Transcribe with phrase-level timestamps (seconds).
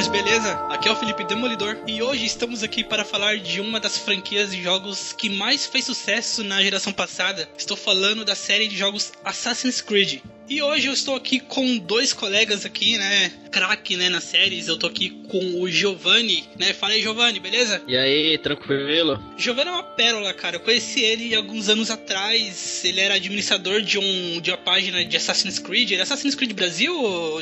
[0.00, 0.52] joystickers, beleza?
[0.70, 4.50] Aqui é o Felipe Demolidor e hoje estamos aqui para falar de uma das franquias
[4.50, 7.48] de jogos que mais fez sucesso na geração passada.
[7.56, 10.20] Estou falando da série de jogos Assassin's Creed.
[10.48, 13.30] E hoje eu estou aqui com dois colegas aqui, né?
[13.52, 14.66] Crack, né, nas séries.
[14.66, 16.72] Eu tô aqui com o Giovanni, né?
[16.72, 17.80] Fala aí, Giovanni, beleza?
[17.86, 19.22] E aí, tranquilo?
[19.36, 20.56] Giovanni é uma pérola, cara.
[20.56, 22.84] Eu conheci ele alguns anos atrás.
[22.84, 25.92] Ele era administrador de, um, de uma página de Assassin's Creed.
[25.92, 26.92] Era Assassin's Creed Brasil,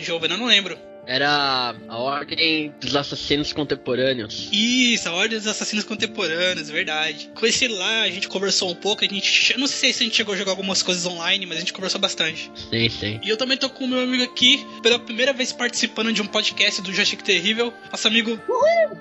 [0.03, 0.35] Giovanni?
[0.35, 0.79] Eu não lembro.
[1.09, 4.51] Era a Ordem dos Assassinos Contemporâneos.
[4.53, 7.31] Isso, a Ordem dos Assassinos Contemporâneos, verdade.
[7.35, 9.59] Conheci ele lá, a gente conversou um pouco, a gente.
[9.59, 11.99] Não sei se a gente chegou a jogar algumas coisas online, mas a gente conversou
[11.99, 12.53] bastante.
[12.69, 13.21] Sim, sim.
[13.25, 16.27] E eu também tô com o meu amigo aqui, pela primeira vez participando de um
[16.27, 18.39] podcast do Joystick Terrível, nosso amigo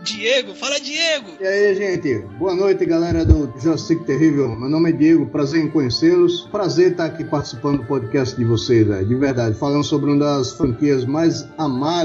[0.02, 0.56] Diego.
[0.56, 1.32] Fala, Diego!
[1.42, 2.20] E aí, gente?
[2.38, 4.56] Boa noite, galera do Joystick Terrível.
[4.56, 6.48] Meu nome é Diego, prazer em conhecê-los.
[6.50, 9.06] Prazer estar aqui participando do podcast de vocês, velho.
[9.06, 11.97] De verdade, falando sobre uma das franquias mais amadas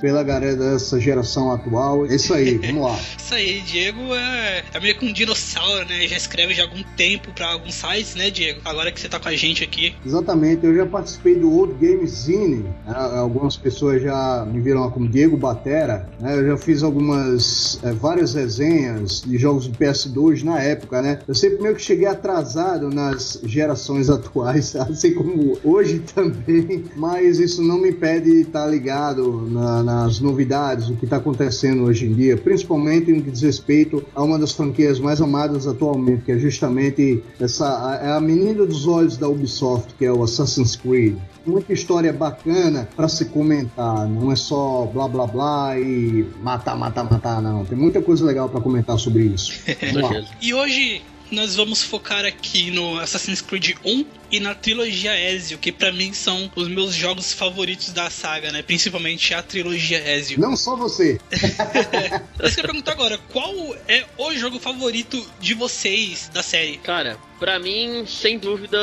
[0.00, 2.06] pela galera dessa geração atual.
[2.06, 2.98] É isso aí, vamos lá.
[3.18, 6.06] isso aí, Diego é, é meio que um dinossauro, né?
[6.06, 8.60] Já escreve já há algum tempo para alguns sites, né, Diego?
[8.64, 9.94] Agora que você tá com a gente aqui.
[10.04, 12.62] Exatamente, eu já participei do Old Game Zine.
[12.62, 12.94] Né?
[12.94, 16.08] Algumas pessoas já me viram lá como Diego Batera.
[16.18, 16.36] Né?
[16.36, 21.18] Eu já fiz algumas, é, várias resenhas de jogos de PS2 na época, né?
[21.26, 27.62] Eu sempre meio que cheguei atrasado nas gerações atuais, assim como hoje também, mas isso
[27.62, 32.14] não me impede de estar ligado na, nas novidades, o que está acontecendo hoje em
[32.14, 36.38] dia, principalmente no que diz respeito a uma das franquias mais amadas atualmente, que é
[36.38, 41.16] justamente essa a, é a menina dos olhos da Ubisoft, que é o Assassin's Creed
[41.46, 44.08] muita história bacana para se comentar.
[44.08, 47.64] Não é só blá blá blá e matar, matar, matar, não.
[47.64, 49.52] Tem muita coisa legal para comentar sobre isso.
[50.40, 55.70] e hoje nós vamos focar aqui no Assassin's Creed 1 e na trilogia Ezio, que
[55.70, 58.62] para mim são os meus jogos favoritos da saga, né?
[58.62, 60.40] Principalmente a trilogia Ezio.
[60.40, 61.20] Não só você.
[62.38, 63.54] Eu queria perguntar agora, qual
[63.86, 66.78] é o jogo favorito de vocês da série?
[66.78, 68.78] Cara, para mim, sem dúvida,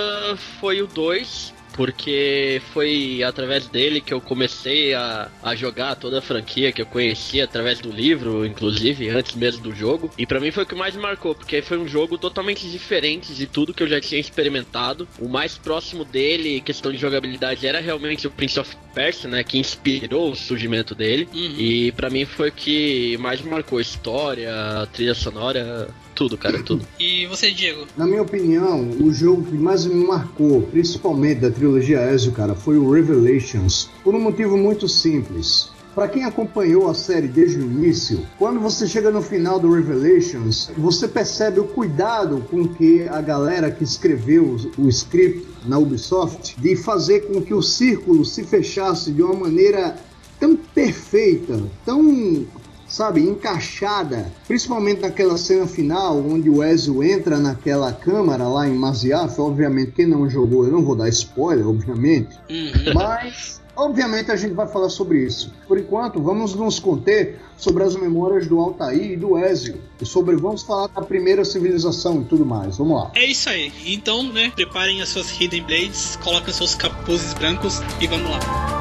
[0.59, 6.21] foi o 2 porque foi através dele que eu comecei a, a jogar toda a
[6.21, 10.11] franquia que eu conhecia através do livro, inclusive, antes mesmo do jogo.
[10.17, 13.33] E para mim foi o que mais me marcou, porque foi um jogo totalmente diferente
[13.33, 15.07] de tudo que eu já tinha experimentado.
[15.19, 19.57] O mais próximo dele, questão de jogabilidade, era realmente o Prince of Persia, né, que
[19.57, 21.27] inspirou o surgimento dele.
[21.33, 21.55] Uhum.
[21.57, 25.87] E para mim foi o que mais me marcou, a história, a trilha sonora,
[26.21, 26.85] tudo, cara, tudo.
[26.99, 27.87] E você, Diego?
[27.97, 32.77] Na minha opinião, o jogo que mais me marcou, principalmente da trilogia Ezio, cara, foi
[32.77, 35.71] o Revelations, por um motivo muito simples.
[35.95, 40.69] Para quem acompanhou a série desde o início, quando você chega no final do Revelations,
[40.77, 46.75] você percebe o cuidado com que a galera que escreveu o script na Ubisoft de
[46.75, 49.97] fazer com que o círculo se fechasse de uma maneira
[50.39, 52.45] tão perfeita, tão
[52.91, 59.39] sabe, encaixada, principalmente naquela cena final onde o Ezio entra naquela câmara lá em Maziaf,
[59.39, 62.93] obviamente quem não jogou, eu não vou dar spoiler, obviamente, uhum.
[62.93, 65.53] mas obviamente a gente vai falar sobre isso.
[65.67, 70.35] Por enquanto, vamos nos conter sobre as memórias do Altair e do Ezio, e sobre
[70.35, 72.77] vamos falar da primeira civilização e tudo mais.
[72.77, 73.11] Vamos lá.
[73.15, 73.71] É isso aí.
[73.85, 78.80] Então, né, preparem as suas Hidden Blades, coloquem seus capuzes brancos e vamos lá.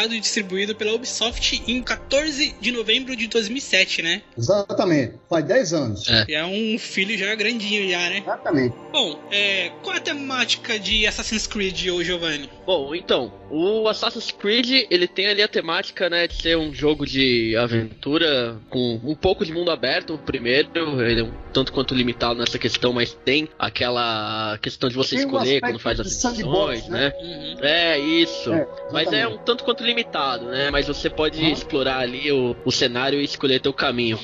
[0.00, 4.22] Lançado e distribuído pela Ubisoft em 14 de novembro de 2007, né?
[4.36, 6.08] Exatamente, faz 10 anos.
[6.08, 8.18] É, é um filho já grandinho já, né?
[8.18, 8.74] Exatamente.
[8.92, 12.50] Bom, é, qual é a temática de Assassin's Creed, ô Giovanni?
[12.66, 17.06] Bom, então, o Assassin's Creed, ele tem ali a temática, né, de ser um jogo
[17.06, 20.70] de aventura com um pouco de mundo aberto, primeiro,
[21.02, 25.24] ele é um tanto quanto limitado nessa questão, mas tem aquela questão de você tem
[25.24, 27.00] escolher um quando faz as missões, né?
[27.00, 27.12] né?
[27.20, 27.64] Uhum.
[27.64, 28.52] É, isso isso.
[28.52, 30.70] É, Mas é um tanto quanto limitado, né?
[30.70, 31.50] Mas você pode uhum.
[31.50, 34.18] explorar ali o, o cenário e escolher teu caminho.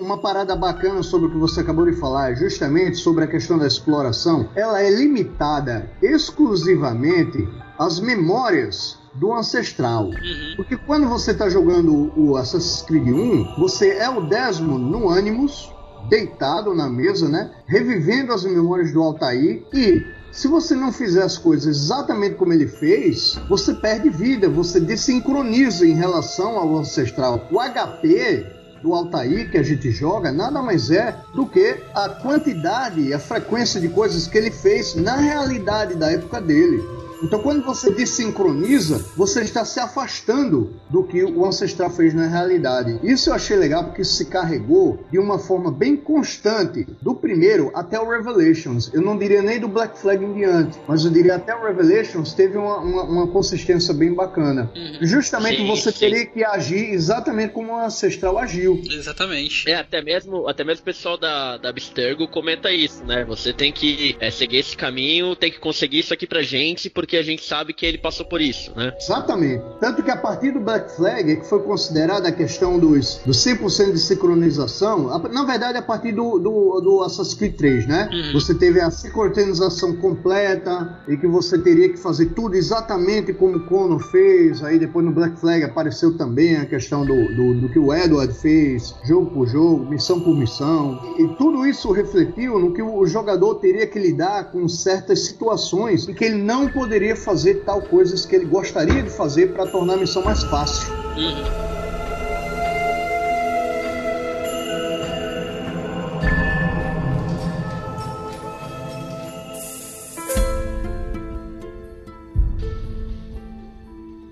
[0.00, 3.66] uma parada bacana sobre o que você acabou de falar, justamente sobre a questão da
[3.66, 7.48] exploração, ela é limitada exclusivamente
[7.78, 10.06] às memórias do ancestral.
[10.06, 10.54] Uhum.
[10.56, 15.70] Porque quando você está jogando o Assassin's Creed 1, você é o Desmond no Animus,
[16.08, 17.50] deitado na mesa, né?
[17.66, 22.66] Revivendo as memórias do Altair e Se você não fizer as coisas exatamente como ele
[22.66, 27.46] fez, você perde vida, você desincroniza em relação ao ancestral.
[27.52, 28.46] O HP
[28.82, 33.78] do Altair que a gente joga nada mais é do que a quantidade a frequência
[33.78, 36.82] de coisas que ele fez na realidade da época dele.
[37.22, 42.98] Então, quando você desincroniza, você está se afastando do que o ancestral fez na realidade.
[43.02, 47.70] Isso eu achei legal porque isso se carregou de uma forma bem constante, do primeiro
[47.74, 48.90] até o Revelations.
[48.92, 52.32] Eu não diria nem do Black Flag em diante, mas eu diria até o Revelations
[52.34, 54.70] teve uma, uma, uma consistência bem bacana.
[54.74, 54.98] Uhum.
[55.02, 55.98] Justamente sim, você sim.
[55.98, 58.82] teria que agir exatamente como o ancestral agiu.
[58.90, 59.70] Exatamente.
[59.70, 63.24] É, até mesmo, até mesmo o pessoal da, da Abstergo comenta isso, né?
[63.24, 67.11] Você tem que é, seguir esse caminho, tem que conseguir isso aqui pra gente, porque
[67.12, 68.90] porque a gente sabe que ele passou por isso, né?
[68.98, 69.62] Exatamente.
[69.78, 73.92] Tanto que a partir do Black Flag que foi considerada a questão dos, dos 100%
[73.92, 78.08] de sincronização, na verdade a partir do, do, do Assassin's Creed 3, né?
[78.10, 78.32] Uhum.
[78.32, 83.66] Você teve a sincronização completa e que você teria que fazer tudo exatamente como o
[83.66, 87.78] Connor fez, aí depois no Black Flag apareceu também a questão do, do, do que
[87.78, 92.80] o Edward fez, jogo por jogo, missão por missão, e tudo isso refletiu no que
[92.80, 97.54] o jogador teria que lidar com certas situações e que ele não poderia poderia fazer
[97.64, 100.92] tal coisas que ele gostaria de fazer para tornar a missão mais fácil.
[101.16, 101.62] Uhum.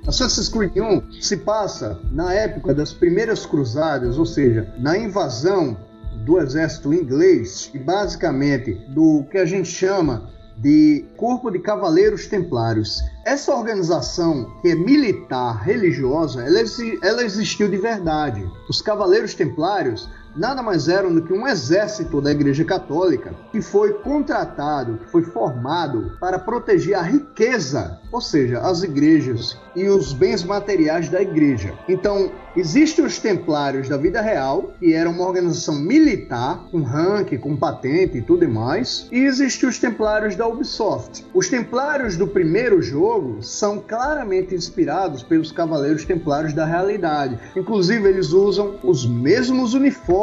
[0.07, 5.77] Assassin's Creed 1 se passa na época das primeiras cruzadas, ou seja, na invasão
[6.25, 10.31] do exército inglês e basicamente do que a gente chama
[10.61, 13.01] de Corpo de Cavaleiros Templários.
[13.25, 16.61] Essa organização, que é militar, religiosa, ela,
[17.03, 18.45] ela existiu de verdade.
[18.69, 23.95] Os Cavaleiros Templários nada mais eram do que um exército da Igreja Católica que foi
[23.95, 30.43] contratado, que foi formado para proteger a riqueza, ou seja, as igrejas e os bens
[30.43, 31.75] materiais da igreja.
[31.89, 37.57] Então, existem os templários da vida real, que era uma organização militar, com rank, com
[37.57, 41.25] patente e tudo mais, e existem os templários da Ubisoft.
[41.33, 47.39] Os templários do primeiro jogo são claramente inspirados pelos cavaleiros templários da realidade.
[47.57, 50.20] Inclusive, eles usam os mesmos uniformes,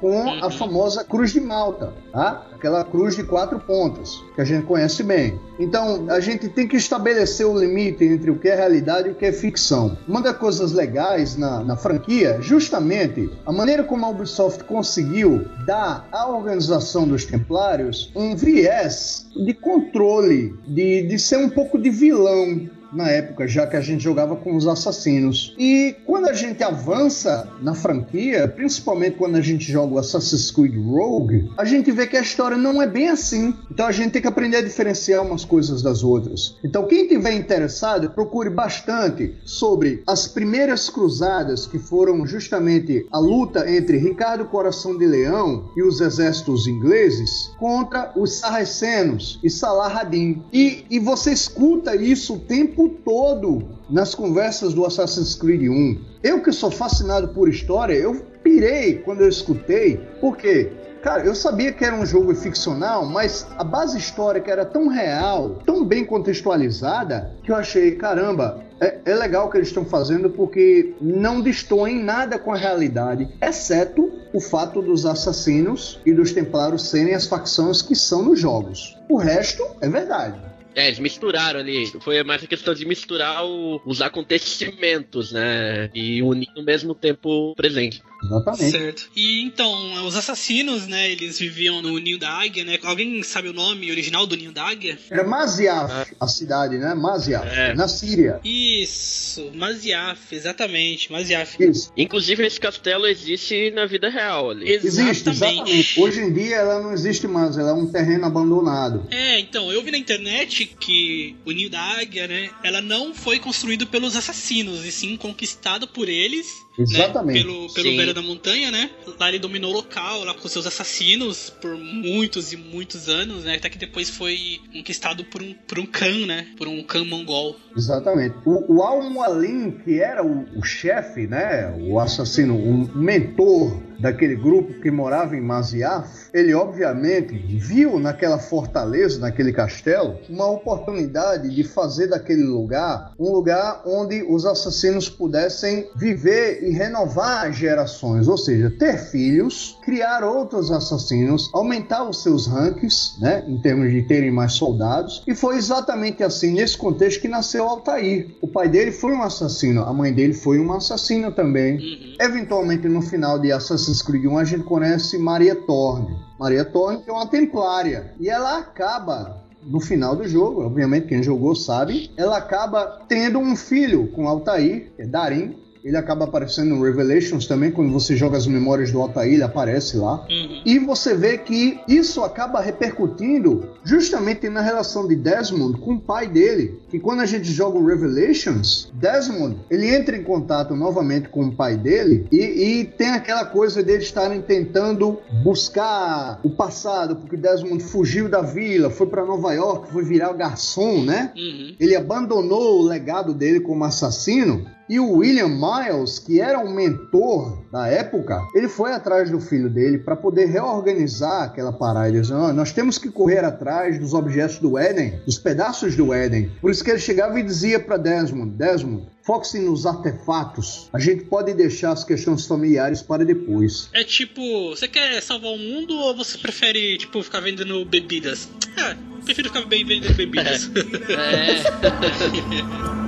[0.00, 0.50] com a uhum.
[0.50, 2.46] famosa Cruz de Malta, tá?
[2.58, 5.38] aquela cruz de quatro pontas, que a gente conhece bem.
[5.60, 9.14] Então, a gente tem que estabelecer o limite entre o que é realidade e o
[9.14, 9.96] que é ficção.
[10.08, 16.08] Uma das coisas legais na, na franquia, justamente, a maneira como a Ubisoft conseguiu dar
[16.10, 22.68] à organização dos Templários um viés de controle, de, de ser um pouco de vilão
[22.92, 25.54] na época, já que a gente jogava com os assassinos.
[25.58, 30.76] E quando a gente avança na franquia, principalmente quando a gente joga o Assassin's Creed
[30.76, 33.54] Rogue, a gente vê que a história não é bem assim.
[33.70, 36.56] Então a gente tem que aprender a diferenciar umas coisas das outras.
[36.64, 43.70] Então quem tiver interessado, procure bastante sobre as primeiras cruzadas que foram justamente a luta
[43.70, 50.42] entre Ricardo Coração de Leão e os exércitos ingleses contra os sarracenos e Salah Hadin.
[50.52, 56.00] E, e você escuta isso o tempo tempo todo nas conversas do Assassin's Creed 1.
[56.22, 60.70] Eu que sou fascinado por história, eu pirei quando eu escutei, porque
[61.02, 65.60] Cara, eu sabia que era um jogo ficcional, mas a base histórica era tão real,
[65.64, 70.28] tão bem contextualizada, que eu achei, caramba, é, é legal o que eles estão fazendo
[70.28, 76.90] porque não destoem nada com a realidade, exceto o fato dos assassinos e dos templários
[76.90, 78.98] serem as facções que são nos jogos.
[79.08, 80.48] O resto é verdade.
[80.78, 81.86] É, eles misturaram ali.
[82.00, 85.90] Foi mais a questão de misturar o, os acontecimentos, né?
[85.92, 88.00] E unir no mesmo tempo presente.
[88.22, 88.70] Exatamente.
[88.70, 89.10] Certo.
[89.14, 91.10] E então, os assassinos, né?
[91.10, 92.78] Eles viviam no Ninho da Águia, né?
[92.82, 94.98] Alguém sabe o nome original do Ninho da Águia?
[95.10, 96.06] Era Maziaf, ah.
[96.20, 96.94] a cidade, né?
[96.94, 97.74] Maziaf, é.
[97.74, 98.40] na Síria.
[98.44, 101.62] Isso, Maziaf, exatamente, Maziaf.
[101.62, 101.92] Isso.
[101.96, 104.70] Inclusive, esse castelo existe na vida real ali.
[104.70, 105.10] Exatamente.
[105.10, 106.00] Existe, exatamente.
[106.00, 109.06] Hoje em dia ela não existe mais, ela é um terreno abandonado.
[109.10, 112.50] É, então, eu vi na internet que o Ninho da Águia, né?
[112.62, 117.38] Ela não foi construído pelos assassinos, e sim conquistado por eles né, Exatamente.
[117.38, 117.44] Né?
[117.44, 118.90] Pelo, pelo da montanha, né?
[119.18, 123.56] Lá ele dominou o local, lá com seus assassinos, por muitos e muitos anos, né?
[123.56, 126.46] Até que depois foi conquistado por um, por um Khan, né?
[126.56, 127.56] Por um Khan mongol.
[127.76, 128.36] Exatamente.
[128.44, 131.74] O, o Al-Mualim, que era o, o chefe, né?
[131.80, 139.18] O assassino, o mentor daquele grupo que morava em Maziaf, ele obviamente viu naquela fortaleza,
[139.18, 146.62] naquele castelo, uma oportunidade de fazer daquele lugar um lugar onde os assassinos pudessem viver
[146.62, 153.16] e renovar as gerações, ou seja, ter filhos, criar outros assassinos, aumentar os seus ranks,
[153.20, 157.68] né, em termos de terem mais soldados, e foi exatamente assim nesse contexto que nasceu
[157.68, 158.28] Altair.
[158.40, 161.76] O pai dele foi um assassino, a mãe dele foi uma assassina também.
[161.76, 162.16] Uhum.
[162.20, 163.52] Eventualmente no final de
[163.88, 166.16] Assassin's Creed 1 a gente conhece Maria Thorne.
[166.38, 171.54] Maria Thorne é uma templária e ela acaba no final do jogo, obviamente quem jogou
[171.54, 175.56] sabe, ela acaba tendo um filho com Altair, que é Darim,
[175.88, 179.96] ele acaba aparecendo no Revelations também, quando você joga as memórias do Altair, ele aparece
[179.96, 180.16] lá.
[180.28, 180.60] Uhum.
[180.62, 186.28] E você vê que isso acaba repercutindo justamente na relação de Desmond com o pai
[186.28, 186.78] dele.
[186.90, 191.56] Que quando a gente joga o Revelations, Desmond, ele entra em contato novamente com o
[191.56, 197.82] pai dele e, e tem aquela coisa dele estarem tentando buscar o passado, porque Desmond
[197.82, 201.32] fugiu da vila, foi para Nova York, foi virar garçom, né?
[201.34, 201.76] Uhum.
[201.80, 207.64] Ele abandonou o legado dele como assassino e o William Miles, que era um mentor
[207.70, 212.08] da época, ele foi atrás do filho dele para poder reorganizar aquela parada.
[212.08, 216.12] Ele disse, ah, nós temos que correr atrás dos objetos do Éden, dos pedaços do
[216.12, 216.50] Éden.
[216.60, 220.88] Por isso que ele chegava e dizia para Desmond: Desmond, foque-se nos artefatos.
[220.92, 223.90] A gente pode deixar as questões familiares para depois.
[223.92, 228.48] É tipo, você quer salvar o mundo ou você prefere, tipo, ficar vendendo bebidas?
[228.76, 230.70] É, prefiro ficar bem vendendo bebidas.
[231.10, 232.98] é.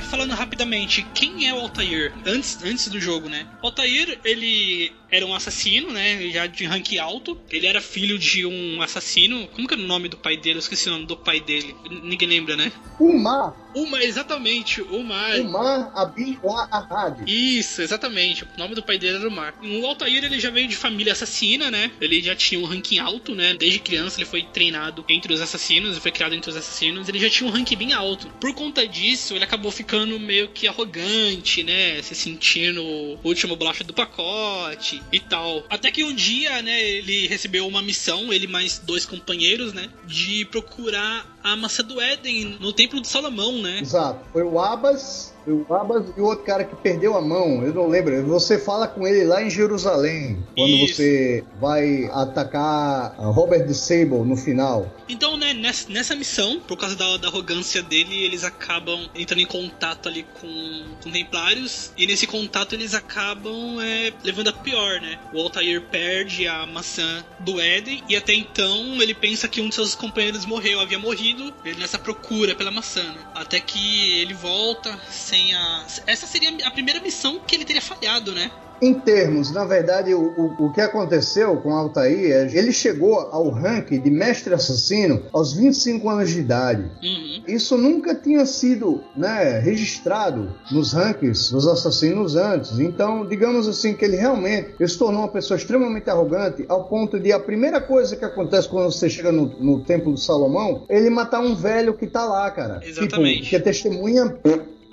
[0.00, 2.12] Falando rapidamente, quem é o Altair?
[2.24, 3.46] Antes, antes do jogo, né?
[3.62, 6.28] O Altair, ele era um assassino, né?
[6.30, 7.38] Já de rank alto.
[7.50, 9.46] Ele era filho de um assassino.
[9.48, 10.56] Como que é o nome do pai dele?
[10.56, 11.74] Eu esqueci o nome do pai dele.
[12.02, 12.72] Ninguém lembra, né?
[12.98, 13.54] Umar.
[13.74, 14.80] Umar, exatamente.
[14.82, 15.38] Umar.
[15.40, 16.38] Umar Abin
[16.70, 17.22] Ahad.
[17.26, 18.44] Isso, exatamente.
[18.44, 19.54] O nome do pai dele era Umar.
[19.62, 21.90] O Altair, ele já veio de família assassina, né?
[22.00, 23.54] Ele já tinha um ranking alto, né?
[23.54, 27.08] Desde criança ele foi treinado entre os assassinos, foi criado entre os assassinos.
[27.08, 28.28] Ele já tinha um ranking bem alto.
[28.40, 32.00] Por conta disso, ele acabou ficando meio que arrogante, né?
[32.02, 35.64] Se sentindo o último bolacha do pacote e tal.
[35.68, 40.44] Até que um dia, né, ele recebeu uma missão, ele mais dois companheiros, né, de
[40.46, 43.80] procurar a maçã do Éden no Templo de Salomão, né?
[43.80, 44.20] Exato.
[44.32, 47.86] Foi o Abas o Abbas e o outro cara que perdeu a mão, eu não
[47.86, 48.24] lembro.
[48.26, 50.96] Você fala com ele lá em Jerusalém, quando Isso.
[50.96, 54.90] você vai atacar Robert de Sable no final.
[55.08, 59.46] Então, né, nessa, nessa missão, por causa da, da, arrogância dele, eles acabam entrando em
[59.46, 61.92] contato ali com, com templários.
[61.96, 65.18] E nesse contato eles acabam é, levando a pior, né?
[65.32, 69.74] O Altair perde a maçã do Éden e até então ele pensa que um de
[69.74, 73.02] seus companheiros morreu, havia morrido, ele nessa procura pela maçã.
[73.02, 73.18] Né?
[73.34, 75.86] Até que ele volta sem a.
[76.06, 78.50] Essa seria a primeira missão que ele teria falhado, né?
[78.80, 83.50] Em termos, na verdade, o, o, o que aconteceu com Altair é ele chegou ao
[83.50, 86.82] ranking de mestre assassino aos 25 anos de idade.
[87.02, 87.42] Uhum.
[87.46, 92.78] Isso nunca tinha sido né, registrado nos rankings dos assassinos antes.
[92.78, 97.18] Então, digamos assim, que ele realmente ele se tornou uma pessoa extremamente arrogante ao ponto
[97.18, 101.10] de a primeira coisa que acontece quando você chega no, no Templo de Salomão ele
[101.10, 102.80] matar um velho que tá lá, cara.
[102.84, 103.38] Exatamente.
[103.38, 104.38] Tipo, que é testemunha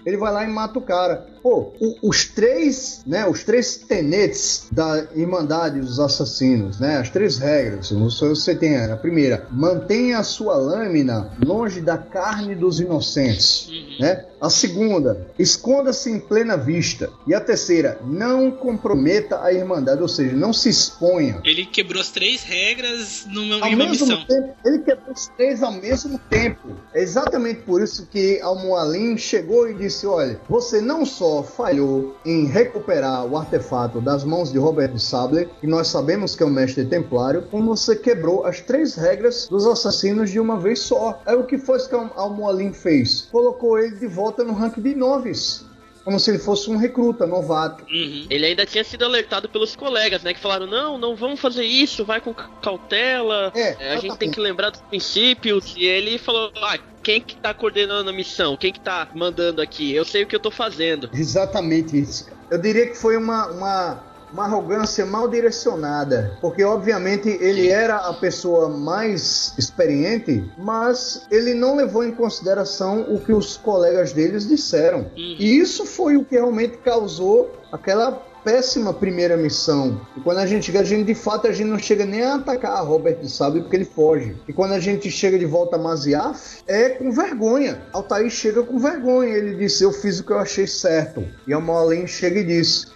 [0.06, 1.26] ele vai lá e mata o cara.
[1.42, 7.38] Pô, o, os três, né, os três tenetes da Irmandade dos Assassinos, né, as três
[7.38, 13.98] regras, você tem a primeira, mantenha a sua lâmina longe da carne dos inocentes, uhum.
[14.00, 14.26] né?
[14.42, 17.10] A segunda, esconda-se em plena vista.
[17.28, 21.40] E a terceira, não comprometa a Irmandade, ou seja, não se exponha.
[21.44, 24.26] Ele quebrou as três regras numa, ao em uma mesmo missão.
[24.26, 26.76] Tempo, ele quebrou as três ao mesmo tempo.
[26.94, 32.46] É exatamente por isso que Al-Mualim chegou e disse, olha, você não só falhou em
[32.46, 36.86] recuperar o artefato das mãos de Robert Sabler, que nós sabemos que é um mestre
[36.86, 41.22] templário, como você quebrou as três regras dos assassinos de uma vez só.
[41.26, 43.28] É o que foi que Al-Mualim fez.
[43.32, 45.66] Colocou ele de volta no ranking de noves
[46.06, 47.84] como se ele fosse um recruta, novato.
[47.92, 48.28] Uhum.
[48.30, 50.36] Ele ainda tinha sido alertado pelos colegas, né?
[50.36, 53.52] Que falaram: não, não vamos fazer isso, vai com cautela.
[53.56, 55.74] É, é a gente tem que lembrar dos princípios.
[55.76, 58.56] E ele falou: ah, quem que tá coordenando a missão?
[58.56, 59.94] Quem que tá mandando aqui?
[59.94, 61.10] Eu sei o que eu tô fazendo.
[61.12, 62.28] Exatamente isso.
[62.52, 64.04] Eu diria que foi uma, uma
[64.36, 71.78] uma arrogância mal direcionada, porque obviamente ele era a pessoa mais experiente, mas ele não
[71.78, 75.00] levou em consideração o que os colegas deles disseram.
[75.00, 75.36] Uhum.
[75.40, 78.12] E isso foi o que realmente causou aquela
[78.44, 80.00] péssima primeira missão.
[80.16, 82.36] E quando a gente chega, a gente de fato a gente não chega nem a
[82.36, 84.36] atacar a Robert sabe porque ele foge.
[84.48, 87.82] E quando a gente chega de volta a Maziaf, é com vergonha.
[87.92, 89.36] Altair chega com vergonha.
[89.36, 91.26] Ele disse: Eu fiz o que eu achei certo.
[91.48, 92.94] E a Molin chega e diz: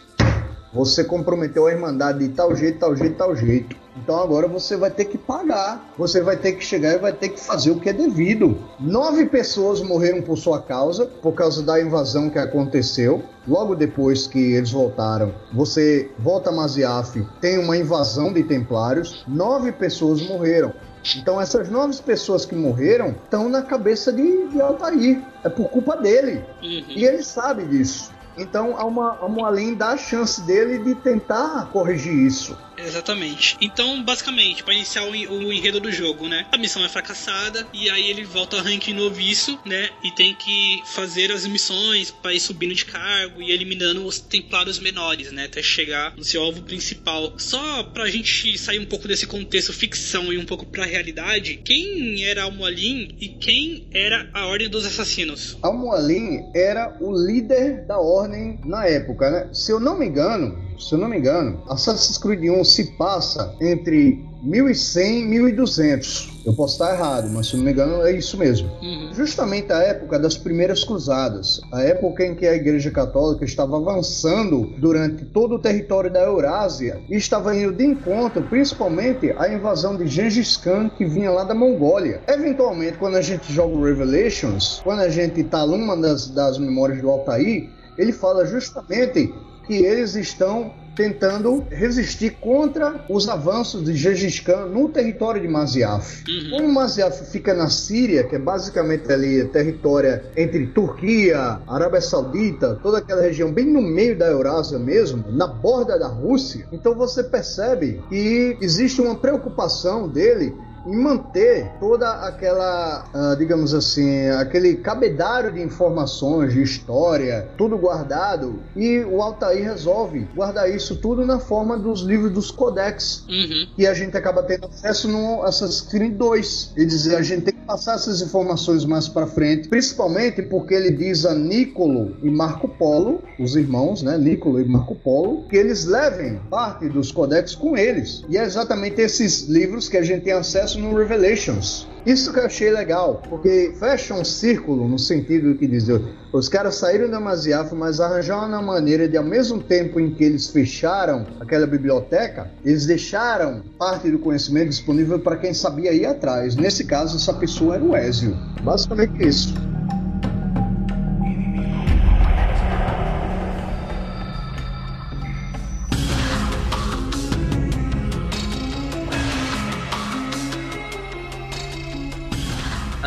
[0.74, 3.76] Você comprometeu a Irmandade de tal jeito, tal jeito, tal jeito.
[3.98, 5.94] Então agora você vai ter que pagar.
[5.98, 8.58] Você vai ter que chegar e vai ter que fazer o que é devido.
[8.80, 13.24] Nove pessoas morreram por sua causa, por causa da invasão que aconteceu.
[13.48, 19.24] Logo depois que eles voltaram, você volta a Maziaf, tem uma invasão de templários.
[19.28, 20.72] Nove pessoas morreram.
[21.18, 25.22] Então essas nove pessoas que morreram estão na cabeça de, de Altair.
[25.44, 26.44] É por culpa dele.
[26.62, 26.84] Uhum.
[26.90, 28.12] E ele sabe disso.
[28.40, 32.58] Então a uma, a Moalin dá a chance dele de tentar corrigir isso.
[32.86, 33.58] Exatamente.
[33.62, 36.46] Então, basicamente, para iniciar o, o, enredo do jogo, né?
[36.52, 39.90] A missão é fracassada e aí ele volta ao ranking noviço, né?
[40.04, 44.80] E tem que fazer as missões para ir subindo de cargo e eliminando os templários
[44.80, 45.46] menores, né?
[45.46, 47.34] Até chegar no seu alvo principal.
[47.38, 52.24] Só pra gente sair um pouco desse contexto ficção e um pouco pra realidade, quem
[52.24, 55.58] era Almoalin e quem era a Ordem dos Assassinos?
[55.62, 59.50] Almoalin era o líder da ordem na época, né?
[59.54, 63.54] Se eu não me engano, se eu não me engano, Assassin's Creed 1 se passa
[63.60, 66.44] entre 1100 e 1200.
[66.46, 68.70] Eu posso estar errado, mas se não me engano é isso mesmo.
[68.82, 69.14] Uhum.
[69.14, 74.74] Justamente a época das primeiras cruzadas, a época em que a Igreja Católica estava avançando
[74.78, 80.08] durante todo o território da Eurásia e estava indo de encontro, principalmente, à invasão de
[80.08, 82.22] Gengis Khan que vinha lá da Mongólia.
[82.28, 87.02] Eventualmente, quando a gente joga o Revelations, quando a gente está numa das, das memórias
[87.02, 89.34] do Altair, ele fala justamente
[89.70, 96.24] que eles estão tentando resistir contra os avanços de Gengis Khan no território de Masyaf.
[96.28, 96.50] Uhum.
[96.50, 102.98] Como Masyaf fica na Síria, que é basicamente ali território entre Turquia, Arábia Saudita, toda
[102.98, 108.02] aquela região bem no meio da Eurásia mesmo, na borda da Rússia, então você percebe
[108.10, 110.52] que existe uma preocupação dele
[110.90, 118.60] em manter toda aquela, uh, digamos assim, aquele cabedário de informações, de história, tudo guardado.
[118.76, 123.24] E o Altair resolve guardar isso tudo na forma dos livros dos codex.
[123.30, 123.68] Uhum.
[123.78, 126.74] E a gente acaba tendo acesso no Assassin's Creed 2.
[126.76, 130.92] E dizer, a gente tem que passar essas informações mais para frente, principalmente porque ele
[130.92, 135.86] diz a Nicolo e Marco Polo, os irmãos, né, Nicolo e Marco Polo, que eles
[135.86, 138.24] levem parte dos codex com eles.
[138.28, 141.88] E é exatamente esses livros que a gente tem acesso no Revelations.
[142.06, 145.86] Isso que eu achei legal, porque fecha um círculo no sentido que diz,
[146.32, 150.24] os caras saíram da Maziaf, mas arranjaram uma maneira de, ao mesmo tempo em que
[150.24, 156.56] eles fecharam aquela biblioteca, eles deixaram parte do conhecimento disponível para quem sabia ir atrás.
[156.56, 158.36] Nesse caso, essa pessoa era o Ezio.
[158.64, 159.69] Basicamente isso.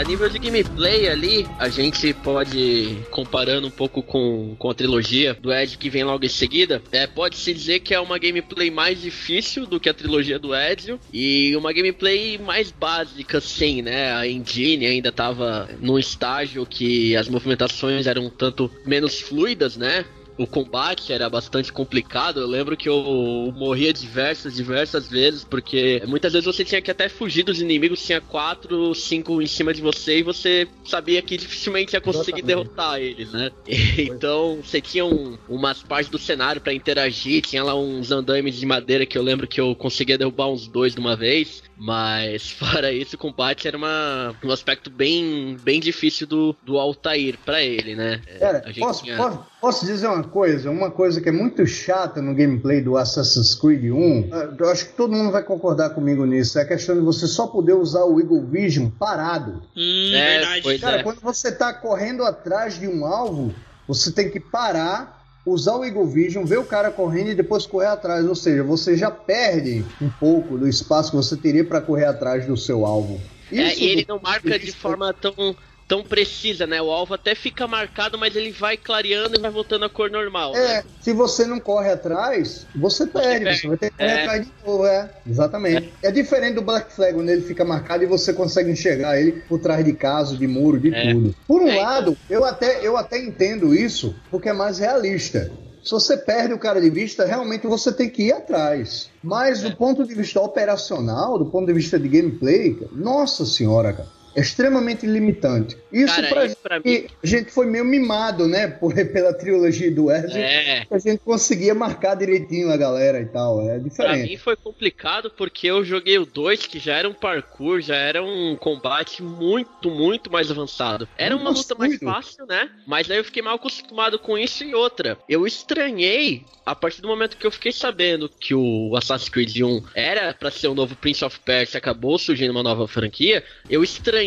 [0.02, 5.32] A nível de gameplay ali, a gente pode, comparando um pouco com, com a trilogia
[5.32, 9.00] do Ed que vem logo em seguida, é, pode-se dizer que é uma gameplay mais
[9.00, 14.12] difícil do que a trilogia do Ezio e uma gameplay mais básica, sim, né?
[14.12, 20.04] A engine ainda estava num estágio que as movimentações eram um tanto menos fluidas, né?
[20.38, 22.40] O combate era bastante complicado.
[22.40, 27.08] Eu lembro que eu morria diversas, diversas vezes, porque muitas vezes você tinha que até
[27.08, 31.94] fugir dos inimigos, tinha quatro, cinco em cima de você e você sabia que dificilmente
[31.94, 32.46] ia conseguir Exatamente.
[32.46, 33.50] derrotar eles, né?
[33.98, 38.66] então você tinha um, umas partes do cenário para interagir, tinha lá uns andames de
[38.66, 41.62] madeira que eu lembro que eu conseguia derrubar uns dois de uma vez.
[41.82, 47.36] Mas fora isso, o combate era uma, um aspecto bem, bem difícil do, do Altair
[47.44, 48.22] para ele, né?
[48.38, 49.16] Cara, posso, tinha...
[49.16, 50.70] posso, posso, dizer uma coisa?
[50.70, 54.92] Uma coisa que é muito chata no gameplay do Assassin's Creed 1, eu acho que
[54.92, 58.20] todo mundo vai concordar comigo nisso, é a questão de você só poder usar o
[58.20, 59.62] Eagle Vision parado.
[59.76, 60.78] Hum, é, verdade.
[60.78, 61.02] Cara, é.
[61.02, 63.52] quando você tá correndo atrás de um alvo,
[63.88, 67.86] você tem que parar usar o Eagle Vision, ver o cara correndo e depois correr
[67.86, 68.26] atrás.
[68.26, 72.46] Ou seja, você já perde um pouco do espaço que você teria para correr atrás
[72.46, 73.20] do seu alvo.
[73.50, 75.54] É, e ele não marca de forma tão
[75.92, 76.80] tão precisa, né?
[76.80, 80.56] O alvo até fica marcado, mas ele vai clareando e vai voltando à cor normal.
[80.56, 80.84] É, né?
[81.02, 84.22] se você não corre atrás, você perde, você, você vai ter que correr é.
[84.22, 85.10] atrás de novo, é.
[85.28, 85.92] Exatamente.
[86.02, 86.08] É.
[86.08, 86.10] é.
[86.10, 89.84] diferente do Black Flag, onde ele fica marcado e você consegue enxergar ele por trás
[89.84, 91.12] de casa, de muro, de é.
[91.12, 91.34] tudo.
[91.46, 91.84] Por um é, então.
[91.84, 95.52] lado, eu, até, eu até entendo isso, porque é mais realista.
[95.84, 99.10] Se você perde o cara de vista, realmente você tem que ir atrás.
[99.22, 99.68] Mas é.
[99.68, 104.40] do ponto de vista operacional, do ponto de vista de gameplay, nossa senhora, cara é
[104.40, 105.76] extremamente limitante.
[105.92, 107.06] Isso Cara, pra, isso pra mim...
[107.22, 108.68] a gente foi meio mimado, né?
[108.68, 110.38] Por, pela trilogia do Ezio.
[110.38, 110.86] É.
[110.90, 113.68] A gente conseguia marcar direitinho a galera e tal.
[113.68, 113.94] É diferente.
[113.96, 117.96] Pra mim foi complicado porque eu joguei o 2, que já era um parkour, já
[117.96, 121.08] era um combate muito, muito mais avançado.
[121.16, 122.70] Era uma luta mais fácil, né?
[122.86, 125.18] Mas aí eu fiquei mal acostumado com isso e outra.
[125.28, 129.82] Eu estranhei a partir do momento que eu fiquei sabendo que o Assassin's Creed 1
[129.94, 134.21] era para ser o novo Prince of Persia, acabou surgindo uma nova franquia, eu estranhei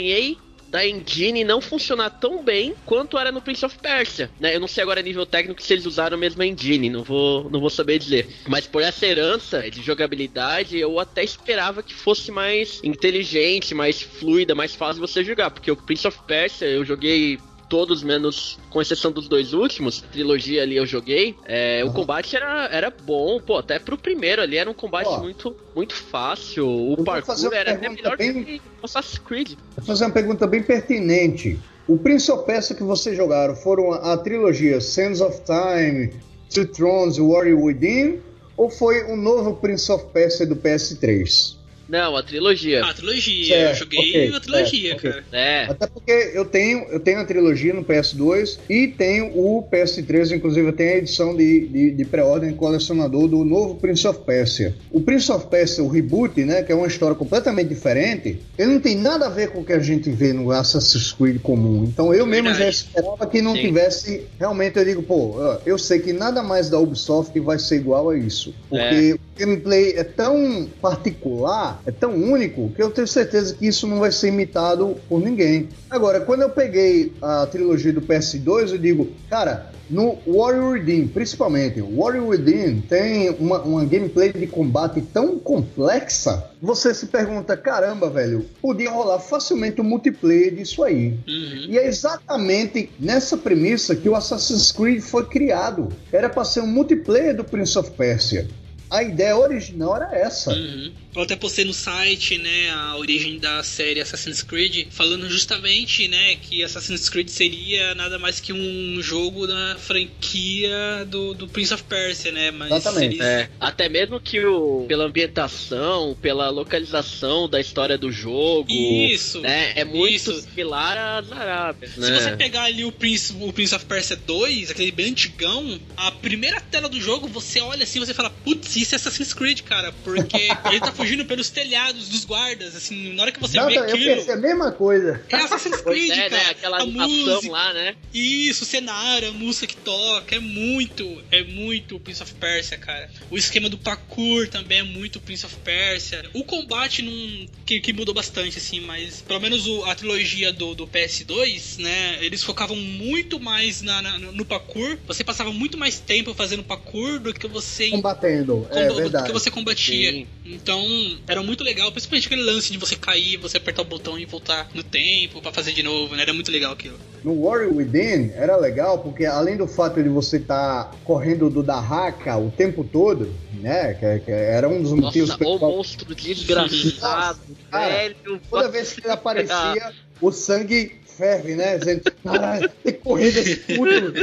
[0.75, 4.29] da engine não funcionar tão bem quanto era no Prince of Persia.
[4.39, 4.55] Né?
[4.55, 7.61] Eu não sei agora nível técnico se eles usaram a mesma engine, não vou, não
[7.61, 8.27] vou saber dizer.
[8.45, 14.53] Mas por essa herança de jogabilidade, eu até esperava que fosse mais inteligente, mais fluida,
[14.53, 15.49] mais fácil você jogar.
[15.49, 20.63] Porque o Prince of Persia eu joguei todos, menos com exceção dos dois últimos, trilogia
[20.63, 21.89] ali eu joguei, é, uhum.
[21.89, 25.93] o combate era, era bom, pô, até pro primeiro ali era um combate muito, muito
[25.93, 28.43] fácil, o parkour era até melhor bem...
[28.43, 29.53] que Assassin's Creed.
[29.77, 31.59] Vou fazer uma pergunta bem pertinente.
[31.87, 36.11] O Prince of Persia que vocês jogaram foram a, a trilogia Sands of Time,
[36.53, 38.19] Two Thrones, Warrior Within,
[38.57, 41.55] ou foi um novo Prince of Persia do PS3?
[41.87, 42.83] Não, a trilogia.
[42.83, 43.45] Ah, a trilogia.
[43.45, 45.23] Certo, eu joguei okay, a trilogia, certo, cara.
[45.27, 45.39] Okay.
[45.39, 45.65] É.
[45.69, 50.67] Até porque eu tenho, eu tenho a trilogia no PS2 e tenho o PS3, inclusive
[50.67, 54.75] eu tenho a edição de, de, de pré-ordem colecionador do novo Prince of Persia.
[54.91, 58.79] O Prince of Persia, o reboot, né, que é uma história completamente diferente, ele não
[58.79, 61.83] tem nada a ver com o que a gente vê no Assassin's Creed comum.
[61.83, 62.63] Então eu mesmo Verdade.
[62.63, 63.61] já esperava que não Sim.
[63.61, 64.27] tivesse.
[64.39, 68.17] Realmente eu digo, pô, eu sei que nada mais da Ubisoft vai ser igual a
[68.17, 68.53] isso.
[68.69, 69.24] Porque é.
[69.37, 74.11] Gameplay é tão particular é tão único que eu tenho certeza que isso não vai
[74.11, 75.69] ser imitado por ninguém.
[75.89, 81.81] Agora, quando eu peguei a trilogia do PS2, eu digo, cara, no Warrior Within, principalmente,
[81.81, 88.09] o Warrior Within tem uma, uma gameplay de combate tão complexa, você se pergunta, caramba,
[88.09, 91.17] velho, podia rolar facilmente o um multiplayer disso aí.
[91.27, 91.67] Uhum.
[91.69, 95.89] E é exatamente nessa premissa que o Assassin's Creed foi criado.
[96.11, 98.47] Era para ser um multiplayer do Prince of Persia.
[98.89, 100.51] A ideia original era essa.
[100.53, 100.93] Uhum.
[101.15, 106.35] Eu até postei no site, né, a origem da série Assassin's Creed, falando justamente, né,
[106.35, 111.83] que Assassin's Creed seria nada mais que um jogo da franquia do, do Prince of
[111.83, 112.51] Persia, né?
[112.51, 113.17] Mas Exatamente.
[113.17, 113.25] Seria...
[113.25, 118.69] É, até mesmo que o, pela ambientação, pela localização da história do jogo.
[118.69, 119.39] Isso.
[119.39, 120.41] Né, é muito isso.
[120.41, 121.95] similar às Arábias.
[121.95, 122.07] Né?
[122.07, 126.11] Se você pegar ali o Prince, o Prince of Persia 2, aquele bem antigão, a
[126.11, 129.93] primeira tela do jogo, você olha assim você fala, putz, isso é Assassin's Creed, cara,
[130.03, 133.75] porque ele tá fugindo pelos telhados dos guardas, assim, na hora que você não, vê
[133.75, 134.03] não, aquilo...
[134.03, 135.21] Eu pensei a mesma coisa.
[135.29, 136.43] É Assassin's Creed, é, né, cara.
[136.43, 136.49] Né?
[136.51, 137.95] Aquela a música, lá, né?
[138.13, 143.09] Isso, o cenário, a música que toca, é muito, é muito Prince of Persia, cara.
[143.29, 146.23] O esquema do parkour também é muito Prince of Persia.
[146.33, 150.75] O combate não, que, que mudou bastante, assim, mas pelo menos o, a trilogia do,
[150.75, 154.97] do PS2, né, eles focavam muito mais na, na, no parkour.
[155.07, 157.89] Você passava muito mais tempo fazendo parkour do que você...
[157.89, 159.25] Combatendo, é verdade.
[159.25, 160.11] Do que você combatia.
[160.11, 160.27] Sim.
[160.45, 160.85] Então,
[161.27, 164.67] era muito legal, principalmente aquele lance de você cair, você apertar o botão e voltar
[164.73, 166.23] no tempo para fazer de novo, né?
[166.23, 166.97] Era muito legal aquilo.
[167.23, 171.63] No Warrior Within era legal porque além do fato de você estar tá correndo do
[171.63, 173.93] Dahaka o tempo todo, né?
[173.93, 175.29] Que, que era um dos Nossa, motivos.
[175.29, 177.39] Nossa, o monstro desgraçado,
[177.71, 178.41] velho.
[178.49, 181.79] Toda vez que ele aparecia, o sangue ferve, né?
[181.79, 184.13] Gente, caralho, tem que correr desse puto.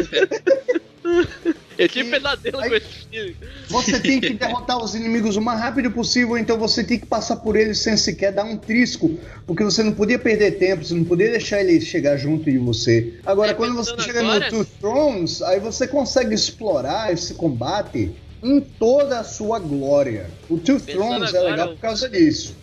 [1.83, 3.37] Eu tive pesadelo aí, com esse filme.
[3.68, 7.37] Você tem que derrotar os inimigos o mais rápido possível, então você tem que passar
[7.37, 11.05] por eles sem sequer dar um trisco, porque você não podia perder tempo, você não
[11.05, 13.14] podia deixar ele chegar junto de você.
[13.27, 14.45] Agora, é, quando você chega agora...
[14.45, 20.26] no Two Thrones, aí você consegue explorar esse combate em toda a sua glória.
[20.50, 22.57] O Two Thrones é legal por causa disso.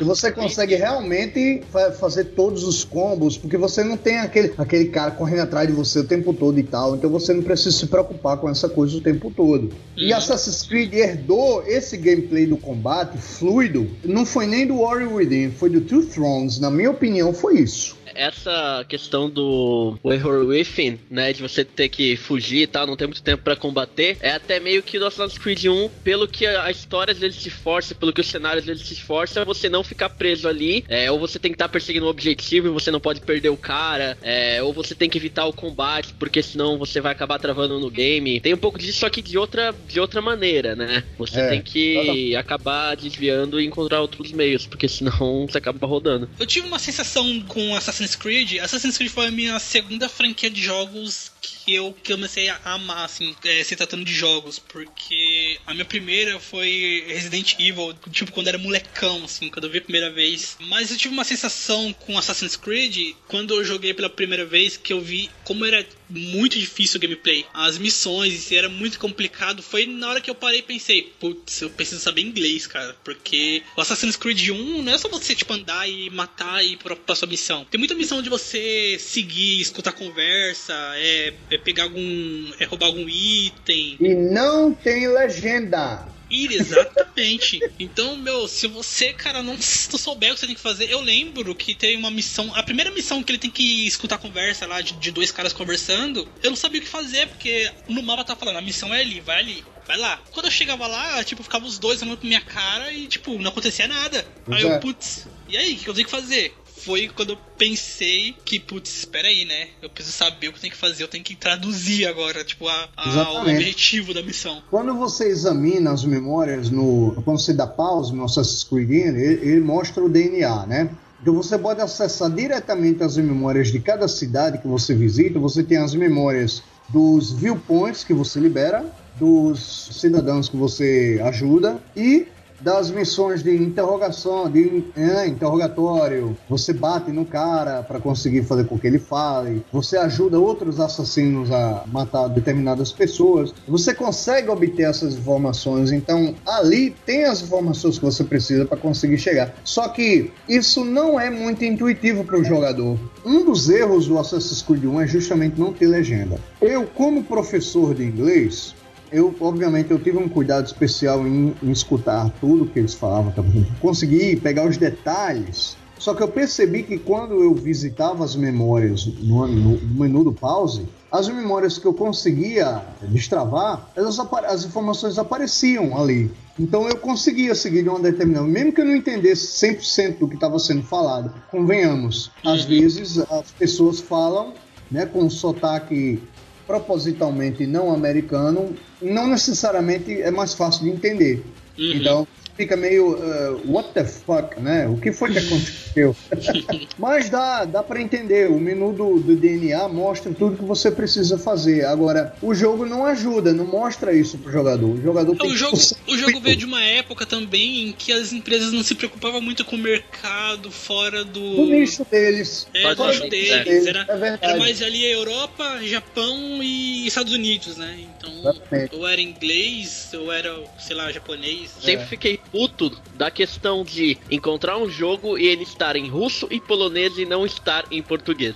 [0.00, 1.62] E você consegue realmente
[1.98, 5.98] fazer todos os combos, porque você não tem aquele, aquele cara correndo atrás de você
[5.98, 9.00] o tempo todo e tal, então você não precisa se preocupar com essa coisa o
[9.00, 9.64] tempo todo.
[9.64, 9.70] Uhum.
[9.96, 15.50] E Assassin's Creed herdou esse gameplay do combate fluido, não foi nem do Warrior Within,
[15.50, 21.32] foi do Two Thrones, na minha opinião foi isso essa questão do Horror Within, né,
[21.32, 24.58] de você ter que fugir e tal, não ter muito tempo para combater, é até
[24.58, 28.12] meio que do Assassin's Creed 1, pelo que a história às vezes se esforça, pelo
[28.12, 31.38] que os cenários às vezes se esforça, você não ficar preso ali, é, ou você
[31.38, 34.60] tem que estar tá perseguindo um objetivo e você não pode perder o cara, é,
[34.62, 38.40] ou você tem que evitar o combate, porque senão você vai acabar travando no game.
[38.40, 41.04] Tem um pouco disso, só que de outra, de outra maneira, né?
[41.18, 46.28] Você é, tem que acabar desviando e encontrar outros meios, porque senão você acaba rodando.
[46.38, 50.48] Eu tive uma sensação com Assassin's Assassin's Creed, Assassin's Creed foi a minha segunda franquia
[50.48, 55.72] de jogos que eu comecei a amar, assim, é, se tratando de jogos, porque a
[55.72, 60.10] minha primeira foi Resident Evil, tipo, quando era molecão, assim, quando eu vi a primeira
[60.10, 60.56] vez.
[60.60, 64.92] Mas eu tive uma sensação com Assassin's Creed quando eu joguei pela primeira vez que
[64.92, 67.44] eu vi como era muito difícil o gameplay.
[67.52, 69.62] As missões, era muito complicado.
[69.62, 73.62] Foi na hora que eu parei e pensei, putz, eu preciso saber inglês, cara, porque
[73.76, 76.96] o Assassin's Creed 1 não é só você, tipo, andar e matar e ir pra,
[76.96, 77.64] pra sua missão.
[77.64, 82.52] Tem muita missão de você seguir, escutar conversa, é, é pegar algum.
[82.58, 83.96] é roubar algum item.
[84.00, 86.06] E não tem legenda.
[86.30, 87.60] Exatamente.
[87.78, 91.54] Então, meu, se você, cara, não, souber o que você tem que fazer, eu lembro
[91.54, 92.52] que tem uma missão.
[92.54, 95.52] A primeira missão que ele tem que escutar a conversa lá de, de dois caras
[95.52, 99.00] conversando, eu não sabia o que fazer, porque no mapa tá falando, a missão é
[99.00, 100.20] ali, vai ali vai lá.
[100.30, 103.50] Quando eu chegava lá, tipo, ficava os dois olhando pra minha cara e, tipo, não
[103.50, 104.22] acontecia nada.
[104.50, 106.54] Aí eu, putz, e aí, o que eu tenho que fazer?
[106.78, 109.68] Foi quando eu pensei que, putz, espera aí, né?
[109.82, 112.68] Eu preciso saber o que eu tenho que fazer, eu tenho que traduzir agora, tipo,
[112.68, 114.62] a, a, o objetivo da missão.
[114.70, 117.20] Quando você examina as memórias no.
[117.24, 120.90] Quando você dá pause no Assassin's Creed, ele, ele mostra o DNA, né?
[121.20, 125.38] Então você pode acessar diretamente as memórias de cada cidade que você visita.
[125.38, 128.86] Você tem as memórias dos viewpoints que você libera,
[129.18, 132.28] dos cidadãos que você ajuda e
[132.60, 136.36] das missões de interrogação, de é, interrogatório.
[136.48, 139.64] Você bate no cara para conseguir fazer com que ele fale.
[139.72, 143.52] Você ajuda outros assassinos a matar determinadas pessoas.
[143.66, 145.92] Você consegue obter essas informações.
[145.92, 149.54] Então, ali tem as informações que você precisa para conseguir chegar.
[149.64, 152.98] Só que isso não é muito intuitivo para o jogador.
[153.24, 156.38] Um dos erros do Assassin's Creed 1 é justamente não ter legenda.
[156.60, 158.74] Eu, como professor de inglês,
[159.10, 163.42] eu, obviamente, eu tive um cuidado especial em, em escutar tudo que eles falavam, tá
[163.80, 165.76] consegui pegar os detalhes.
[165.98, 170.32] Só que eu percebi que quando eu visitava as memórias no, no, no menu do
[170.32, 176.30] pause, as memórias que eu conseguia destravar, elas, as informações apareciam ali.
[176.58, 180.34] Então eu conseguia seguir de uma determinada, mesmo que eu não entendesse 100% do que
[180.34, 181.32] estava sendo falado.
[181.50, 182.68] Convenhamos, às uhum.
[182.68, 184.52] vezes as pessoas falam
[184.90, 186.20] né, com um sotaque
[186.68, 191.42] propositalmente não americano, não necessariamente é mais fácil de entender.
[191.78, 191.92] Uhum.
[191.94, 192.28] Então,
[192.58, 194.88] fica meio uh, what the fuck, né?
[194.88, 196.16] O que foi que aconteceu?
[196.98, 198.50] Mas dá, dá para entender.
[198.50, 201.84] O menu do, do, DNA mostra tudo que você precisa fazer.
[201.84, 204.90] Agora, o jogo não ajuda, não mostra isso pro jogador.
[204.90, 206.12] O jogador é, tem o jogo, que...
[206.12, 209.64] o jogo veio de uma época também em que as empresas não se preocupavam muito
[209.64, 211.40] com o mercado fora do.
[211.40, 212.66] O nicho deles.
[212.74, 213.64] É, do nicho deles.
[213.64, 213.86] deles.
[213.86, 218.00] Era, é era mais ali a Europa, Japão e Estados Unidos, né?
[218.00, 218.96] Então, Exatamente.
[218.96, 221.70] ou era inglês, ou era, sei lá, japonês.
[221.80, 222.06] Sempre é.
[222.06, 227.18] fiquei puto da questão de encontrar um jogo e ele estar em russo e polonês
[227.18, 228.54] e não estar em português.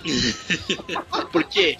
[1.31, 1.77] Porque,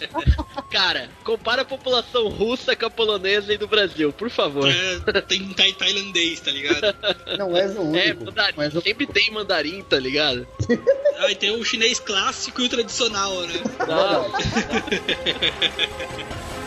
[0.71, 4.69] cara, compara a população russa com a polonesa e do Brasil, por favor.
[4.69, 6.95] É, tem tailandês, tá ligado?
[7.37, 7.97] Não é o único.
[7.97, 8.73] É, mandarim, mas...
[8.83, 10.47] sempre tem mandarim, tá ligado?
[11.17, 13.61] Ah, e tem o chinês clássico e o tradicional, né?
[13.79, 14.23] Ah.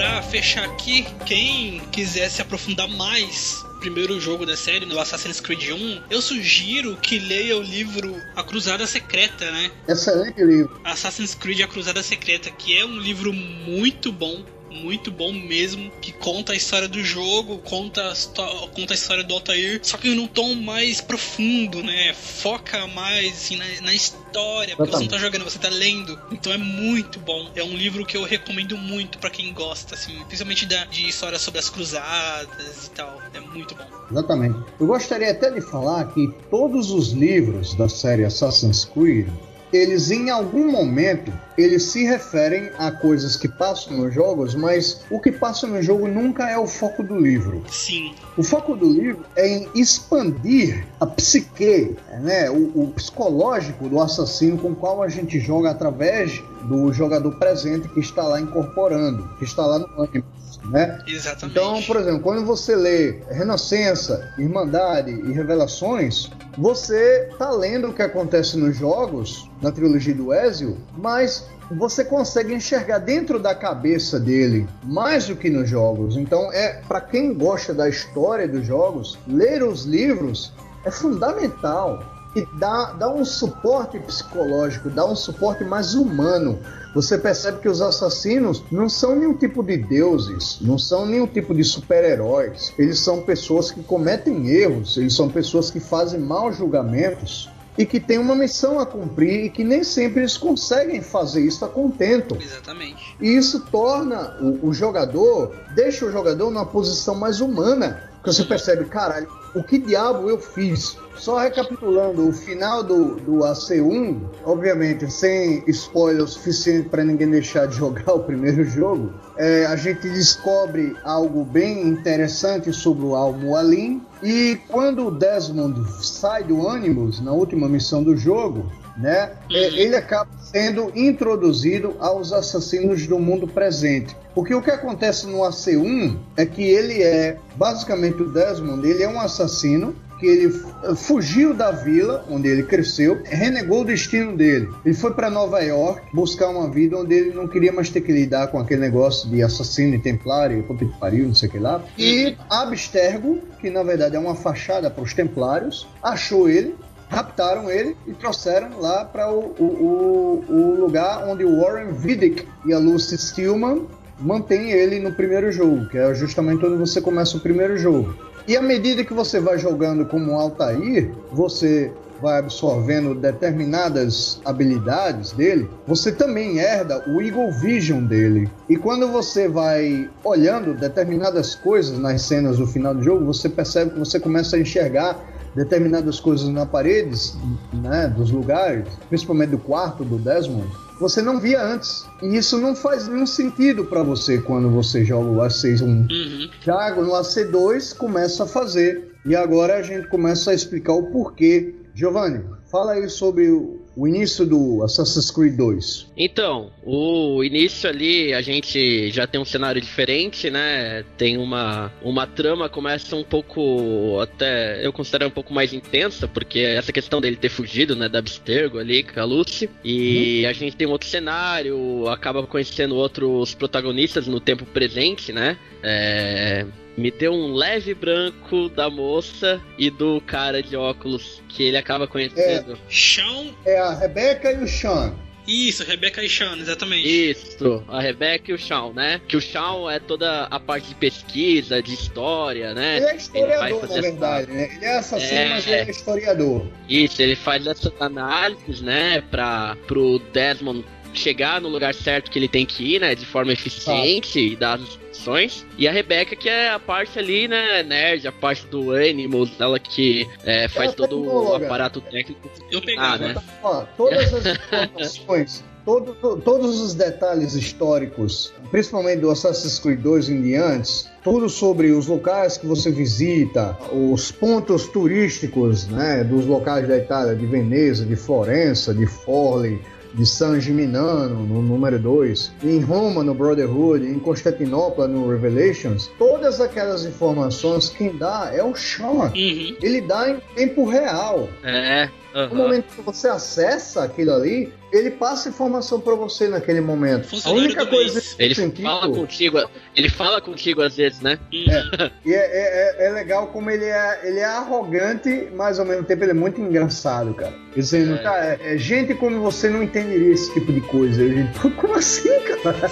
[0.00, 5.72] pra fechar aqui, quem quiser se aprofundar mais primeiro jogo da série, no Assassin's Creed
[5.72, 9.70] 1, eu sugiro que leia o livro A Cruzada Secreta, né?
[9.86, 10.80] Excelente livro.
[10.84, 16.12] Assassin's Creed A Cruzada Secreta, que é um livro muito bom muito bom mesmo, que
[16.12, 20.26] conta a história do jogo, conta a, conta a história do Altair, só que num
[20.26, 22.14] tom mais profundo, né?
[22.14, 26.18] Foca mais assim, na, na história, porque você não tá jogando, você tá lendo.
[26.30, 27.50] Então é muito bom.
[27.54, 31.42] É um livro que eu recomendo muito para quem gosta, assim, principalmente da, de histórias
[31.42, 33.20] sobre as cruzadas e tal.
[33.34, 33.86] É muito bom.
[34.10, 34.58] Exatamente.
[34.78, 39.28] Eu gostaria até de falar que todos os livros da série Assassin's Creed
[39.72, 45.20] eles em algum momento eles se referem a coisas que passam nos jogos, mas o
[45.20, 47.62] que passa no jogo nunca é o foco do livro.
[47.70, 48.14] Sim.
[48.36, 54.56] O foco do livro é em expandir a psique, né, o, o psicológico do assassino
[54.56, 59.44] com o qual a gente joga através do jogador presente que está lá incorporando, que
[59.44, 60.24] está lá no anime
[60.64, 60.98] né?
[61.06, 61.58] Exatamente.
[61.58, 68.02] Então, por exemplo, quando você lê Renascença, Irmandade e Revelações, você tá lendo o que
[68.02, 74.68] acontece nos jogos, na trilogia do Ezio, mas você consegue enxergar dentro da cabeça dele
[74.82, 76.16] mais do que nos jogos.
[76.16, 80.52] Então, é para quem gosta da história dos jogos, ler os livros
[80.84, 82.02] é fundamental
[82.34, 86.58] e dá, dá um suporte psicológico, dá um suporte mais humano.
[86.94, 91.54] Você percebe que os assassinos não são nenhum tipo de deuses, não são nenhum tipo
[91.54, 92.72] de super-heróis.
[92.76, 97.48] Eles são pessoas que cometem erros, eles são pessoas que fazem maus julgamentos
[97.78, 101.64] e que têm uma missão a cumprir e que nem sempre eles conseguem fazer isso
[101.64, 102.36] a contento.
[102.40, 103.16] Exatamente.
[103.20, 108.10] E isso torna o, o jogador, deixa o jogador numa posição mais humana.
[108.16, 110.96] Porque você percebe, caralho, o que diabo eu fiz?
[111.16, 117.76] Só recapitulando, o final do, do AC1, obviamente sem spoiler suficiente para ninguém deixar de
[117.76, 124.02] jogar o primeiro jogo, é, a gente descobre algo bem interessante sobre o Al-Mualim.
[124.22, 128.64] E quando o Desmond sai do Animus, na última missão do jogo,
[128.96, 134.16] né, é, ele acaba sendo introduzido aos assassinos do mundo presente.
[134.34, 139.08] Porque o que acontece no AC1 é que ele é, basicamente o Desmond, ele é
[139.08, 140.50] um assassino que ele
[140.96, 144.68] fugiu da vila onde ele cresceu, renegou o destino dele.
[144.84, 148.12] Ele foi para Nova York buscar uma vida onde ele não queria mais ter que
[148.12, 151.58] lidar com aquele negócio de assassino e templário, puta que pariu, não sei o que
[151.58, 151.82] lá.
[151.98, 156.74] E Abstergo, que na verdade é uma fachada para os templários, achou ele,
[157.10, 162.72] raptaram ele e trouxeram lá para o, o, o, lugar onde o Warren Vidic e
[162.72, 163.86] a Lucy Stillman
[164.18, 168.14] mantêm ele no primeiro jogo, que é justamente onde você começa o primeiro jogo.
[168.46, 175.68] E à medida que você vai jogando como Altair, você vai absorvendo determinadas habilidades dele,
[175.86, 178.48] você também herda o Eagle Vision dele.
[178.68, 183.92] E quando você vai olhando determinadas coisas nas cenas do final do jogo, você percebe
[183.92, 185.18] que você começa a enxergar
[185.54, 187.36] determinadas coisas na paredes,
[187.72, 190.68] né, dos lugares, principalmente do quarto do Desmond,
[191.00, 192.06] você não via antes.
[192.22, 195.82] E isso não faz nenhum sentido para você quando você joga o AC1.
[195.82, 196.50] Uhum.
[196.60, 199.10] Já no AC2 começa a fazer.
[199.24, 201.74] E agora a gente começa a explicar o porquê.
[201.94, 206.06] Giovanni, fala aí sobre o o início do Assassin's Creed 2?
[206.16, 211.04] Então, o início ali a gente já tem um cenário diferente, né?
[211.18, 216.60] Tem uma, uma trama começa um pouco até eu considero um pouco mais intensa, porque
[216.60, 220.48] essa questão dele ter fugido, né, da Abstergo ali com a Lucy, e hum.
[220.48, 225.58] a gente tem um outro cenário, acaba conhecendo outros protagonistas no tempo presente, né?
[225.82, 226.64] É,
[227.00, 232.06] me deu um leve branco da moça e do cara de óculos que ele acaba
[232.06, 232.74] conhecendo.
[232.74, 233.54] É, Sean.
[233.64, 235.14] É a Rebeca e o Sean.
[235.48, 237.08] Isso, Rebeca e Sean, exatamente.
[237.08, 239.20] Isso, a Rebeca e o Sean, né?
[239.26, 242.98] Que o Sean é toda a parte de pesquisa, de história, né?
[242.98, 244.70] Ele é historiador, ele na verdade, né?
[244.76, 245.48] Ele é assassino, é...
[245.48, 246.66] mas ele é historiador.
[246.88, 249.22] Isso, ele faz essas análises, né?
[249.30, 253.14] Pra, pro Desmond chegar no lugar certo que ele tem que ir, né?
[253.14, 254.42] De forma eficiente ah.
[254.42, 255.66] e dar as instruções.
[255.76, 259.78] E a Rebeca, que é a parte ali, né, nerd, a parte do Animals, ela
[259.78, 262.50] que é, faz todo o aparato técnico.
[262.70, 263.34] Eu pegar, né?
[263.62, 265.64] Ó, todas as informações.
[265.82, 271.90] Todo, to, todos os detalhes históricos, principalmente do Assassin's Creed 2 em diante, tudo sobre
[271.90, 278.04] os locais que você visita, os pontos turísticos né, dos locais da Itália, de Veneza,
[278.04, 279.80] de Florença, de Forli,
[280.14, 286.60] de San Gimignano, no número 2, em Roma, no Brotherhood, em Constantinopla, no Revelations, todas
[286.60, 289.32] aquelas informações quem dá é o Sean.
[289.34, 289.76] Uhum.
[289.82, 291.48] Ele dá em tempo real.
[291.62, 292.08] É.
[292.34, 292.48] Uhum.
[292.48, 297.28] No momento que você acessa aquilo ali, ele passa informação para você naquele momento.
[297.44, 299.58] A única coisa que ele sentido, fala contigo,
[299.96, 301.38] ele fala contigo às vezes, né?
[301.52, 306.04] É, e é, é, é, legal como ele é, ele é arrogante, mas ao mesmo
[306.04, 307.54] tempo ele é muito engraçado, cara.
[307.74, 308.18] Dizendo, é.
[308.18, 311.22] cara, é, gente como você não entenderia esse tipo de coisa.
[311.22, 312.90] Eu digo, como assim, cara?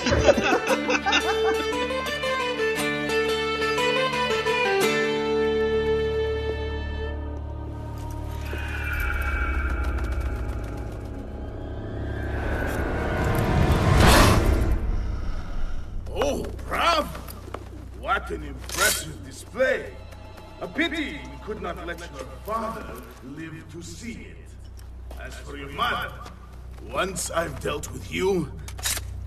[25.48, 26.12] for your mother,
[26.90, 28.52] once I've dealt with you,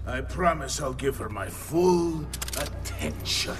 [0.05, 2.25] I promise I'll give her my full
[2.57, 3.55] attention.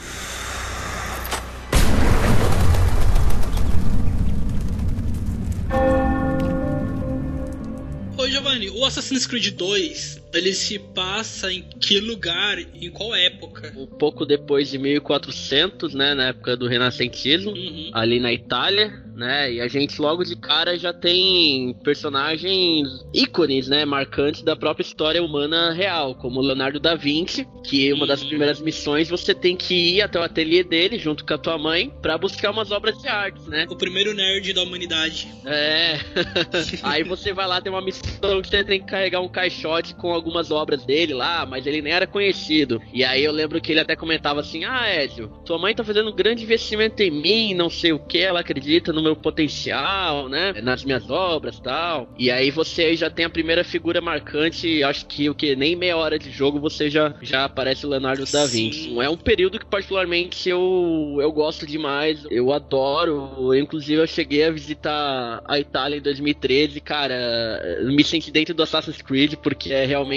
[8.30, 13.74] Giovanni, o Assassin's Creed 2 Ele se passa em que lugar, em qual época?
[13.76, 17.92] Um pouco depois de 1400, né, na época do renascentismo, Uhum.
[17.94, 19.52] ali na Itália, né?
[19.54, 25.21] E a gente logo de cara já tem personagens ícones, né, marcantes da própria história
[25.21, 28.29] humana real, como Leonardo da Vinci, que uma das Uhum.
[28.29, 31.92] primeiras missões você tem que ir até o ateliê dele junto com a tua mãe
[32.02, 33.65] pra buscar umas obras de arte, né?
[33.69, 35.27] O primeiro nerd da humanidade.
[35.46, 36.00] É.
[36.84, 40.21] Aí você vai lá, tem uma missão que você tem que carregar um caixote com
[40.22, 42.82] algumas obras dele lá, mas ele nem era conhecido.
[42.94, 46.10] E aí eu lembro que ele até comentava assim: Ah, Ezio, tua mãe tá fazendo
[46.10, 50.54] um grande investimento em mim, não sei o que, ela acredita no meu potencial, né?
[50.62, 52.10] Nas minhas obras tal.
[52.17, 55.56] E aí você aí já tem a primeira figura marcante, acho que o que?
[55.56, 58.84] Nem meia hora de jogo você já, já aparece o Leonardo da Vinci.
[58.84, 59.02] Sim.
[59.02, 63.56] É um período que particularmente eu, eu gosto demais, eu adoro.
[63.56, 69.02] Inclusive eu cheguei a visitar a Itália em 2013, cara, me senti dentro do Assassin's
[69.02, 70.11] Creed porque é realmente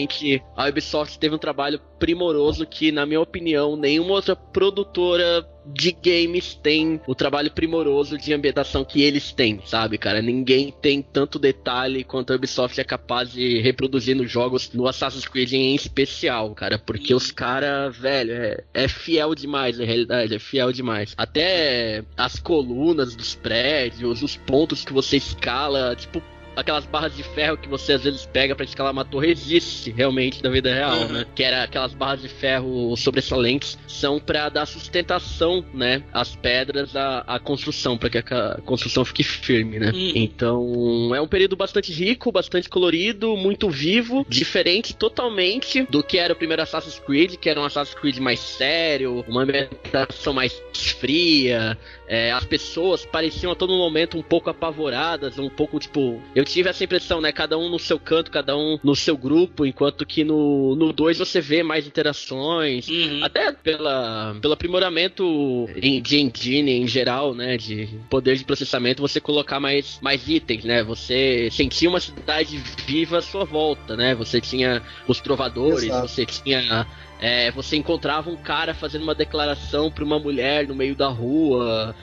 [0.56, 6.54] a Ubisoft teve um trabalho primoroso que, na minha opinião, nenhuma outra produtora de games
[6.54, 10.20] tem o trabalho primoroso de ambientação que eles têm, sabe, cara?
[10.20, 15.26] Ninguém tem tanto detalhe quanto a Ubisoft é capaz de reproduzir nos jogos, no Assassin's
[15.26, 20.38] Creed em especial, cara, porque os caras, velho, é, é fiel demais na realidade, é
[20.38, 21.14] fiel demais.
[21.16, 26.22] Até as colunas dos prédios, os pontos que você escala, tipo,
[26.56, 30.42] aquelas barras de ferro que você às vezes pega pra escalar uma torre existe realmente
[30.42, 31.08] na vida real, Uhum.
[31.08, 31.26] né?
[31.34, 37.20] Que era aquelas barras de ferro sobressalentes são pra dar sustentação, né, às pedras à,
[37.26, 39.90] à construção, pra que a construção fique firme, né?
[39.92, 40.12] Uhum.
[40.14, 46.32] Então, é um período bastante rico, bastante colorido, muito vivo, diferente totalmente do que era
[46.32, 50.60] o primeiro Assassin's Creed, que era um Assassin's Creed mais sério, uma ambientação mais
[50.98, 51.76] fria,
[52.06, 56.20] é, as pessoas pareciam a todo momento um pouco apavoradas, um pouco tipo.
[56.34, 57.32] Eu tive essa impressão, né?
[57.32, 60.92] Cada um no seu canto, cada um no seu grupo, enquanto que no 2 no
[60.92, 62.88] dois você vê mais interações.
[62.88, 63.24] Uhum.
[63.24, 67.56] Até pela, pelo aprimoramento em- de engine em geral, né?
[67.56, 70.82] De poder de processamento, você colocar mais, mais itens, né?
[70.82, 74.14] Você sentia uma cidade viva à sua volta, né?
[74.14, 76.08] Você tinha os trovadores, Exato.
[76.08, 76.86] você tinha.
[77.20, 81.94] É, você encontrava um cara fazendo uma declaração pra uma mulher no meio da rua.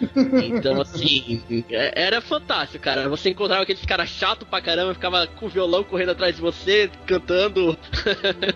[0.43, 3.07] Então, assim, é- era fantástico, cara.
[3.09, 6.89] Você encontrava aqueles caras chato pra caramba, ficava com o violão correndo atrás de você,
[7.05, 7.77] cantando.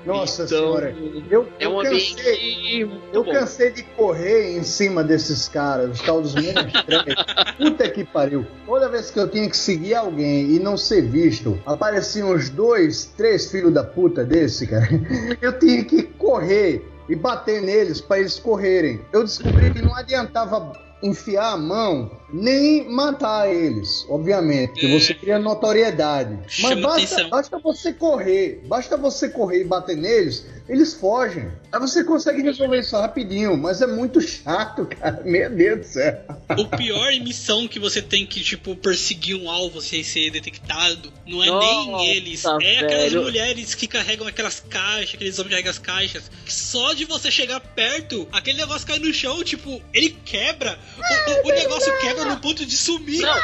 [0.05, 0.95] Nossa Então, senhora.
[1.29, 3.31] Eu, É eu um cansei, ambiente muito eu bom.
[3.31, 6.73] cansei de correr em cima desses caras, os tal dos monstros.
[7.57, 8.45] Puta que pariu.
[8.65, 13.05] Toda vez que eu tinha que seguir alguém e não ser visto, apareciam uns dois,
[13.15, 14.87] três filhos da puta desse, cara.
[15.41, 16.44] Eu tinha que correr
[17.07, 19.01] e bater neles pra eles correrem.
[19.13, 20.71] Eu descobri que não adiantava
[21.03, 24.99] enfiar a mão nem matar eles, obviamente, porque É.
[24.99, 26.37] você cria notoriedade.
[26.43, 27.29] Mas Chama basta, atenção.
[27.29, 31.51] basta você correr, basta você correr e bater neles, eles fogem.
[31.71, 35.21] Aí você consegue resolver isso rapidinho, mas é muito chato, cara.
[35.23, 36.17] Meu Deus do céu.
[36.57, 41.43] O pior missão que você tem que, tipo, perseguir um alvo sem ser detectado, não
[41.43, 41.67] é Nossa,
[41.97, 43.23] nem eles, é aquelas velho.
[43.23, 46.31] mulheres que carregam aquelas caixas, aqueles homens que carregam as caixas.
[46.45, 50.79] que Só de você chegar perto, aquele negócio cai no chão, tipo, ele quebra.
[50.97, 53.21] O, o- o negócio quebra no ponto de sumir.
[53.21, 53.35] Não.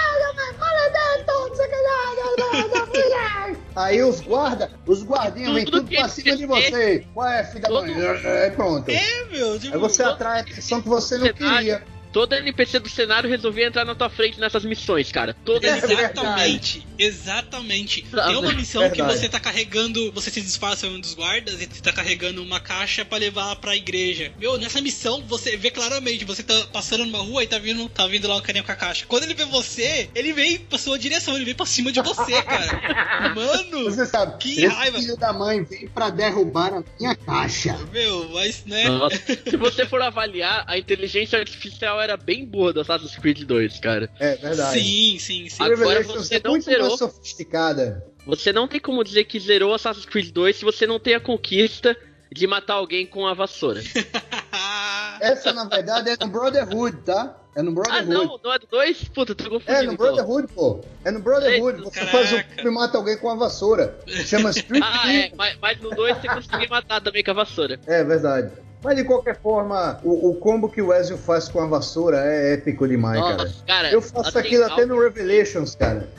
[3.75, 7.05] Aí os guarda, os guardinhos vêm Tudo pra cima de você.
[7.13, 7.93] Qual é, filho da mãe?
[8.23, 8.89] É, pronto.
[8.89, 11.83] É, meu, tipo, Aí você atrai a atenção que você não queria.
[12.11, 15.35] Todo NPC do cenário resolvia entrar na tua frente nessas missões, cara.
[15.45, 18.03] Todo É Exatamente, exatamente.
[18.03, 21.81] Tem uma missão que você tá carregando, você se disfarça um dos guardas e você
[21.81, 24.31] tá carregando uma caixa pra levar pra igreja.
[24.39, 28.07] Meu, nessa missão você vê claramente, você tá passando numa rua e tá vindo, tá
[28.07, 29.05] vindo lá um carinha com a caixa.
[29.07, 32.41] Quando ele vê você, ele vem pra sua direção, ele vem pra cima de você,
[32.43, 33.31] cara.
[33.35, 34.99] Mano, Você sabe, Que esse raiva.
[34.99, 37.77] filho da mãe vem pra derrubar a minha caixa.
[37.91, 38.89] meu, mas né?
[38.89, 43.79] Nossa, se você for avaliar, a inteligência artificial era bem boa do Assassin's Creed 2,
[43.79, 44.09] cara.
[44.19, 44.79] É verdade.
[44.79, 45.63] Sim, sim, sim.
[45.63, 46.87] Agora você é não muito zerou.
[46.87, 48.05] mais sofisticada.
[48.25, 51.19] Você não tem como dizer que zerou Assassin's Creed 2 se você não tem a
[51.19, 51.97] conquista
[52.31, 53.81] de matar alguém com a vassoura.
[55.19, 57.37] Essa, na verdade, é no Brotherhood, tá?
[57.55, 58.09] É no ah, Brotherhood.
[58.09, 58.39] não?
[58.43, 59.03] Não é do 2?
[59.09, 59.77] Puta, tô confundindo.
[59.77, 60.05] É, no então.
[60.05, 60.81] Brotherhood, pô.
[61.03, 61.81] É no Brotherhood.
[61.81, 62.17] Você caraca.
[62.17, 63.99] faz o e mata alguém com a vassoura.
[64.07, 67.79] Chama Street Ah, é, mas, mas no 2 você conseguiu matar também com a vassoura.
[67.85, 68.51] É verdade.
[68.83, 72.53] Mas de qualquer forma, o, o combo que o Ezio faz com a vassoura é
[72.53, 73.43] épico demais, cara.
[73.43, 73.91] Nossa, cara.
[73.91, 76.09] Eu faço assim, aquilo até no Revelations, cara.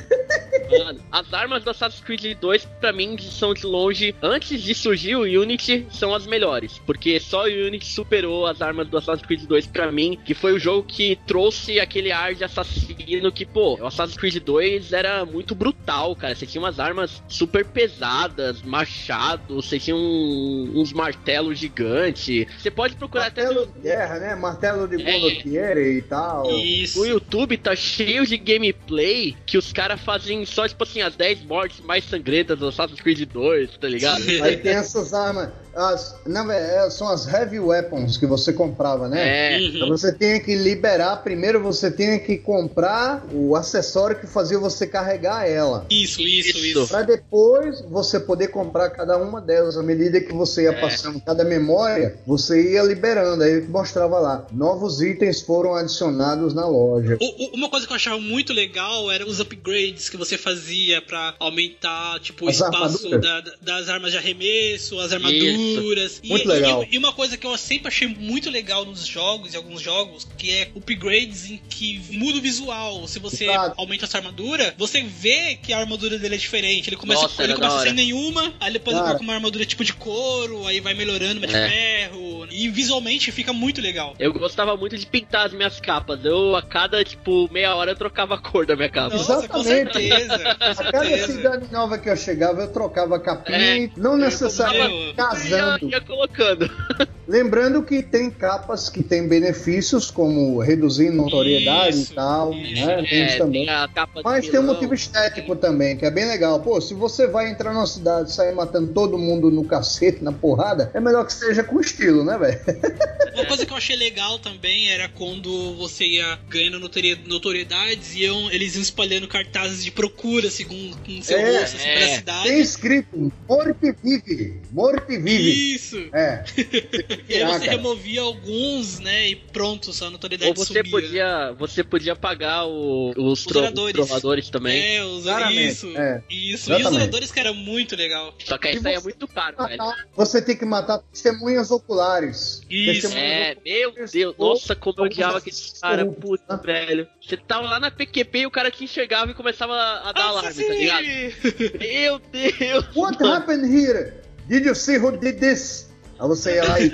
[0.71, 5.17] Mano, as armas do Assassin's Creed 2, pra mim, são de longe, antes de surgir
[5.17, 6.79] o Unity, são as melhores.
[6.87, 10.53] Porque só o Unity superou as armas do Assassin's Creed 2 pra mim, que foi
[10.53, 15.25] o jogo que trouxe aquele ar de assassino que, pô, o Assassin's Creed 2 era
[15.25, 16.35] muito brutal, cara.
[16.35, 22.47] Você tinha umas armas super pesadas, machados, você tinha um, uns martelos gigantes.
[22.59, 23.73] Você pode procurar Martelo até.
[23.73, 24.35] de guerra, né?
[24.35, 25.13] Martelo de É.
[25.13, 26.51] Gondottiere e tal.
[26.51, 27.01] Isso.
[27.01, 31.45] O YouTube tá cheio de gameplay que os caras fazem só, tipo assim, as 10
[31.45, 34.23] mortes mais sangrentas do Assassin's Creed 2, tá ligado?
[34.43, 35.51] Aí tem essas armas.
[35.75, 39.55] As, não, é, são as heavy weapons que você comprava, né?
[39.55, 39.61] É.
[39.63, 41.17] Então você tinha que liberar.
[41.23, 45.87] Primeiro você tinha que comprar o acessório que fazia você carregar ela.
[45.91, 46.67] Isso, isso, Isso.
[46.67, 46.89] isso.
[46.89, 49.77] Pra depois você poder comprar cada uma delas.
[49.77, 50.81] À medida que você ia É.
[50.81, 53.43] passando cada memória, você ia liberando.
[53.43, 54.47] Aí mostrava lá.
[54.53, 57.17] Novos itens foram adicionados na loja.
[57.21, 61.01] O- o- uma coisa que eu achava muito legal eram os upgrades que você fazia
[61.01, 65.62] pra aumentar, tipo, o As espaço da- da- das armas de arremesso, as armaduras.
[65.63, 66.87] E, Muito e- legal.
[66.91, 70.51] E, uma coisa que eu sempre achei muito legal nos jogos, em alguns jogos, que
[70.51, 73.07] é upgrades em que muda o visual.
[73.09, 73.75] Se você Exato.
[73.79, 76.89] aumenta a sua armadura, você vê que a armadura dele é diferente.
[76.89, 79.15] Ele começa, Nossa, ele começa sem nenhuma, aí depois ele Cara.
[79.17, 81.69] coloca uma armadura tipo de couro, aí vai melhorando, de É.
[81.71, 82.47] ferro.
[82.51, 84.15] E visualmente fica muito legal.
[84.19, 86.25] Eu gostava muito de pintar as minhas capas.
[86.25, 89.17] Eu, a cada, tipo, meia hora, eu trocava a cor da minha capa.
[89.17, 89.93] Nossa, com Exatamente.
[89.93, 90.39] certeza.
[90.39, 91.33] Com A cada certeza.
[91.33, 93.79] cidade nova que eu chegava, eu trocava a capinha É.
[93.85, 95.15] e não necessariamente
[95.53, 96.69] Eu- Ia, ia colocando.
[97.27, 102.85] Lembrando que tem capas que têm benefícios, como reduzir notoriedade Isso, e tal, isso.
[102.87, 102.97] né?
[103.09, 103.65] Tem isso É, também.
[103.67, 106.61] tem a capa de Mas tem um motivo estético também, que é bem legal.
[106.61, 110.33] Pô, se você vai entrar numa cidade e sair matando todo mundo no cacete, na
[110.33, 112.61] porrada, é melhor que seja com estilo, né, velho?
[113.35, 118.25] Uma coisa que eu achei legal também era quando você ia ganhando notori- notoriedades e
[118.25, 121.99] iam, eles iam espalhando cartazes de procura, segundo com seu É, rosto, assim, é.
[122.07, 122.49] Tem cidade.
[122.61, 125.42] escrito morte vive, morte vive.
[125.43, 125.97] Isso!
[126.13, 126.45] É.
[127.29, 127.71] E aí você Caraca.
[127.71, 129.29] removia alguns, né?
[129.31, 130.91] E pronto, sua notoriedade Ou você subia.
[130.91, 133.95] podia, você podia pagar o- os, tro- oradores.
[133.95, 134.97] trovadores também.
[134.97, 135.97] É, os isso.
[135.97, 136.23] é.
[136.29, 136.71] Isso.
[136.73, 138.35] E os oradores que era muito legal.
[138.45, 139.79] Só que aí E saía você- muito caro, velho.
[139.79, 142.61] Matar- Você tem que matar testemunhas oculares.
[142.69, 143.03] Isso.
[143.03, 147.07] Testemunhas É, meu Deus, nossa, como eu odiava aquele cara, puta, velho.
[147.21, 150.25] Você tava lá na PQP e o cara te enxergava e começava a, a dar
[150.25, 151.03] alarme, tá ligado?
[151.79, 152.85] Meu Deus!
[152.95, 154.22] What happened here?
[154.49, 155.89] Did you see who did this?
[156.19, 156.93] Aí você ia lá e.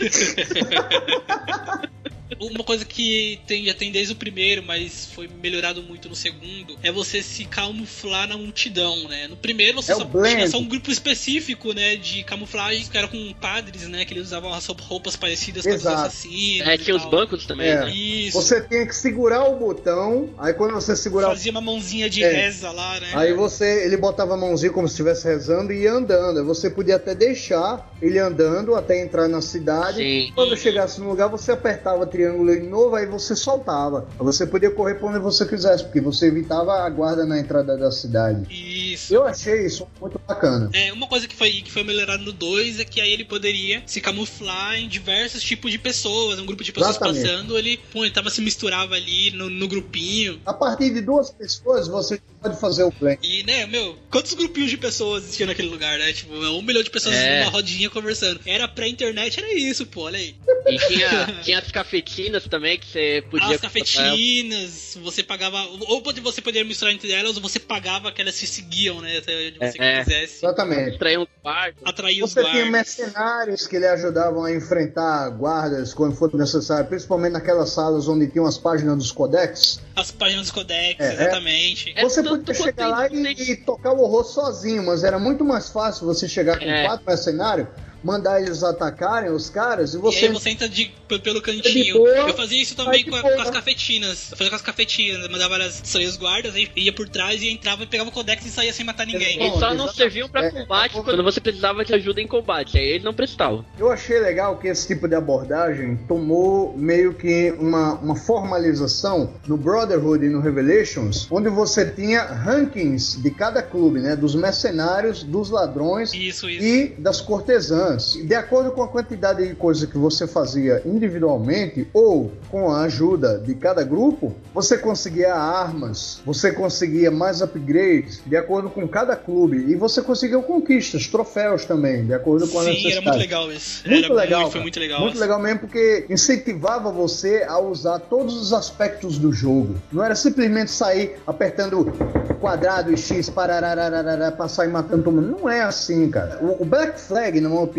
[2.38, 6.76] Uma coisa que tem, já tem desde o primeiro, mas foi melhorado muito no segundo,
[6.82, 9.26] é você se camuflar na multidão, né?
[9.28, 13.08] No primeiro você É só tinha só um grupo específico, né, de camuflagem, que era
[13.08, 16.00] com padres, né, que eles usavam as roupas parecidas com as Exato.
[16.02, 16.66] assassinos.
[16.68, 17.84] É, e tinha os bancos também, É.
[17.84, 17.90] né?
[17.90, 18.40] Isso.
[18.40, 20.30] Você tinha que segurar o botão.
[20.38, 22.30] Aí quando você segurar Fazia uma mãozinha de É.
[22.30, 23.10] reza lá, né?
[23.14, 26.44] Aí você, ele botava a mãozinha como se estivesse rezando e ia andando.
[26.44, 29.98] Você podia até deixar ele andando até entrar na cidade.
[29.98, 30.32] Sim.
[30.34, 34.08] Quando chegasse no lugar, você apertava triângulo de novo, aí você soltava.
[34.18, 37.92] Você podia correr pra onde você quisesse, porque você evitava a guarda na entrada da
[37.92, 38.44] cidade.
[38.52, 39.14] Isso.
[39.14, 40.68] Eu achei isso muito bacana.
[40.72, 43.82] É, uma coisa que foi, que foi melhorado no 2 é que aí ele poderia
[43.86, 47.22] se camuflar em diversos tipos de pessoas, um grupo de pessoas Exatamente.
[47.22, 50.40] passando, ele, pô, ele tava, se misturava ali no, no grupinho.
[50.44, 53.18] A partir de duas pessoas, você pode fazer o play.
[53.22, 56.12] E, né, meu, quantos grupinhos de pessoas existiam naquele lugar, né?
[56.12, 57.40] Tipo, um milhão de pessoas É.
[57.40, 58.40] numa rodinha conversando.
[58.44, 60.34] Era pré-internet, era isso, pô, olha aí.
[60.66, 61.70] E tinha, tinha as
[62.08, 63.54] cafetinas também que você podia.
[63.54, 65.62] As cafetinas, você pagava.
[65.86, 69.18] Ou pode- você poderia misturar entre elas, ou você pagava que elas se seguiam, né?
[69.18, 70.04] Até onde você É.
[70.04, 70.36] quisesse.
[70.38, 70.98] Exatamente.
[70.98, 71.76] Trair um quarto.
[71.84, 72.70] Atrair os Você tinha guardas.
[72.72, 78.46] mercenários que lhe ajudavam a enfrentar guardas quando for necessário, principalmente naquelas salas onde tinham
[78.46, 79.80] as páginas dos codex.
[79.96, 81.12] As páginas dos codex, É, é.
[81.14, 81.92] exatamente.
[81.96, 85.44] É Você podia chegar lá tem- e, e tocar o horror sozinho, mas era muito
[85.44, 86.84] mais fácil você chegar com É.
[86.84, 87.68] quatro mercenários,
[88.02, 90.26] mandar eles atacarem os caras e E você.
[90.26, 91.96] aí você entra de, pelo de cantinho.
[91.96, 94.30] boa, eu fazia isso também com, a- com as cafetinas.
[94.30, 95.28] Eu fazia com as cafetinas.
[95.28, 98.44] Mandava elas distrair os guardas, aí ia por trás e entrava e pegava o codex
[98.46, 99.40] e saía sem matar ninguém.
[99.42, 102.78] Eles só não serviam pra É, combate é, quando você precisava de ajuda em combate.
[102.78, 103.64] Aí eles não prestavam.
[103.78, 109.56] Eu achei legal que esse tipo de abordagem tomou meio que uma, uma formalização no
[109.56, 114.16] Brotherhood e no Revelations, onde você tinha rankings de cada clube, né?
[114.16, 116.64] Dos mercenários, dos ladrões Isso, isso.
[116.64, 117.87] e das cortesãs.
[117.88, 122.82] Lance, de acordo com a quantidade de coisa que você fazia individualmente ou com a
[122.82, 129.16] ajuda de cada grupo, você conseguia armas, você conseguia mais upgrades de acordo com cada
[129.16, 133.52] clube e você conseguiu conquistas, troféus também, de acordo com a Sim, era muito legal
[133.52, 133.88] isso.
[133.88, 134.40] Muito era legal.
[134.40, 135.00] Muito, foi muito legal.
[135.00, 139.76] Muito legal mesmo porque incentivava você a usar todos os aspectos do jogo.
[139.92, 141.92] Não era simplesmente sair apertando
[142.40, 145.38] quadrado e X para passar e matando todo mundo.
[145.40, 146.38] Não é assim, cara.
[146.40, 147.77] O, o Black Flag, na minha opinião,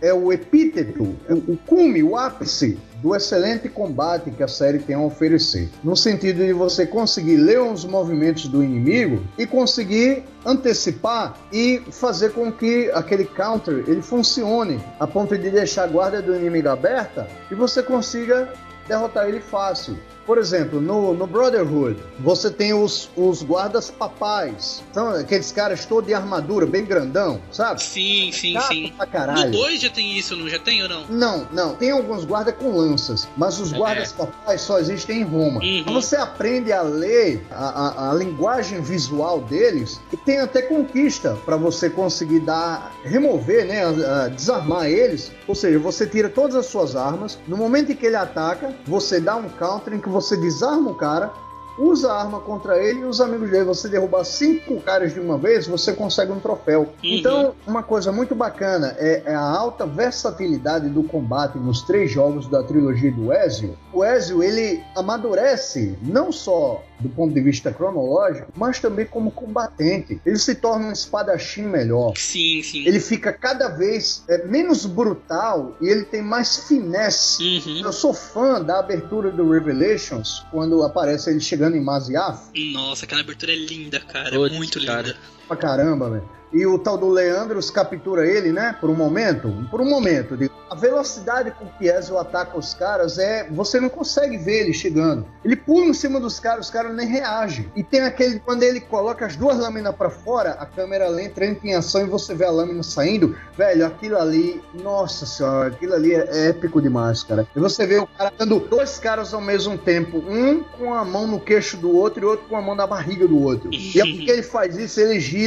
[0.00, 4.96] é o epíteto, o, o cume, o ápice do excelente combate que a série tem
[4.96, 5.68] a oferecer.
[5.84, 12.32] No sentido de você conseguir ler os movimentos do inimigo e conseguir antecipar e fazer
[12.32, 17.28] com que aquele counter ele funcione a ponto de deixar a guarda do inimigo aberta
[17.50, 18.52] e você consiga
[18.88, 19.96] derrotar ele fácil.
[20.28, 24.82] Por exemplo, no, no Brotherhood, você tem os, os guardas papais.
[24.92, 27.82] São aqueles caras todos de armadura, bem grandão, sabe?
[27.82, 28.92] Sim, sim, Chato sim.
[28.94, 29.46] pra caralho.
[29.50, 31.06] No 2 já tem isso, não já tem ou não?
[31.08, 31.74] Não, não.
[31.76, 33.76] Tem alguns guardas com lanças, mas os É.
[33.78, 35.60] guardas papais só existem em Roma.
[35.60, 35.78] Uhum.
[35.78, 41.38] Então você aprende a ler a, a- a linguagem visual deles e tem até conquista
[41.46, 45.32] para você conseguir dar, remover, né, a- a desarmar eles.
[45.46, 47.38] Ou seja, você tira todas as suas armas.
[47.48, 50.94] No momento em que ele ataca, você dá um counter em que você desarma o
[50.94, 51.32] cara.
[51.78, 53.64] Usa a arma contra ele e os amigos dele.
[53.64, 56.92] Você derrubar cinco caras de uma vez, você consegue um troféu.
[57.04, 62.48] Então, uma coisa muito bacana é, é a alta versatilidade do combate nos três jogos
[62.48, 63.78] da trilogia do Ezio.
[63.92, 70.20] O Ezio, ele amadurece não só do ponto de vista cronológico, mas também como combatente.
[70.24, 72.14] Ele se torna um espadachim melhor.
[72.16, 72.86] Sim, sim.
[72.86, 77.42] Ele fica cada vez é, menos brutal e ele tem mais finesse.
[77.42, 77.82] Uhum.
[77.84, 82.50] Eu sou fã da abertura do Revelations, quando aparece ele chegando em Maziaf.
[82.72, 84.30] Nossa, aquela abertura é linda, cara.
[84.30, 85.16] Putz, muito cara.
[85.48, 86.38] Pra caramba, velho.
[86.52, 88.74] E o tal do Leandros captura ele, né?
[88.80, 89.52] Por um momento.
[89.70, 90.36] Por um momento.
[90.36, 90.54] digo.
[90.70, 93.48] A velocidade com que Ezio ataca os caras é.
[93.50, 95.26] Você não consegue ver ele chegando.
[95.44, 97.70] Ele pula em cima dos caras, os caras nem reagem.
[97.76, 98.38] E tem aquele.
[98.40, 102.04] Quando ele coloca as duas lâminas pra fora, a câmera lenta entra em ação e
[102.08, 103.36] você vê a lâmina saindo.
[103.56, 104.62] Velho, aquilo ali.
[104.82, 107.46] Nossa senhora, aquilo ali é épico demais, cara.
[107.54, 110.18] E você vê o cara dando dois caras ao mesmo tempo.
[110.18, 113.26] Um com a mão no queixo do outro e outro com a mão na barriga
[113.26, 113.70] do outro.
[113.72, 115.37] E é porque ele faz isso, ele gira,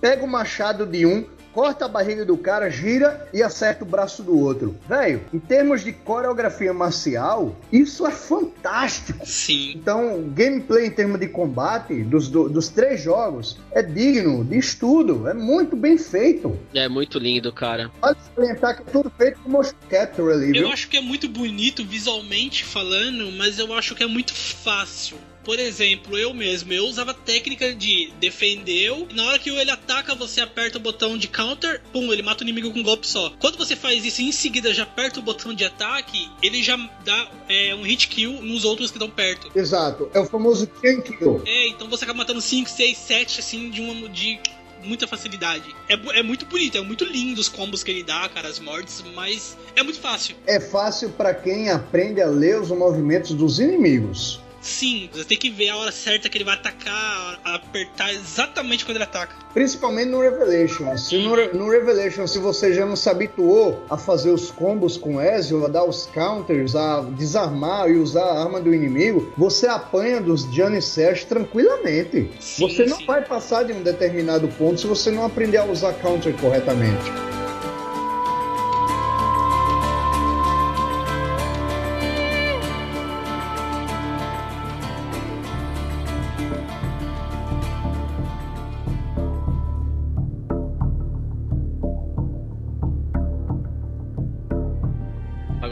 [0.00, 4.22] pega o machado de um, corta a barriga do cara, gira e acerta o braço
[4.22, 4.76] do outro.
[4.88, 9.26] Velho, em termos de coreografia marcial, isso é fantástico.
[9.26, 9.72] Sim.
[9.74, 15.26] Então, gameplay em termos de combate dos, do- dos três jogos é digno de estudo,
[15.28, 16.56] é muito bem feito.
[16.74, 17.90] É muito lindo, cara.
[18.00, 20.68] Pode salientar que é tudo feito com motion capture ali, Eu viu?
[20.72, 25.16] acho que é muito bonito visualmente falando, mas eu acho que é muito fácil.
[25.48, 30.14] Por exemplo, eu mesmo, eu usava a técnica de defendeu, na hora que ele ataca,
[30.14, 33.32] você aperta o botão de counter, pum, ele mata o inimigo com um golpe só.
[33.40, 37.30] Quando você faz isso em seguida já aperta o botão de ataque, ele já dá
[37.48, 39.50] é, um hit kill nos outros que estão perto.
[39.58, 41.40] Exato, é o famoso chain kill.
[41.46, 44.38] É, então você acaba matando 5, 6, 7 assim de uma de
[44.84, 45.74] muita facilidade.
[45.88, 49.02] É, é muito bonito, é muito lindo os combos que ele dá, cara, as mortes,
[49.14, 50.36] mas é muito fácil.
[50.46, 54.46] É fácil pra quem aprende a ler os movimentos dos inimigos.
[54.60, 58.96] Sim, você tem que ver a hora certa que ele vai atacar, apertar exatamente quando
[58.96, 59.34] ele ataca.
[59.54, 60.96] Principalmente no Revelation.
[60.96, 65.20] Se no, no Revelation, se você já não se habituou a fazer os combos com
[65.20, 70.20] Ezio, a dar os counters, a desarmar e usar a arma do inimigo, você apanha
[70.20, 72.30] dos Johnny Sash tranquilamente.
[72.40, 73.06] Sim, você não sim.
[73.06, 77.10] vai passar de um determinado ponto se você não aprender a usar counter corretamente.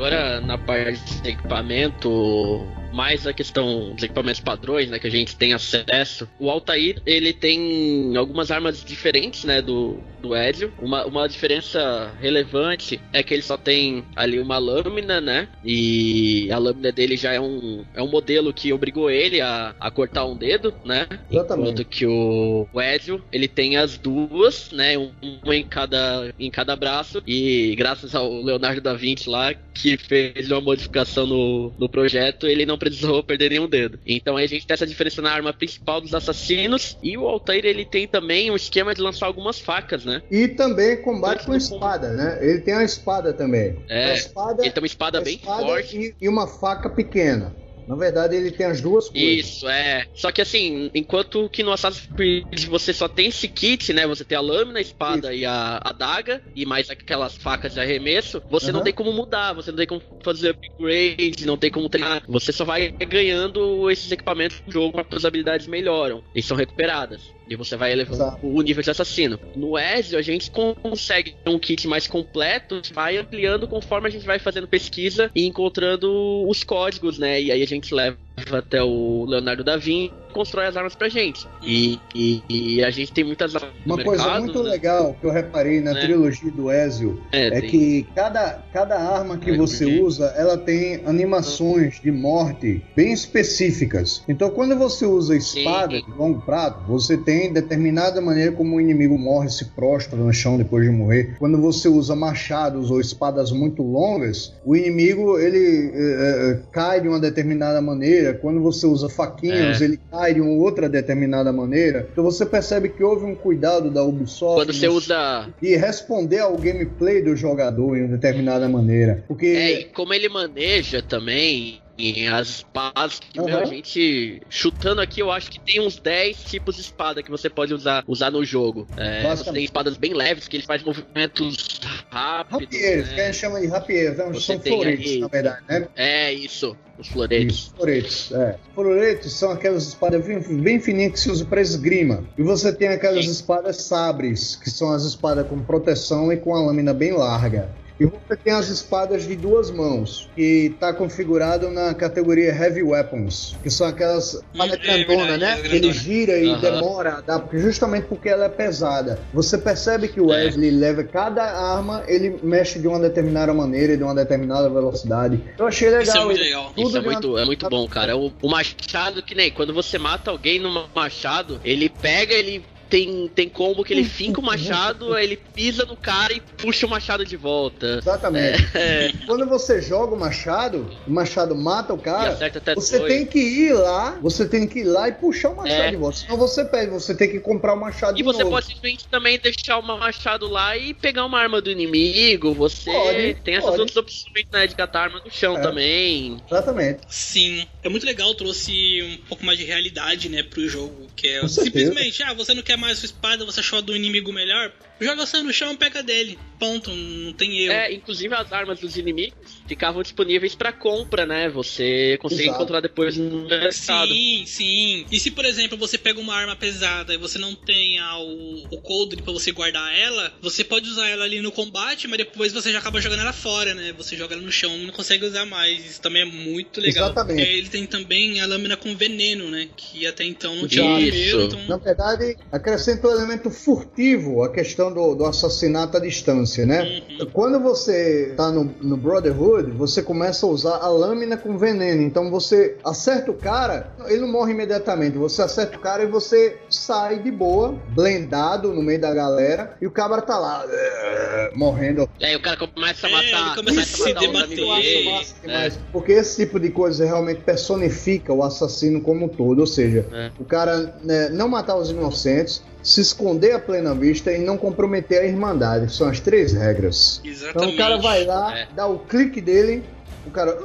[0.07, 5.36] Agora, na parte de equipamento, mais a questão dos equipamentos padrões, né, que a gente
[5.36, 6.28] tem acesso.
[6.38, 10.72] O Altair, ele tem algumas armas diferentes, né, do, do Ezio.
[10.80, 16.59] Uma, uma diferença relevante é que ele só tem ali uma lâmina, né, e a
[16.59, 20.36] lâmina dele já é um, é um modelo que obrigou ele a, a cortar um
[20.36, 21.68] dedo, né, Exatamente.
[21.68, 25.11] enquanto que o, o Ezio, ele tem as duas, né, um,
[25.44, 30.51] uma em cada, em cada braço, e graças ao Leonardo da Vinci lá, que fez
[30.51, 33.99] uma modificação no, no projeto, ele não precisou perder nenhum dedo.
[34.07, 37.64] Então aí a gente tem essa diferença na arma principal dos assassinos, e o Altair,
[37.64, 40.22] ele tem também um esquema de lançar algumas facas, né?
[40.31, 42.39] E também combate com espada, né?
[42.41, 43.77] Ele tem a espada também.
[43.89, 45.97] É, espada, Ele tem uma espada bem espada forte.
[45.97, 47.55] e, e uma faca pequena.
[47.87, 49.47] Na verdade, ele tem as duas coisas.
[49.47, 50.05] Isso, é.
[50.12, 54.07] Só que assim, enquanto que no Assassin's Creed você só tem esse kit, né?
[54.07, 58.43] Você tem a lâmina, a espada e a adaga, e mais aquelas facas de arremesso,
[58.51, 58.84] você não Aham.
[58.84, 62.22] tem como mudar, você não tem como fazer upgrade, não tem como treinar.
[62.26, 67.36] Você só vai ganhando esses equipamentos no jogo, as suas habilidades melhoram e são recuperadas.
[67.49, 69.38] E você vai elevando o nível de assassino.
[69.55, 74.26] No Ezio, a gente consegue ter um kit mais completo, vai ampliando conforme a gente
[74.26, 77.40] vai fazendo pesquisa e encontrando os códigos, né?
[77.40, 78.18] E aí a gente leva
[78.53, 81.49] até o Leonardo da Vinci constrói as armas pra gente.
[81.62, 84.68] E, e- e a gente tem muitas armas Uma coisa muito né?
[84.72, 86.01] legal que eu reparei na Né?
[86.03, 90.59] trilogia do Ezio É, é tem- que cada, cada arma que É, você usa, ela
[90.59, 94.22] tem animações de morte bem específicas.
[94.28, 96.05] Então, quando você usa espada Sim.
[96.05, 100.59] de longo prato, você tem determinada maneira como o inimigo morre, se prostra no chão
[100.59, 101.37] depois de morrer.
[101.39, 107.18] Quando você usa machados ou espadas muito longas, o inimigo ele eh, cai de uma
[107.18, 108.26] determinada maneira.
[108.35, 109.85] Quando você usa faquinhos, É.
[109.85, 112.09] ele cai de uma outra determinada maneira.
[112.12, 115.49] Então você percebe que houve um cuidado da Ubisoft Quando você usa.
[115.62, 119.24] e responder ao gameplay do jogador em uma determinada maneira.
[119.29, 121.81] Porque É, e como ele maneja também.
[121.99, 123.62] E as espadas que, meu, Aham.
[123.62, 127.49] a gente chutando aqui, eu acho que tem uns 10 tipos de espada que você
[127.49, 128.86] pode usar, usar no jogo.
[128.97, 131.80] É, você tem espadas bem leves, que ele faz movimentos
[132.11, 132.64] rápidos.
[132.66, 133.26] rapieiros, que a né?
[133.26, 134.40] gente chama de rapieiros, né?
[134.40, 135.88] São floretes, aí- na verdade, né?
[135.97, 137.72] É isso, os floretes.
[137.74, 138.59] Floretes, é.
[138.74, 142.24] Floretes são aquelas espadas bem, bem fininhas que se usa para esgrima.
[142.36, 143.30] E você tem aquelas Sim.
[143.30, 147.74] espadas sabres, que são as espadas com proteção e com a lâmina bem larga.
[147.99, 153.57] E você tem as espadas de duas mãos, que está configurado na categoria Heavy Weapons,
[153.62, 155.61] que são aquelas espadas é grandona, né?
[155.64, 156.61] é Ele gira e Aham.
[156.61, 159.20] demora porque justamente porque ela é pesada.
[159.32, 160.44] Você percebe que o É.
[160.44, 165.40] Wesley leva cada arma, ele mexe de uma determinada maneira e de uma determinada velocidade.
[165.59, 166.03] Eu achei legal.
[166.03, 166.72] Isso é muito legal.
[166.76, 168.16] Isso é de uma- muito, é muito bom, cara.
[168.16, 173.28] O, o machado, que nem quando você mata alguém no machado, ele pega, ele tem,
[173.28, 176.91] tem combo que ele finca o machado, aí ele pisa no cara e puxa o
[176.91, 177.99] machado de volta.
[178.01, 178.66] Exatamente.
[178.74, 182.37] É, Quando você joga o machado, o machado mata o e cara.
[182.74, 183.12] Você dois.
[183.12, 185.91] tem que ir lá, você tem que ir lá e puxar o machado É.
[185.91, 186.18] de volta.
[186.18, 188.51] Senão você perde, você tem que comprar o machado E de você novo.
[188.51, 192.53] pode simplesmente também deixar o machado lá e pegar uma arma do inimigo.
[192.55, 193.80] Você Pode, tem essas pode.
[193.80, 194.66] outras opções, né?
[194.66, 195.61] De catar arma no chão É.
[195.61, 196.37] também.
[196.51, 197.01] Exatamente.
[197.09, 201.07] Sim, é muito legal, trouxe um pouco mais de realidade, né, pro jogo.
[201.16, 201.87] Que é Com certeza.
[201.87, 205.26] simplesmente, ah, você não quer mais sua espada, você achou a do inimigo melhor, joga
[205.26, 206.38] você no chão pega dele.
[206.59, 207.72] Ponto, não tem erro.
[207.72, 209.36] É, inclusive as armas dos inimigos
[209.68, 211.51] ficavam disponíveis pra compra, né?
[211.51, 212.57] Você consegue Exato.
[212.57, 213.72] encontrar depois no mercado.
[214.12, 215.05] Sim, sim.
[215.11, 218.80] E se, por exemplo, você pega uma arma pesada e você não tem o, o
[218.80, 222.72] coldre pra você guardar ela, você pode usar ela ali no combate, mas depois você
[222.72, 223.92] já acaba jogando ela fora, né?
[223.99, 225.84] Você joga ela no chão e não consegue usar mais.
[225.84, 227.07] Isso também é muito legal.
[227.11, 227.36] Exatamente.
[227.36, 229.68] Porque ele tem também a lâmina com veneno, né?
[229.76, 230.68] Que até então não Isso.
[230.68, 231.66] tinha no primeiro, então...
[231.68, 237.03] Na verdade, acrescentou elemento furtivo a questão do, do assassinato à distância, né?
[237.20, 237.30] Uhum.
[237.32, 242.03] Quando você tá no, no Brotherhood, você começa a usar a lâmina com veneno.
[242.03, 245.16] Então você acerta o cara, ele não morre imediatamente.
[245.18, 249.87] Você acerta o cara e você sai de boa, blendado no meio da galera, e
[249.87, 252.09] o cabra tá lá, eh, morrendo.
[252.20, 255.26] E aí o cara começa a É, matar, ele começa a se matar os debater.
[255.45, 255.70] É.
[255.93, 259.61] Porque esse tipo de coisa realmente personifica o assassino como um todo.
[259.61, 260.30] Ou seja, É.
[260.39, 265.20] o cara né, não matar os inocentes, se esconder a plena vista e não comprometer
[265.20, 265.93] a irmandade.
[265.93, 267.20] São as três regras.
[267.24, 267.57] Exatamente.
[267.57, 268.68] Então o cara vai lá, É.
[268.74, 269.82] dá o clique dele,
[270.26, 270.57] o cara.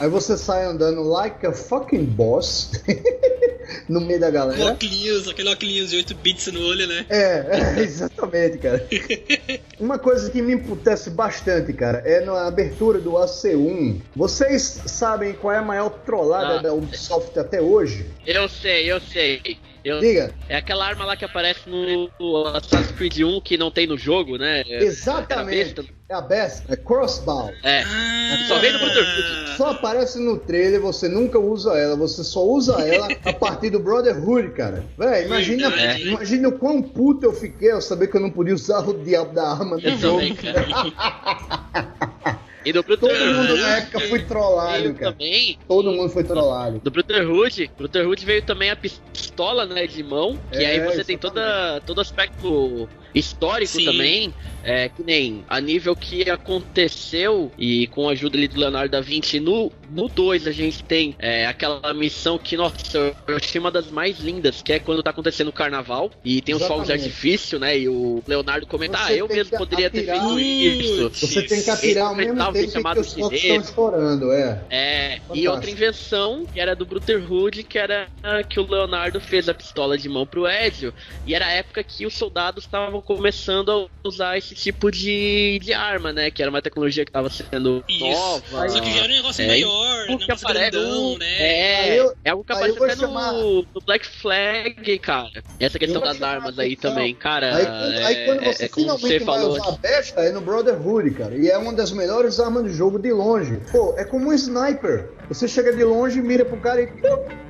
[0.00, 2.70] Aí você sai andando like a fucking boss
[3.88, 4.72] no meio da galera.
[4.72, 7.06] óculos, aquele óculos de 8 bits no olho, né?
[7.08, 8.84] É, é, exatamente, cara.
[9.78, 14.00] Uma coisa que me emputece bastante, cara, é na abertura do AC1.
[14.16, 16.62] Vocês sabem qual é a maior trollada Ah.
[16.62, 18.06] da Ubisoft até hoje?
[18.26, 19.40] Eu sei, eu sei.
[19.84, 20.32] Eu- Diga.
[20.48, 23.98] É aquela arma lá que aparece no, no Assassin's Creed 1 que não tem no
[23.98, 24.60] jogo, né?
[24.66, 25.74] É, Exatamente.
[25.74, 25.84] besta.
[26.08, 27.50] É a best, é crossbow.
[27.64, 27.82] É.
[27.82, 29.56] Ah, Só vem no Brotherhood.
[29.56, 33.80] Só aparece no trailer, você nunca usa ela, você só usa ela a partir do
[33.80, 34.84] Brotherhood, cara.
[34.98, 36.08] Véi, imagina, Verdade.
[36.08, 39.32] imagina o quão puto eu fiquei ao saber que eu não podia usar o diabo
[39.34, 40.18] da arma no Eu jogo.
[40.20, 40.66] também, cara.
[42.64, 43.34] E do Todo Brotherhood.
[43.34, 45.12] mundo na época foi trollado, cara.
[45.12, 45.58] também.
[45.66, 46.78] Todo mundo foi trollado.
[46.80, 51.18] Do Brotherhood, Brotherhood veio também a pistola, né, de mão, que É, aí você tem
[51.18, 53.84] toda, todo aspecto histórico Sim.
[53.84, 58.90] também, é, que nem a nível que aconteceu e com a ajuda ali do Leonardo
[58.90, 63.60] da Vinci no no 2 a gente tem é, aquela missão que, nossa, eu achei
[63.60, 66.86] uma das mais lindas, que é quando tá acontecendo o carnaval e tem os fogos
[66.86, 70.40] de artifício, né, e o Leonardo comenta, Você ah, eu mesmo que poderia ter feito
[70.40, 71.10] isso.
[71.10, 74.62] Você tem que atirar ao mesmo jovem chamado os focos estão estourando, é.
[74.70, 75.52] É, e Fantástico.
[75.52, 79.98] outra invenção, que era do Brotherhood, que era ah, que o Leonardo fez a pistola
[79.98, 80.94] de mão pro Ezio,
[81.26, 83.70] e era a época que os soldados estavam começando
[84.04, 86.30] a usar esse tipo de, de arma, né?
[86.30, 88.00] Que era uma tecnologia que estava sendo Isso.
[88.04, 88.68] nova.
[88.68, 91.42] Só que já era um negócio É, maior, Porque negócio aparece grandão, né?
[91.42, 95.42] É, eu- é algo que aparece até chamar- no, no Black Flag, cara.
[95.60, 97.54] Essa questão das armas aí também, cara.
[97.56, 99.52] Aí, quando- é, aí quando você é como finalmente você vai falou.
[99.52, 101.36] usar a besta, é no Brotherhood, cara.
[101.36, 103.60] E é uma das melhores armas do jogo de longe.
[103.70, 105.10] Pô, é como um sniper.
[105.28, 106.86] Você chega de longe, mira pro cara e.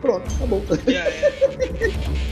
[0.01, 0.63] Pronto, acabou.
[0.87, 1.33] Já é.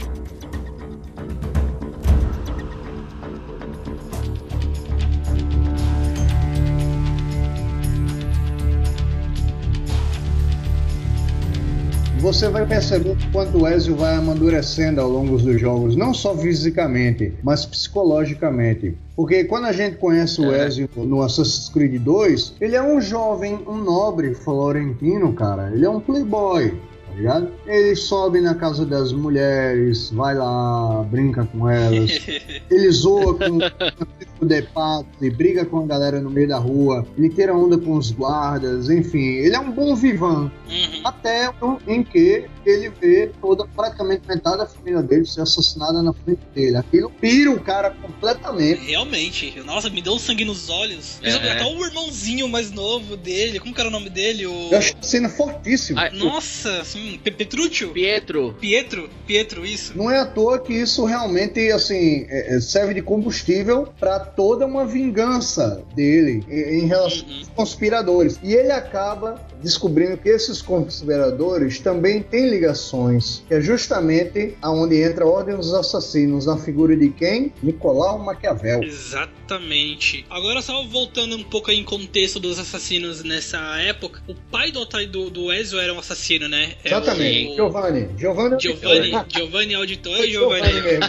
[12.31, 17.33] Você vai perceber quanto o Ezio vai amadurecendo ao longo dos jogos, não só fisicamente,
[17.43, 18.97] mas psicologicamente.
[19.17, 20.65] Porque quando a gente conhece o É.
[20.65, 25.71] Ezio no Assassin's Creed 2, ele é um jovem, um nobre florentino, cara.
[25.73, 26.73] Ele é um playboy,
[27.21, 27.45] tá?
[27.67, 32.11] Ele sobe na casa das mulheres, vai lá, brinca com elas,
[32.71, 33.59] ele zoa com
[34.41, 37.93] o depato e briga com a galera no meio da rua, ele tira onda com
[37.95, 40.51] os guardas, enfim, ele é um bom vivan.
[40.67, 41.01] Uhum.
[41.03, 46.13] Até o- em que ele vê toda, praticamente metade da família dele ser assassinada na
[46.13, 46.77] frente dele.
[46.77, 48.81] Aquilo pira o cara completamente.
[48.85, 51.19] Realmente, nossa, me deu um sangue nos olhos.
[51.21, 51.31] É.
[51.51, 54.45] Até o irmãozinho mais novo dele, como que era o nome dele?
[54.47, 54.69] O...
[54.71, 56.01] Eu acho a cena fortíssima.
[56.01, 57.91] Ah, Nossa, assim, Pe- Petrúcio?
[57.91, 59.09] Pietro, Pietro?
[59.27, 59.95] Pietro, isso.
[59.97, 64.65] Não é à toa que isso realmente assim é- é- serve de combustível para toda
[64.65, 67.37] uma vingança dele em relação Uhum.
[67.37, 68.39] aos conspiradores.
[68.43, 75.23] E ele acaba descobrindo que esses conspiradores também têm ligações, que é justamente aonde entra
[75.23, 77.53] a Ordem dos Assassinos, na figura de quem?
[77.61, 78.83] Nicolau Maquiavel.
[78.83, 80.25] Exatamente.
[80.29, 84.85] Agora, só voltando um pouco aí em contexto dos assassinos nessa época, o pai do,
[85.07, 86.73] do, do Ezio era um assassino, né?
[86.83, 87.51] É Exatamente.
[87.51, 88.09] o- Giovanni.
[88.17, 88.59] Giovanni.
[88.59, 90.99] Giovanni, Giovanni Auditori, Giovanni Giovanni.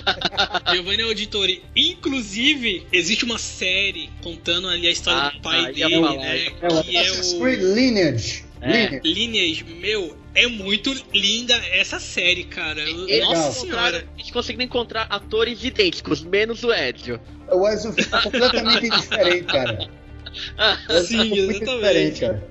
[0.74, 1.62] Giovanni Auditori.
[1.74, 6.38] Inclusive, existe uma série contando ali a história Ah, do pai ah, ia dele, né?
[6.46, 8.41] É que é o Creed Lineage.
[8.62, 9.00] É.
[9.80, 12.80] Meu, é muito linda essa série, cara.
[12.80, 13.52] Eles Nossa Legal.
[13.52, 13.66] senhora.
[13.88, 17.20] encontraram- eles conseguiram encontrar atores idênticos, menos o Ezio.
[17.50, 19.90] O Ezio fica completamente diferente, cara.
[20.88, 21.60] Ezio Sim, exatamente.
[22.14, 22.48] diferente, cara.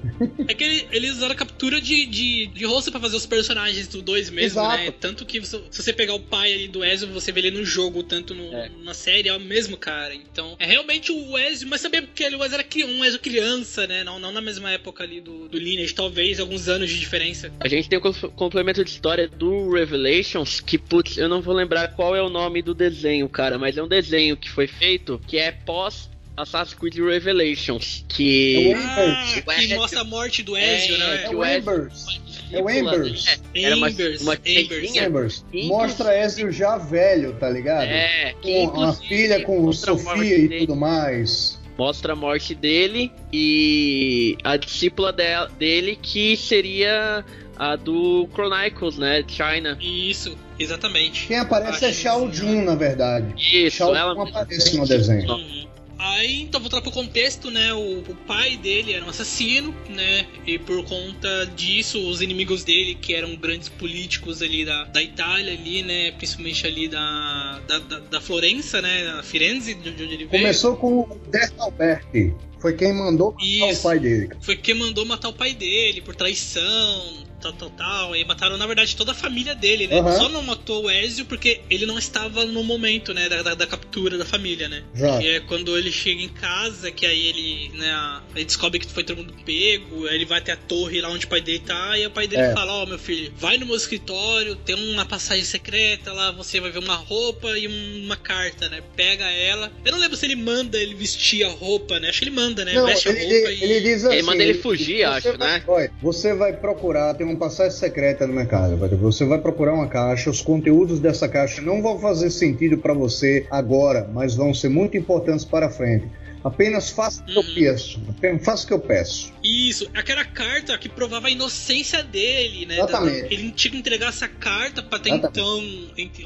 [0.47, 3.88] É que ele- eles usaram a captura de, de, de rosto pra fazer os personagens
[3.88, 4.77] do 2 mesmo, Exato.
[4.77, 4.91] né?
[4.99, 7.65] Tanto que se se você pegar o pai ali do Ezio, você vê ele no
[7.65, 8.69] jogo, tanto no- É.
[8.84, 10.13] na série, é o mesmo cara.
[10.13, 13.88] Então, é realmente o Ezio, mas também porque ele, o Ezio era um Ezio criança,
[13.88, 14.03] né?
[14.03, 17.51] Não, não na mesma época ali do, do Lineage, talvez alguns anos de diferença.
[17.59, 21.53] A gente tem o com- complemento de história do Revelations, que, putz, eu não vou
[21.53, 25.19] lembrar qual é o nome do desenho, cara, mas é um desenho que foi feito
[25.27, 28.71] que é pós Assassin's Creed Revelations, que...
[28.71, 29.25] É o Ah,
[29.55, 29.77] que Ezio.
[29.77, 31.15] mostra a morte do Ezio, É, né?
[31.15, 32.05] É que o Embers.
[32.51, 33.25] É o Embers.
[33.53, 34.95] É, era uma, Embers, uma Embers.
[34.95, 35.45] Embers.
[35.53, 37.84] Mostra Ezio já velho, tá ligado?
[37.84, 41.59] É, que Com a filha com Sofia e tudo mais.
[41.77, 45.23] Mostra a morte dele e a discípula de-
[45.57, 47.23] dele que seria
[47.57, 49.23] a do Chronicles, né?
[49.27, 49.77] China.
[49.82, 51.27] Isso, exatamente.
[51.27, 53.34] Quem aparece é Acho Shao que- Jun, na verdade.
[53.38, 55.32] Isso, Shao ela Jun aparece no desenho.
[55.32, 55.67] Uhum.
[56.03, 57.71] Aí, então, voltar pro contexto, né?
[57.75, 60.25] O, o pai dele era um assassino, né?
[60.47, 65.53] E por conta disso, os inimigos dele, que eram grandes políticos ali da, da Itália,
[65.53, 66.11] ali, né?
[66.13, 69.05] Principalmente ali da, da, da, Florença, né?
[69.05, 70.41] Da Firenze, de onde ele veio.
[70.41, 72.33] Começou com o Dert Alberti.
[72.59, 73.79] Foi quem mandou matar Isso.
[73.79, 74.29] o pai dele.
[74.41, 78.15] Foi quem mandou matar o pai dele por traição, tal, tal, tal.
[78.15, 79.99] E mataram, na verdade, toda a família dele, né?
[79.99, 80.17] Aham.
[80.17, 83.27] Só não matou o Ezio porque ele não estava no momento, né?
[83.29, 84.83] Da, da, da captura da família, né?
[84.95, 85.17] Já.
[85.19, 89.03] Que é quando ele chega em casa, que aí ele, né, ele descobre que foi
[89.03, 91.97] todo mundo pego, aí ele vai até a torre lá onde o pai dele tá,
[91.97, 92.53] e o pai dele É.
[92.53, 96.71] fala, ó, meu filho, vai no meu escritório, tem uma passagem secreta lá, você vai
[96.71, 98.81] ver uma roupa e um- uma carta, né?
[98.95, 99.71] Pega ela.
[99.85, 102.09] Eu não lembro se ele manda ele vestir a roupa, né?
[102.09, 102.73] Acho que ele manda, né?
[102.73, 103.63] Não, Veste a ele, roupa ele- e.
[103.63, 104.13] ele diz assim.
[104.15, 105.63] Ele manda ele fugir, acho, vai- né?
[105.67, 108.77] olha, você vai procurar, tem uma passagem secreta no mercado.
[108.88, 112.93] ter- Você vai procurar uma caixa, os conteúdos dessa caixa não vão fazer sentido para
[112.93, 116.07] você agora, mas vão ser muito importantes para frente.
[116.43, 117.53] Apenas faça o que eu Uhum.
[117.55, 118.01] peço.
[118.09, 119.32] Apenas faça o que eu peço.
[119.43, 122.75] Isso, aquela carta que provava a inocência dele, né?
[122.75, 123.33] Exatamente.
[123.33, 125.63] Ele tinha que entregar essa carta pra até então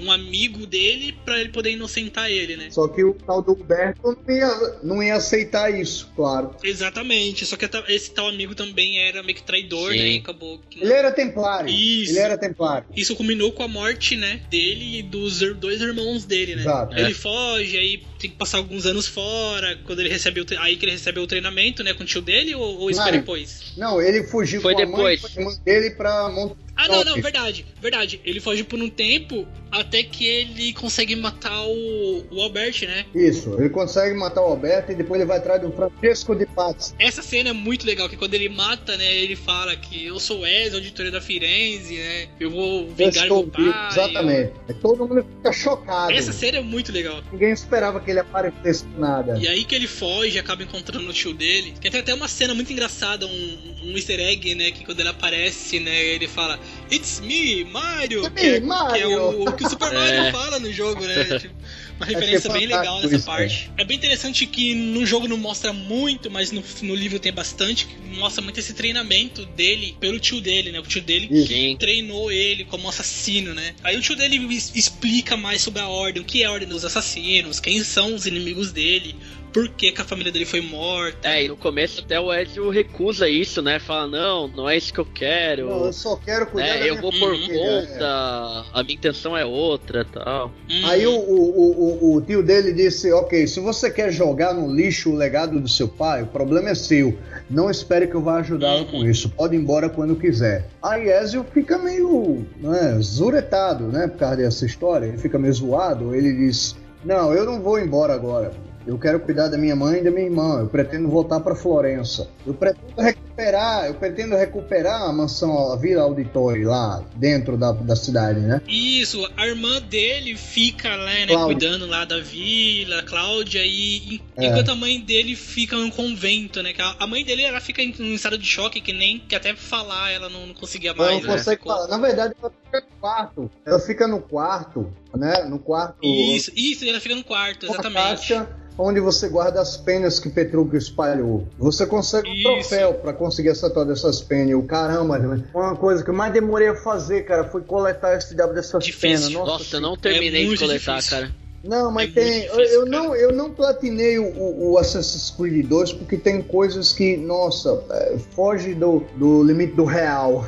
[0.01, 2.67] um amigo dele pra ele poder inocentar ele, né?
[2.71, 6.55] Só que o tal do Humberto não ia, não ia aceitar isso, claro.
[6.63, 9.97] Exatamente, só que esse tal amigo também era meio que traidor, Sim.
[9.99, 10.07] né?
[10.09, 10.81] E acabou que.
[10.83, 11.69] Ele era templário.
[11.69, 12.11] Isso.
[12.11, 12.87] Ele era templário.
[12.95, 16.61] Isso culminou com a morte, né, dele e dos dois irmãos dele, né?
[16.61, 16.97] Exato.
[16.97, 20.77] Ele foge, aí tem que passar alguns anos fora, quando ele recebe o tre- aí
[20.77, 23.19] que ele recebeu o treinamento, né, com o tio dele ou, ou espera Não.
[23.19, 23.73] depois?
[23.77, 25.21] Não, ele fugiu Foi com a mãe, depois.
[25.21, 26.55] com a irmã dele pra Mont...
[26.75, 28.19] Ah, não, não, verdade, verdade.
[28.23, 33.05] Ele foge por um tempo até que ele consegue matar o, o Albert, né?
[33.13, 36.95] Isso, ele consegue matar o Alberto e depois ele vai atrás do Francesco de Paz.
[36.99, 40.45] Essa cena é muito legal, que quando ele mata, né, ele fala que eu sou
[40.45, 42.27] Ezio, auditor da Firenze, né?
[42.39, 43.89] Eu vou vingar meu pai.
[43.91, 44.53] Exatamente.
[44.67, 46.11] Aí Todo mundo fica chocado.
[46.11, 47.21] Essa cena é muito legal.
[47.31, 49.37] Ninguém esperava que ele aparecesse nada.
[49.37, 51.73] E aí que ele foge e acaba encontrando o tio dele.
[51.81, 54.71] Tem até uma cena muito engraçada, um, um easter egg, né?
[54.71, 56.03] Que quando ele aparece, né?
[56.05, 56.59] Ele fala,
[56.91, 58.25] It's me, Mario!
[58.25, 58.93] It's me, que, é- Mario!
[59.07, 60.31] que é o, o que o Super Mario É.
[60.31, 61.23] fala no jogo, né?
[61.39, 61.55] Tipo,
[61.97, 63.71] uma referência bem legal nessa isso, parte.
[63.77, 67.85] É bem interessante que no jogo não mostra muito, mas no, no livro tem bastante.
[67.87, 70.79] Que mostra muito esse treinamento dele pelo tio dele, né?
[70.79, 71.45] O tio dele.
[71.45, 71.75] Sim.
[71.79, 73.73] treinou ele como assassino, né?
[73.83, 74.37] Aí o tio dele
[74.75, 78.25] explica mais sobre a ordem, o que é a ordem dos assassinos, quem são os
[78.25, 79.15] inimigos dele,
[79.55, 81.29] por que, que a família dele foi morta.
[81.29, 83.79] É, e no começo até o Ezio recusa isso, né?
[83.79, 85.69] Fala, não, não é isso que eu quero.
[85.69, 87.39] Não, eu só quero cuidar da É, eu minha vou por Uhum.
[87.41, 90.51] família, conta, a minha intenção é outra tal.
[90.69, 94.69] Hum, Aí o, o, o, o tio dele disse: Ok, se você quer jogar no
[94.75, 97.17] lixo o legado do seu pai, o problema é seu.
[97.49, 98.85] Não espere que eu vá ajudá-lo Uhum.
[98.91, 99.29] com isso.
[99.29, 100.67] Pode ir embora quando quiser.
[100.83, 104.05] Aí Ezio fica meio né, zuretado, né?
[104.07, 105.05] Por causa dessa história.
[105.05, 106.13] Ele fica meio zoado.
[106.13, 106.75] Ele diz:
[107.05, 108.51] Não, eu não vou embora agora.
[108.87, 110.59] Eu quero cuidar da minha mãe e da minha irmã.
[110.59, 112.29] Eu pretendo voltar para Florença.
[112.45, 113.01] Eu pretendo
[113.35, 118.61] recuperar, eu pretendo recuperar a mansão, a Vila Auditori lá dentro da, da cidade, né?
[118.67, 121.45] Isso, a irmã dele fica lá, né, Cláudia.
[121.45, 124.45] cuidando lá da vila, Cláudia, e É.
[124.47, 126.73] enquanto a mãe dele fica em um convento, né?
[126.79, 129.53] A, a mãe dele ela fica em um estado de choque que nem que até
[129.55, 131.21] falar ela não, não conseguia mais.
[131.21, 131.37] não né?
[131.37, 131.87] consegue Ficou- falar.
[131.87, 133.51] Na verdade, ela fica no quarto.
[133.65, 135.43] Ela fica no quarto, né?
[135.43, 135.97] No quarto.
[136.03, 137.93] Isso, isso, ela fica no quarto, exatamente.
[138.29, 141.47] caixa onde você guarda as penas que Petrucco espalhou.
[141.57, 142.43] Você consegue um Isso.
[142.43, 144.51] troféu pra conseguir essa toda dessas penas.
[144.51, 145.17] Eu, caramba,
[145.53, 149.29] uma coisa que eu mais demorei a fazer, cara, foi coletar esse diabo dessas Difícil.
[149.31, 149.47] penas.
[149.47, 151.17] Nossa, eu não terminei de muito coletar, difícil.
[151.17, 151.44] cara.
[151.65, 152.31] Não, mas É tem.
[152.39, 156.41] muito eu- difícil, eu, não, eu não platinei o, o- Assassin's Creed 2 porque tem
[156.41, 160.45] coisas que, nossa, é, foge do, do limite do real.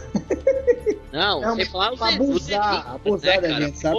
[1.11, 3.65] Não, Não, sem falar os abusar, efeitos, abusar da cara?
[3.65, 3.97] gente, sabe?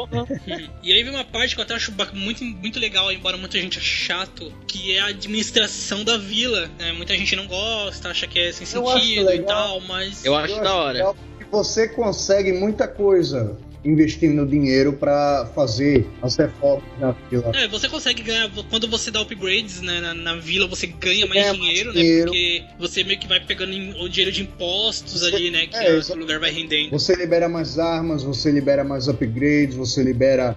[0.82, 3.78] E aí vem uma parte que eu até acho muito, muito legal, embora muita gente
[3.78, 6.70] ache chato, que é a administração da vila.
[6.78, 6.92] né?
[6.92, 10.24] Muita gente não gosta, acha que é sem Eu acho sentido e tal, mas.
[10.24, 10.92] Eu acho da hora.
[10.92, 17.52] legal que você consegue muita coisa investindo dinheiro pra fazer as reformas na vila.
[17.54, 18.50] É, você consegue ganhar.
[18.70, 22.30] Quando você dá upgrades né, na, na vila, você ganha mais dinheiro, dinheiro.
[22.32, 22.36] né?
[22.38, 23.72] Porque você meio que vai pegando
[24.02, 25.66] o dinheiro de impostos Você- ali, né?
[25.66, 26.90] Que é, o lugar vai rendendo.
[26.90, 30.50] Você libera mais armas, você libera mais upgrades, você libera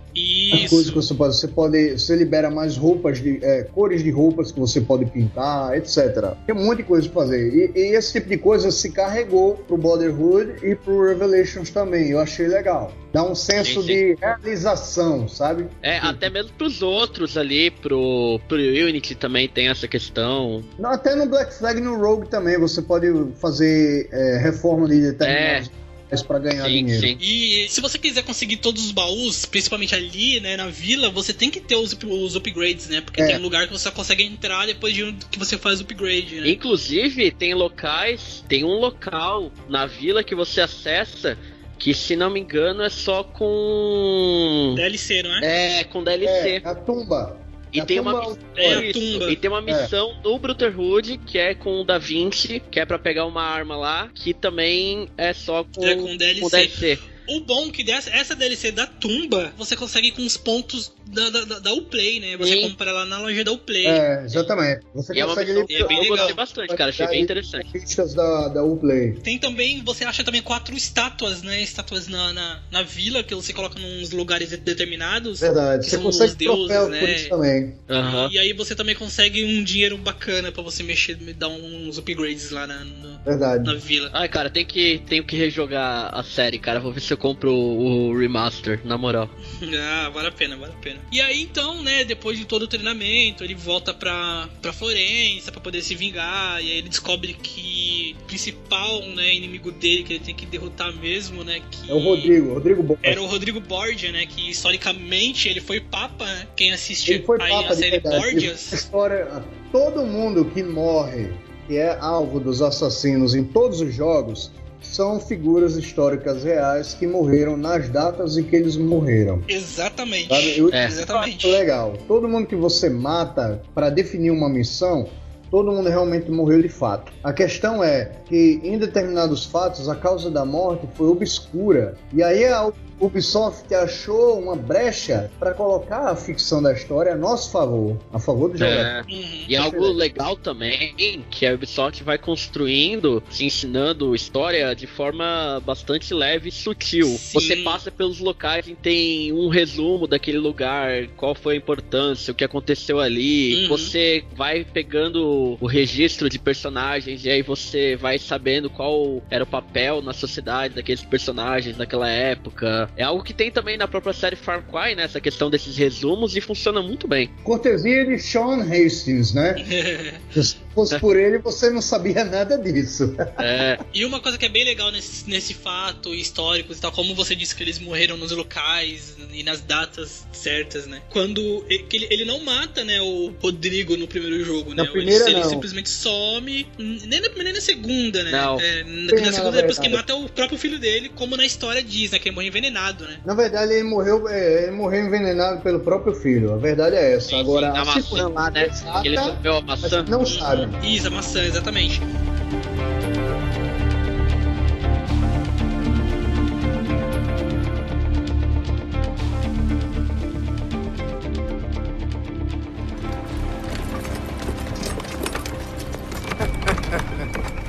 [0.54, 1.02] as coisas que Isso.
[1.02, 1.36] você pode.
[1.36, 1.92] Você pode.
[1.92, 3.40] Você libera mais roupas de.
[3.44, 6.34] é, cores de roupas que você pode pintar, etc.
[6.46, 7.72] Tem um monte de coisa pra fazer.
[7.76, 12.10] E, e esse tipo de coisa se carregou pro Brotherhood e pro Revelations também.
[12.10, 12.92] Eu achei legal.
[13.14, 13.88] Dá um senso Sim, sim.
[13.88, 15.68] de realização, sabe?
[15.82, 20.64] É, até mesmo pros outros ali, pro, pro Unity também tem essa questão.
[20.78, 23.08] Não, até no Black Flag e no Rogue também você pode
[23.40, 27.02] fazer é, reforma de determinados lugares pra ganhar Sim, dinheiro.
[27.08, 27.18] sim.
[27.22, 31.50] E se você quiser conseguir todos os baús, principalmente ali, né, na vila, você tem
[31.50, 33.00] que ter os, os upgrades, né?
[33.00, 33.28] Porque É.
[33.28, 36.42] tem lugar que você só consegue entrar depois de um- que você faz o upgrade,
[36.42, 36.50] né?
[36.50, 41.38] Inclusive, tem locais, tem um local na vila que você acessa
[41.82, 44.74] que, se não me engano, é só com.
[44.76, 45.80] DLC, não é?
[45.80, 46.62] É, com DLC.
[46.64, 47.38] É, a tumba.
[47.74, 49.32] e, a tem uma, tumba- É, a Isso, tumba.
[49.32, 53.00] e tem uma missão no Brotherhood que é com o Da Vinci, que é pra
[53.00, 56.40] pegar uma arma lá, que também é só com, É com DLC.
[56.42, 57.00] com DLC.
[57.32, 61.30] O bom é que dessa, essa DLC da tumba, você consegue com os pontos da,
[61.30, 62.38] da, da, da Uplay, né?
[62.38, 62.62] Você Sim.
[62.70, 63.86] compra lá na loja da Uplay.
[63.88, 64.82] É, exatamente.
[64.94, 66.18] Você E é uma consegue missão que é bem eu legal.
[66.18, 66.90] gostei bastante, cara.
[66.90, 67.72] Achei bem interessante.
[67.72, 69.14] Pistas da, da Uplay.
[69.24, 71.62] Tem também, você acha também quatro estátuas, né?
[71.62, 75.40] Estátuas na, na, na vila, que você coloca nos lugares determinados.
[75.40, 75.84] Verdade.
[75.84, 76.36] Que Você são consegue os
[76.68, 77.00] deuses, né?
[77.00, 77.76] por isso também.
[77.90, 78.30] Aham.
[78.32, 82.66] E aí você também consegue um dinheiro bacana pra você mexer, dar uns upgrades lá
[82.68, 83.64] na, na, Verdade.
[83.66, 84.10] na vila.
[84.14, 86.80] Ai, cara, tem que, tenho que rejogar a série, cara.
[86.80, 89.30] Vou ver se eu compro o, o remaster, na moral.
[89.84, 91.00] Ah, vale a pena, vale a pena.
[91.12, 95.62] E aí então, né, depois de todo o treinamento, ele volta pra, pra Florença pra
[95.62, 96.62] poder se vingar.
[96.64, 100.94] E aí ele descobre que que principal, né, inimigo dele que ele tem que derrotar
[100.96, 103.10] mesmo, né, que É o Rodrigo, Rodrigo Borgia.
[103.10, 106.48] era o Rodrigo Borgia, né, que historicamente ele foi papa, né?
[106.56, 108.00] Quem assiste Ele foi aí papa a de série.
[108.00, 111.32] Borgias, A história, todo mundo que morre,
[111.68, 114.52] que é alvo dos assassinos em todos os jogos,
[114.82, 119.42] são figuras históricas reais que morreram nas datas em que eles morreram.
[119.48, 120.28] exatamente.
[120.28, 120.58] Sabe?
[120.60, 120.86] Eu- É.
[120.86, 121.48] Exatamente.
[121.48, 121.94] Legal.
[122.08, 125.08] Todo mundo que você mata para definir uma missão,
[125.50, 127.12] todo mundo realmente morreu de fato.
[127.24, 131.96] A questão é que em determinados fatos a causa da morte foi obscura.
[132.14, 132.72] E aí a
[133.02, 138.52] Ubisoft achou uma brecha para colocar a ficção da história a nosso favor, a favor
[138.52, 138.80] do jogador.
[138.80, 139.02] É.
[139.02, 139.46] Uhum.
[139.48, 146.14] E algo legal também que a Ubisoft vai construindo, te ensinando história de forma bastante
[146.14, 147.08] leve e sutil.
[147.08, 147.40] Sim.
[147.40, 152.36] Você passa pelos locais e tem um resumo daquele lugar, qual foi a importância, o
[152.36, 153.64] que aconteceu ali.
[153.64, 153.70] Uhum.
[153.70, 159.48] Você vai pegando o registro de personagens e aí você vai sabendo qual era o
[159.48, 162.91] papel na sociedade daqueles personagens naquela época.
[162.96, 165.04] É algo que tem também na própria série Far Cry, né?
[165.04, 167.30] Essa questão desses resumos e funciona muito bem.
[167.44, 169.56] Cortesia de Sean Hastings, né?
[170.72, 173.14] Se fosse por ele, você não sabia nada disso.
[173.38, 177.14] É, E uma coisa que é bem legal nesse, nesse fato históricos e tal, como
[177.14, 181.02] você disse que eles morreram nos locais e nas datas certas, né?
[181.10, 184.84] Quando ele, ele não mata, né, o Rodrigo no primeiro jogo, né?
[184.84, 188.32] Na primeira, ele, ele simplesmente some, nem na primeira nem na segunda, né?
[188.32, 188.60] Não.
[188.60, 191.46] É, na, Tem, na na segunda, depois que mata o próprio filho dele, como na
[191.46, 192.20] história diz, né?
[192.20, 193.20] Que ele morre envenenado, né?
[193.26, 196.54] Na verdade, ele morreu, é, ele morreu envenenado pelo próprio filho.
[196.54, 197.30] A verdade é essa.
[197.30, 198.66] Sim, Agora, sim, na a maçã lá, né?
[198.68, 199.90] exata, Ele comeu a maçã.
[200.00, 200.61] gente não sabe.
[200.84, 202.02] Isso, a maçã, exatamente.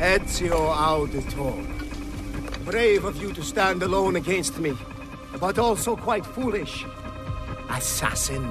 [0.00, 1.64] Ezio Auditore.
[2.64, 4.72] Brave of you to stand alone against me,
[5.40, 6.86] but also quite foolish.
[7.68, 8.42] Assassin.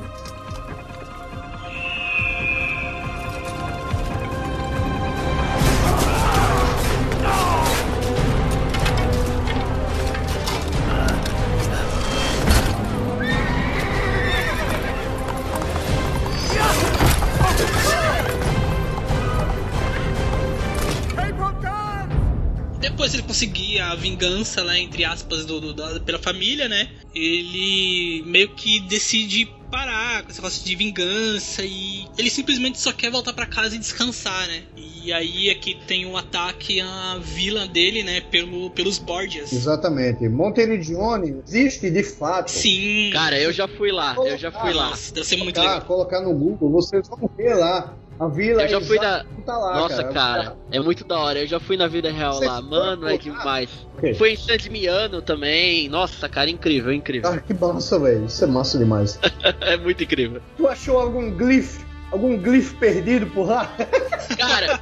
[23.11, 26.87] Depois ele conseguia a vingança lá, entre aspas, do, do- da- pela família, né?
[27.13, 33.09] Ele meio que decide parar com esse negócio de vingança e ele simplesmente só quer
[33.09, 34.63] voltar pra casa e descansar, né?
[34.75, 38.21] E aí aqui tem um ataque à vila dele, né?
[38.21, 39.51] Pelo, pelos Borgias.
[39.51, 40.27] Exatamente.
[40.29, 42.49] Monteridione existe de fato.
[42.51, 43.09] Sim.
[43.13, 44.93] Cara, eu já fui lá, eu já fui lá.
[45.13, 45.87] Deve ser muito colocar, legal.
[45.87, 47.97] colocar no Google, vocês vão ver lá.
[48.21, 51.39] A vila Eu já fui exata tá lá, Nossa, cara, é muito da hora.
[51.39, 53.67] Eu já fui na vida real Você lá, mano, é demais.
[53.97, 54.13] Ok.
[54.13, 55.89] Foi em San Dimiano também.
[55.89, 57.31] Nossa, cara, incrível, incrível.
[57.31, 58.25] Ah, que massa, velho.
[58.25, 59.19] Isso é massa demais.
[59.61, 60.39] É muito incrível.
[60.55, 61.83] tu achou algum glif?
[62.11, 63.67] Algum glif perdido por lá?
[64.37, 64.79] Cara,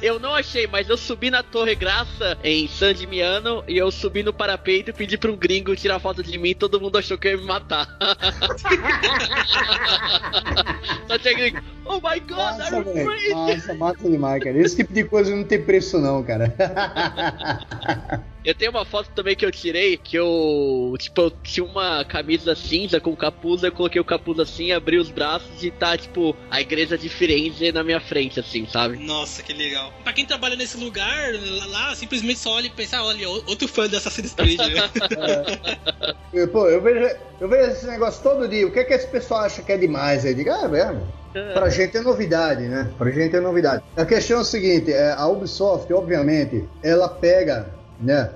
[0.00, 4.22] eu não achei, mas eu subi na Torre Graça em San Dimiano e eu subi
[4.22, 7.18] no parapeito e pedi pra um gringo tirar foto de mim e todo mundo achou
[7.18, 7.94] que eu ia me matar.
[11.06, 11.73] Só tinha gringo.
[11.86, 13.10] Oh my god, you velho.
[13.10, 13.34] crazy?
[13.34, 14.58] Massa, massa demais, cara.
[14.58, 16.54] Esse tipo de coisa não tem preço, não, cara.
[18.44, 22.54] Eu tenho uma foto também que eu tirei que eu, tipo, eu tinha uma camisa
[22.54, 26.60] cinza com capuz, eu coloquei o capuz assim, abri os braços e tá, tipo, a
[26.60, 28.98] igreja de Firenze na minha frente, assim, sabe?
[28.98, 29.94] Nossa, que legal.
[30.04, 33.66] Pra quem trabalha nesse lugar, lá, lá, simplesmente só olha e pensa, ah, olha, outro
[33.66, 36.46] fã de Assassin's Creed, né?
[36.52, 38.66] Pô, eu vejo, eu vejo esse negócio todo dia.
[38.66, 40.22] O que é que esse pessoal acha que é demais?
[40.26, 41.23] Eu digo, ah, velho.
[41.52, 42.90] Pra gente é novidade, né?
[42.96, 43.82] Pra gente é novidade.
[43.96, 47.66] A questão é o seguinte: é, a Ubisoft, obviamente, ela pega
[48.00, 48.30] né,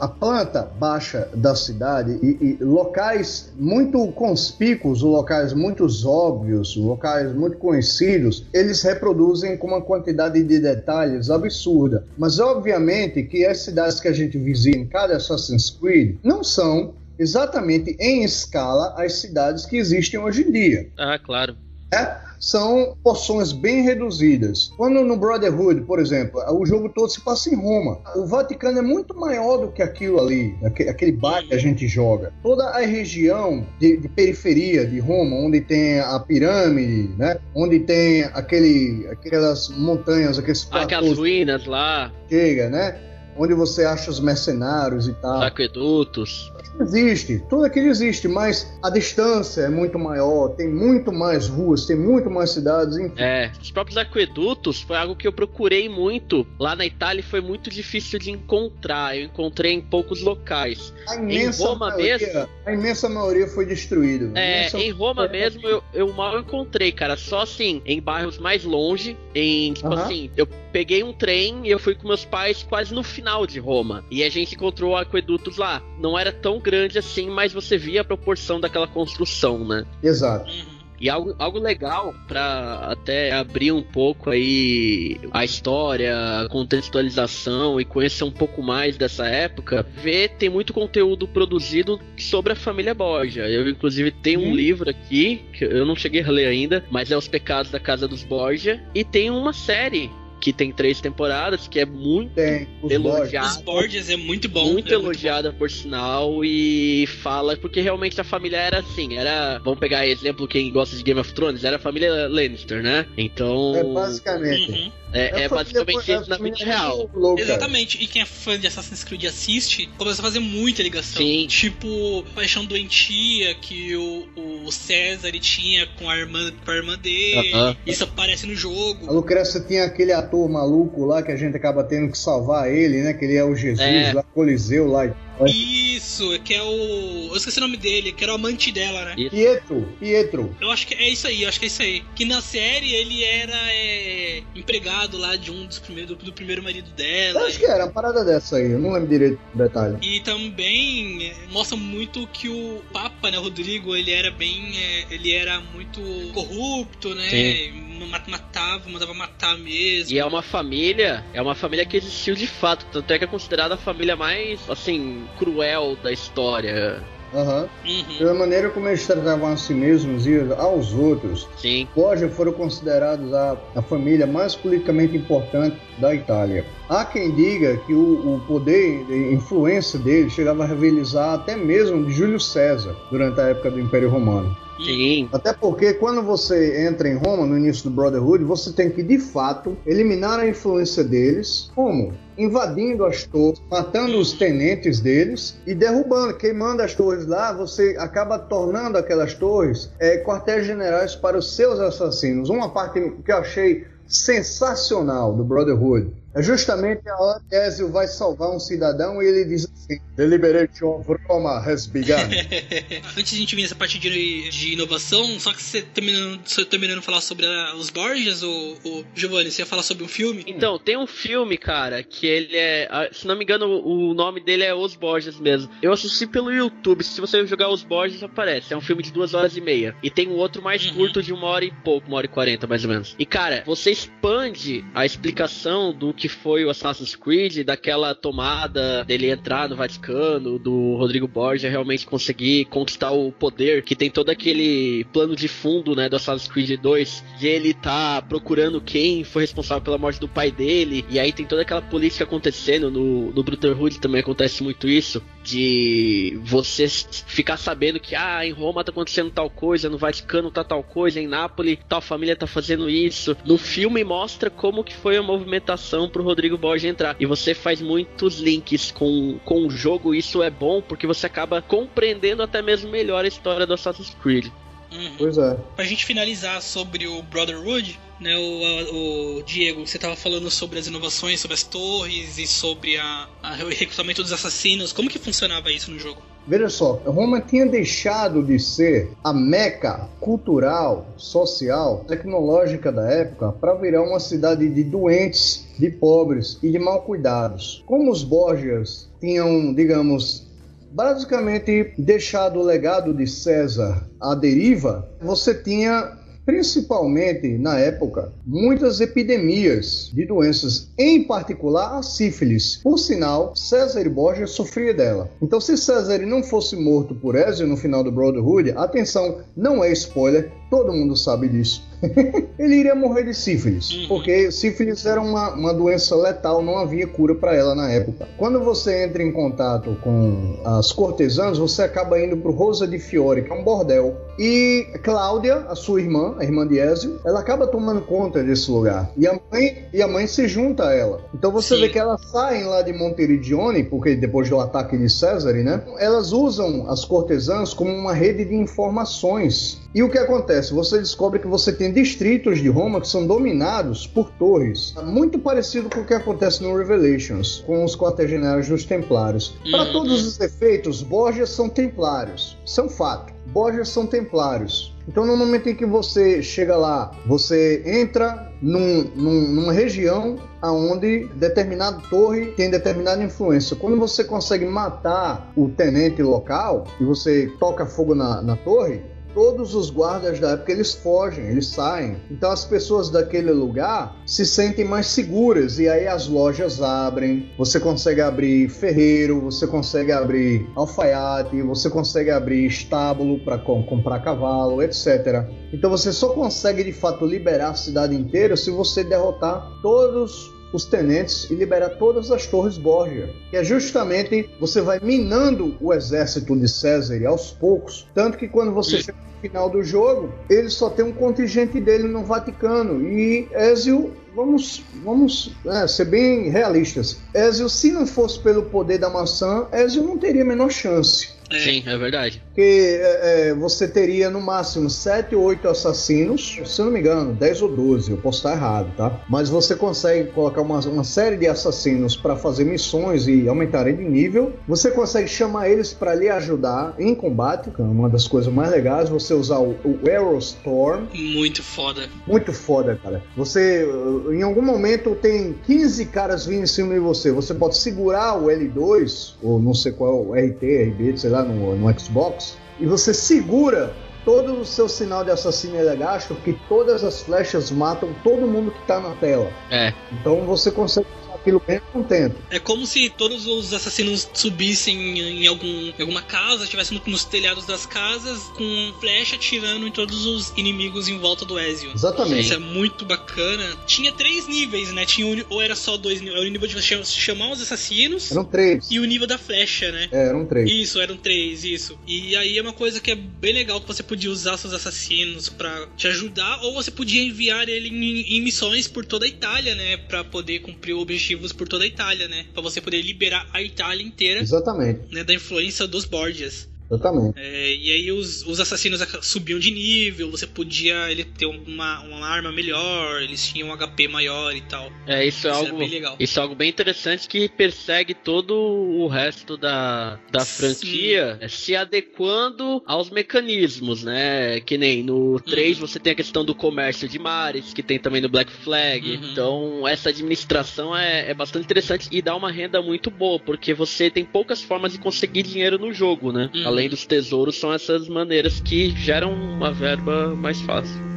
[0.00, 7.58] a planta baixa da cidade e, e locais muito conspícuos, locais muito óbvios, locais muito
[7.58, 12.04] conhecidos, eles reproduzem com uma quantidade de detalhes absurda.
[12.16, 16.94] Mas obviamente que as cidades que a gente visita em cada Assassin's Creed não são
[17.18, 21.54] exatamente em escala as cidades que existem hoje em dia Ah, claro.
[21.92, 22.16] Né?
[22.40, 24.72] são porções bem reduzidas.
[24.76, 28.00] Quando no Brotherhood, por exemplo, o jogo todo se passa em Roma.
[28.16, 31.86] O Vaticano é muito maior do que aquilo ali, aque- aquele bairro que a gente
[31.86, 32.32] joga.
[32.42, 37.38] Toda a região de, de periferia de Roma, onde tem a pirâmide, né?
[37.54, 42.10] Onde tem aquele, aquelas montanhas, aqueles Aquelas platôs ruínas lá.
[42.28, 42.96] chega, né?
[43.36, 45.38] Onde você acha os mercenários e tal.
[45.38, 46.52] Os aquedutos.
[46.80, 51.96] Existe, tudo aquilo existe, mas a distância é muito maior, tem muito mais ruas, tem
[51.96, 53.14] muito mais cidades, enfim.
[53.18, 56.46] É, os próprios aquedutos foi algo que eu procurei muito.
[56.58, 59.16] Lá na Itália e foi muito difícil de encontrar.
[59.16, 60.92] Eu encontrei em poucos locais.
[61.08, 62.48] A imensa em Roma maioria, mesmo.
[62.64, 64.30] A imensa maioria foi destruída.
[64.38, 67.16] É, em Roma mesmo eu, eu mal encontrei, cara.
[67.16, 70.04] Só assim, em bairros mais longe, em tipo Aham.
[70.04, 73.58] assim, eu peguei um trem e eu fui com meus pais quase no final de
[73.60, 74.04] Roma.
[74.10, 75.82] E a gente encontrou aquedutos lá.
[75.98, 79.84] Não era tão grande assim, mas você via a proporção daquela construção, né?
[80.02, 80.50] Exato.
[80.50, 80.82] Uhum.
[81.00, 87.84] E algo, algo legal pra até abrir um pouco aí a história, a contextualização e
[87.84, 93.48] conhecer um pouco mais dessa época, ver tem muito conteúdo produzido sobre a família Borgia.
[93.48, 94.54] Eu inclusive tenho um Hum.
[94.54, 98.06] livro aqui que eu não cheguei a ler ainda, mas é Os Pecados da Casa
[98.06, 100.08] dos Borgia e tem uma série
[100.42, 103.46] que tem três temporadas que é muito Tem elogiada.
[103.46, 104.72] Os Borges é muito bom.
[104.72, 109.78] muito é elogiada por sinal e fala porque realmente a família era assim, era, vamos
[109.78, 113.06] pegar exemplo quem gosta de Game of Thrones, era a família Lannister, né?
[113.16, 114.72] Então É basicamente.
[114.72, 114.92] Uhum.
[115.12, 117.10] É, é a basicamente a isso na vida real.
[117.14, 117.42] louca.
[117.42, 121.22] Exatamente, e quem é fã de Assassin's Creed assiste, começa a fazer muita ligação.
[121.22, 121.46] Sim.
[121.48, 124.28] Tipo, Paixão Doentia, que o,
[124.66, 127.52] o César tinha com a irmã, com a irmã dele.
[127.52, 127.76] Aham.
[127.86, 129.12] Isso aparece no A jogo.
[129.12, 133.12] Lucrécia tinha aquele ator maluco lá que a gente acaba tendo que salvar ele, né?
[133.12, 134.12] Que ele é o Jesus É.
[134.12, 135.14] lá, Coliseu lá.
[135.50, 137.28] Isso, que é o.
[137.30, 139.14] Eu esqueci o nome dele, que era o amante dela, né?
[139.30, 140.56] Pietro, Pietro.
[140.60, 142.02] Eu acho que é isso aí, eu acho que é isso aí.
[142.14, 146.62] Que na série ele era é, empregado lá de um dos primeiros, do, do primeiro
[146.62, 147.46] marido Eu dela.
[147.46, 149.96] acho que era uma parada dessa aí, eu não lembro direito do detalhe.
[150.02, 154.72] E também é, mostra muito que o Papa, né, Rodrigo, ele era bem.
[154.76, 156.00] é, ele era muito
[156.32, 157.70] corrupto, né?
[157.72, 160.14] Ma- Matava, mandava matar mesmo.
[160.14, 163.26] E é uma família, é uma família que existiu de fato, tanto é que é
[163.26, 167.02] considerada a família mais, assim, cruel da história.
[167.34, 167.68] Aham.
[167.84, 168.18] Uhum.
[168.18, 171.88] Pela maneira como eles tratavam a si mesmos e aos outros, Sim.
[171.94, 176.64] Borgia foram considerados a, a família mais politicamente importante da Itália.
[176.88, 182.04] Há quem diga que o, o poder e influência dele chegava a rivalizar até mesmo
[182.04, 184.54] de Júlio César durante a época do Império Romano.
[184.84, 185.28] Sim.
[185.32, 189.18] Até porque quando você entra em Roma no início do Brotherhood, você tem que de
[189.18, 191.70] fato eliminar a influência deles.
[191.74, 192.12] Como?
[192.36, 198.38] Invadindo as torres, matando os tenentes deles e derrubando, queimando as torres lá, você acaba
[198.38, 202.48] tornando aquelas torres é, quartéis generais para os seus assassinos.
[202.48, 208.06] Uma parte que eu achei sensacional do Brotherhood é justamente a hora que Ezio vai
[208.06, 212.14] salvar um cidadão e ele diz assim: Deliberation of Roma has begun.
[213.16, 216.64] Antes de a gente vir nessa parte de, de inovação, só que você terminando, você
[216.64, 220.08] terminando de falar sobre a- os Borges, ou, ou Giovanni, você ia falar sobre um
[220.08, 220.44] filme?
[220.46, 223.10] Então, tem um filme, cara, que ele é.
[223.12, 225.70] Se não me engano, o nome dele é Os Borges mesmo.
[225.82, 227.02] Eu assisti pelo YouTube.
[227.04, 228.72] Se você jogar Os Borges, aparece.
[228.72, 229.94] É um filme de duas horas e meia.
[230.02, 230.94] E tem um outro mais Uhum.
[230.94, 233.14] curto de uma hora e pouco, uma hora e quarenta, mais ou menos.
[233.18, 239.30] E, cara, você expande a explicação do que foi o Assassin's Creed, daquela tomada dele
[239.30, 245.04] entrar no Vaticano, do Rodrigo Borgia realmente conseguir conquistar o poder, que tem todo aquele
[245.12, 249.82] plano de fundo, né, do Assassin's Creed 2, de ele tá procurando quem foi responsável
[249.82, 254.00] pela morte do pai dele, e aí tem toda aquela política acontecendo, no, no Brotherhood
[254.00, 256.86] também acontece muito isso, de você
[257.26, 261.20] ficar sabendo que, ah, em Roma tá acontecendo tal coisa, no Vaticano tá tal coisa,
[261.20, 263.36] em Nápoles tal família tá fazendo isso.
[263.44, 267.16] No filme mostra como que foi a movimentação pro Rodrigo Borges entrar.
[267.18, 271.62] E você faz muitos links com, com o jogo, isso é bom porque você acaba
[271.62, 274.48] compreendendo até mesmo melhor a história do Assassin's Creed.
[274.92, 275.14] Uhum.
[275.16, 275.56] pois é.
[275.74, 280.86] Pra gente finalizar sobre o Brotherhood, né, o, o Diego, você tava falando sobre as
[280.86, 284.92] inovações, sobre as torres e sobre a, a- o recrutamento dos assassinos.
[284.92, 286.22] Como que funcionava isso no jogo?
[286.46, 293.74] Veja só, Roma tinha deixado de ser a meca cultural, social, tecnológica da época para
[293.74, 297.84] virar uma cidade de doentes, de pobres e de mal cuidados.
[297.86, 300.44] Como os Borgias tinham, digamos,
[300.90, 310.10] basicamente deixado o legado de César à deriva, você tinha principalmente na época, muitas epidemias
[310.12, 312.80] de doenças, em particular a sífilis.
[312.82, 315.30] Por sinal, César Borgia sofria dela.
[315.40, 319.92] Então, se César não fosse morto por Ezio no final do Brotherhood, atenção, não é
[319.92, 321.86] spoiler, todo mundo sabe disso.
[322.58, 324.08] ele iria morrer de sífilis, uhum.
[324.08, 328.26] porque sífilis era uma, uma doença letal, não havia cura para ela na época.
[328.38, 333.42] Quando você entra em contato com as cortesãs, você acaba indo pro Rosa de Fiore,
[333.42, 334.16] que é um bordel.
[334.38, 339.12] E Cláudia, a sua irmã, a irmã de Ezio, ela acaba tomando conta desse lugar.
[339.16, 341.20] E a mãe, e a mãe se junta a ela.
[341.34, 341.82] Então você Sim.
[341.82, 345.82] vê que elas saem lá de Monteridione, porque depois do ataque de César, né?
[345.98, 349.81] Elas usam as cortesãs como uma rede de informações.
[349.94, 350.72] E o que acontece?
[350.72, 354.94] Você descobre que você tem distritos de Roma que são dominados por torres.
[355.04, 359.54] Muito parecido com o que acontece no Revelations, com os quartéis-generais dos Templários.
[359.70, 359.92] Para uhum.
[359.92, 362.56] todos os efeitos, Borgias são templários.
[362.64, 363.34] Isso é um fato.
[363.48, 364.94] Borgias são templários.
[365.06, 371.28] Então, no momento em que você chega lá, você entra num, num, numa região aonde
[371.34, 373.74] determinada torre tem determinada influência.
[373.74, 379.02] Quando você consegue matar o tenente local e você toca fogo na, na torre,
[379.34, 382.16] todos os guardas da época eles fogem, eles saem.
[382.30, 387.50] Então as pessoas daquele lugar se sentem mais seguras e aí as lojas abrem.
[387.58, 394.82] Você consegue abrir ferreiro, você consegue abrir alfaiate, você consegue abrir estábulo para comprar cavalo,
[394.82, 395.46] etc.
[395.72, 400.84] Então você só consegue de fato liberar a cidade inteira se você derrotar todos os
[400.84, 403.30] tenentes e liberar todas as torres Borgia.
[403.50, 408.72] Que é justamente você vai minando o exército de César aos poucos, tanto que quando
[408.72, 413.48] você chega no final do jogo, ele só tem um contingente dele no Vaticano e
[413.52, 417.18] Ezio vamos, vamos é, ser bem realistas.
[417.34, 421.30] Ezio, se não fosse pelo poder da maçã, Ezio não teria a menor chance.
[421.56, 421.60] É.
[421.60, 422.42] Sim, é verdade.
[422.54, 422.60] Que
[423.00, 427.34] é, é, você teria no máximo 7 ou 8 assassinos, se eu não me engano,
[427.34, 429.20] 10 ou 12, eu posso estar errado, tá?
[429.28, 434.04] Mas você consegue colocar uma, uma série de assassinos para fazer missões e aumentarem de
[434.04, 434.52] nível.
[434.66, 438.70] Você consegue chamar eles para lhe ajudar em combate, que é uma das coisas mais
[438.70, 441.04] legais, você usar o, o Aerostorm.
[441.14, 442.08] Muito foda.
[442.26, 443.22] Muito foda, cara.
[443.36, 443.86] Você,
[444.30, 447.30] em algum momento, tem 15 caras vindo em cima de você.
[447.30, 451.76] Você pode segurar o L2, ou não sei qual, o RT, RB, sei lá, no,
[451.76, 453.94] no Xbox, e você segura
[454.24, 458.70] todo o seu sinal de assassino é legacho, que todas as flechas matam todo mundo
[458.70, 459.50] que tá na tela.
[459.70, 459.92] É.
[460.12, 461.06] Então você consegue
[461.42, 462.36] aquilo bem contento.
[462.48, 467.66] É como se todos os assassinos subissem em, algum, em alguma casa, estivessem nos telhados
[467.66, 471.90] das casas, com flecha atirando em todos os inimigos em volta do Ezio.
[471.94, 472.40] Exatamente.
[472.40, 473.76] Isso é muito bacana.
[473.86, 475.04] Tinha três níveis, né?
[475.04, 476.38] Tinha um, ou era só dois níveis?
[476.38, 478.30] Era o nível de chamar os assassinos.
[478.30, 478.88] Eram três.
[478.90, 480.08] E o nível da flecha, né?
[480.12, 480.70] É, eram três.
[480.70, 481.98] Isso, eram três, isso.
[482.06, 485.48] E aí é uma coisa que é bem legal que você podia usar seus assassinos
[485.48, 489.74] para te ajudar, ou você podia enviar ele em, em missões por toda a Itália,
[489.74, 489.96] né?
[489.96, 492.46] Pra poder cumprir o objetivo por toda a Itália, né?
[492.52, 494.40] Para você poder liberar a Itália inteira.
[494.40, 495.12] Exatamente.
[495.12, 496.68] Né, da influência dos Borgias.
[496.92, 497.38] Exatamente.
[497.38, 502.26] É, e aí os, os assassinos subiam de nível, você podia ele ter uma, uma
[502.26, 504.92] arma melhor, eles tinham um HP maior e tal.
[505.06, 506.16] É, isso, é isso é algo bem legal.
[506.18, 511.48] Isso é algo bem interessante que persegue todo o resto da, da franquia Sim.
[511.48, 514.60] se adequando aos mecanismos, né?
[514.60, 515.86] Que nem no 3 uhum.
[515.86, 519.08] você tem a questão do comércio de mares, que tem também no Black Flag.
[519.08, 519.30] Uhum.
[519.30, 524.10] Então, essa administração é, é bastante interessante e dá uma renda muito boa, porque você
[524.10, 526.50] tem poucas formas de conseguir dinheiro no jogo, né?
[526.54, 526.66] Uhum.
[526.66, 531.11] Além além dos tesouros, são essas maneiras que geram uma verba mais fácil.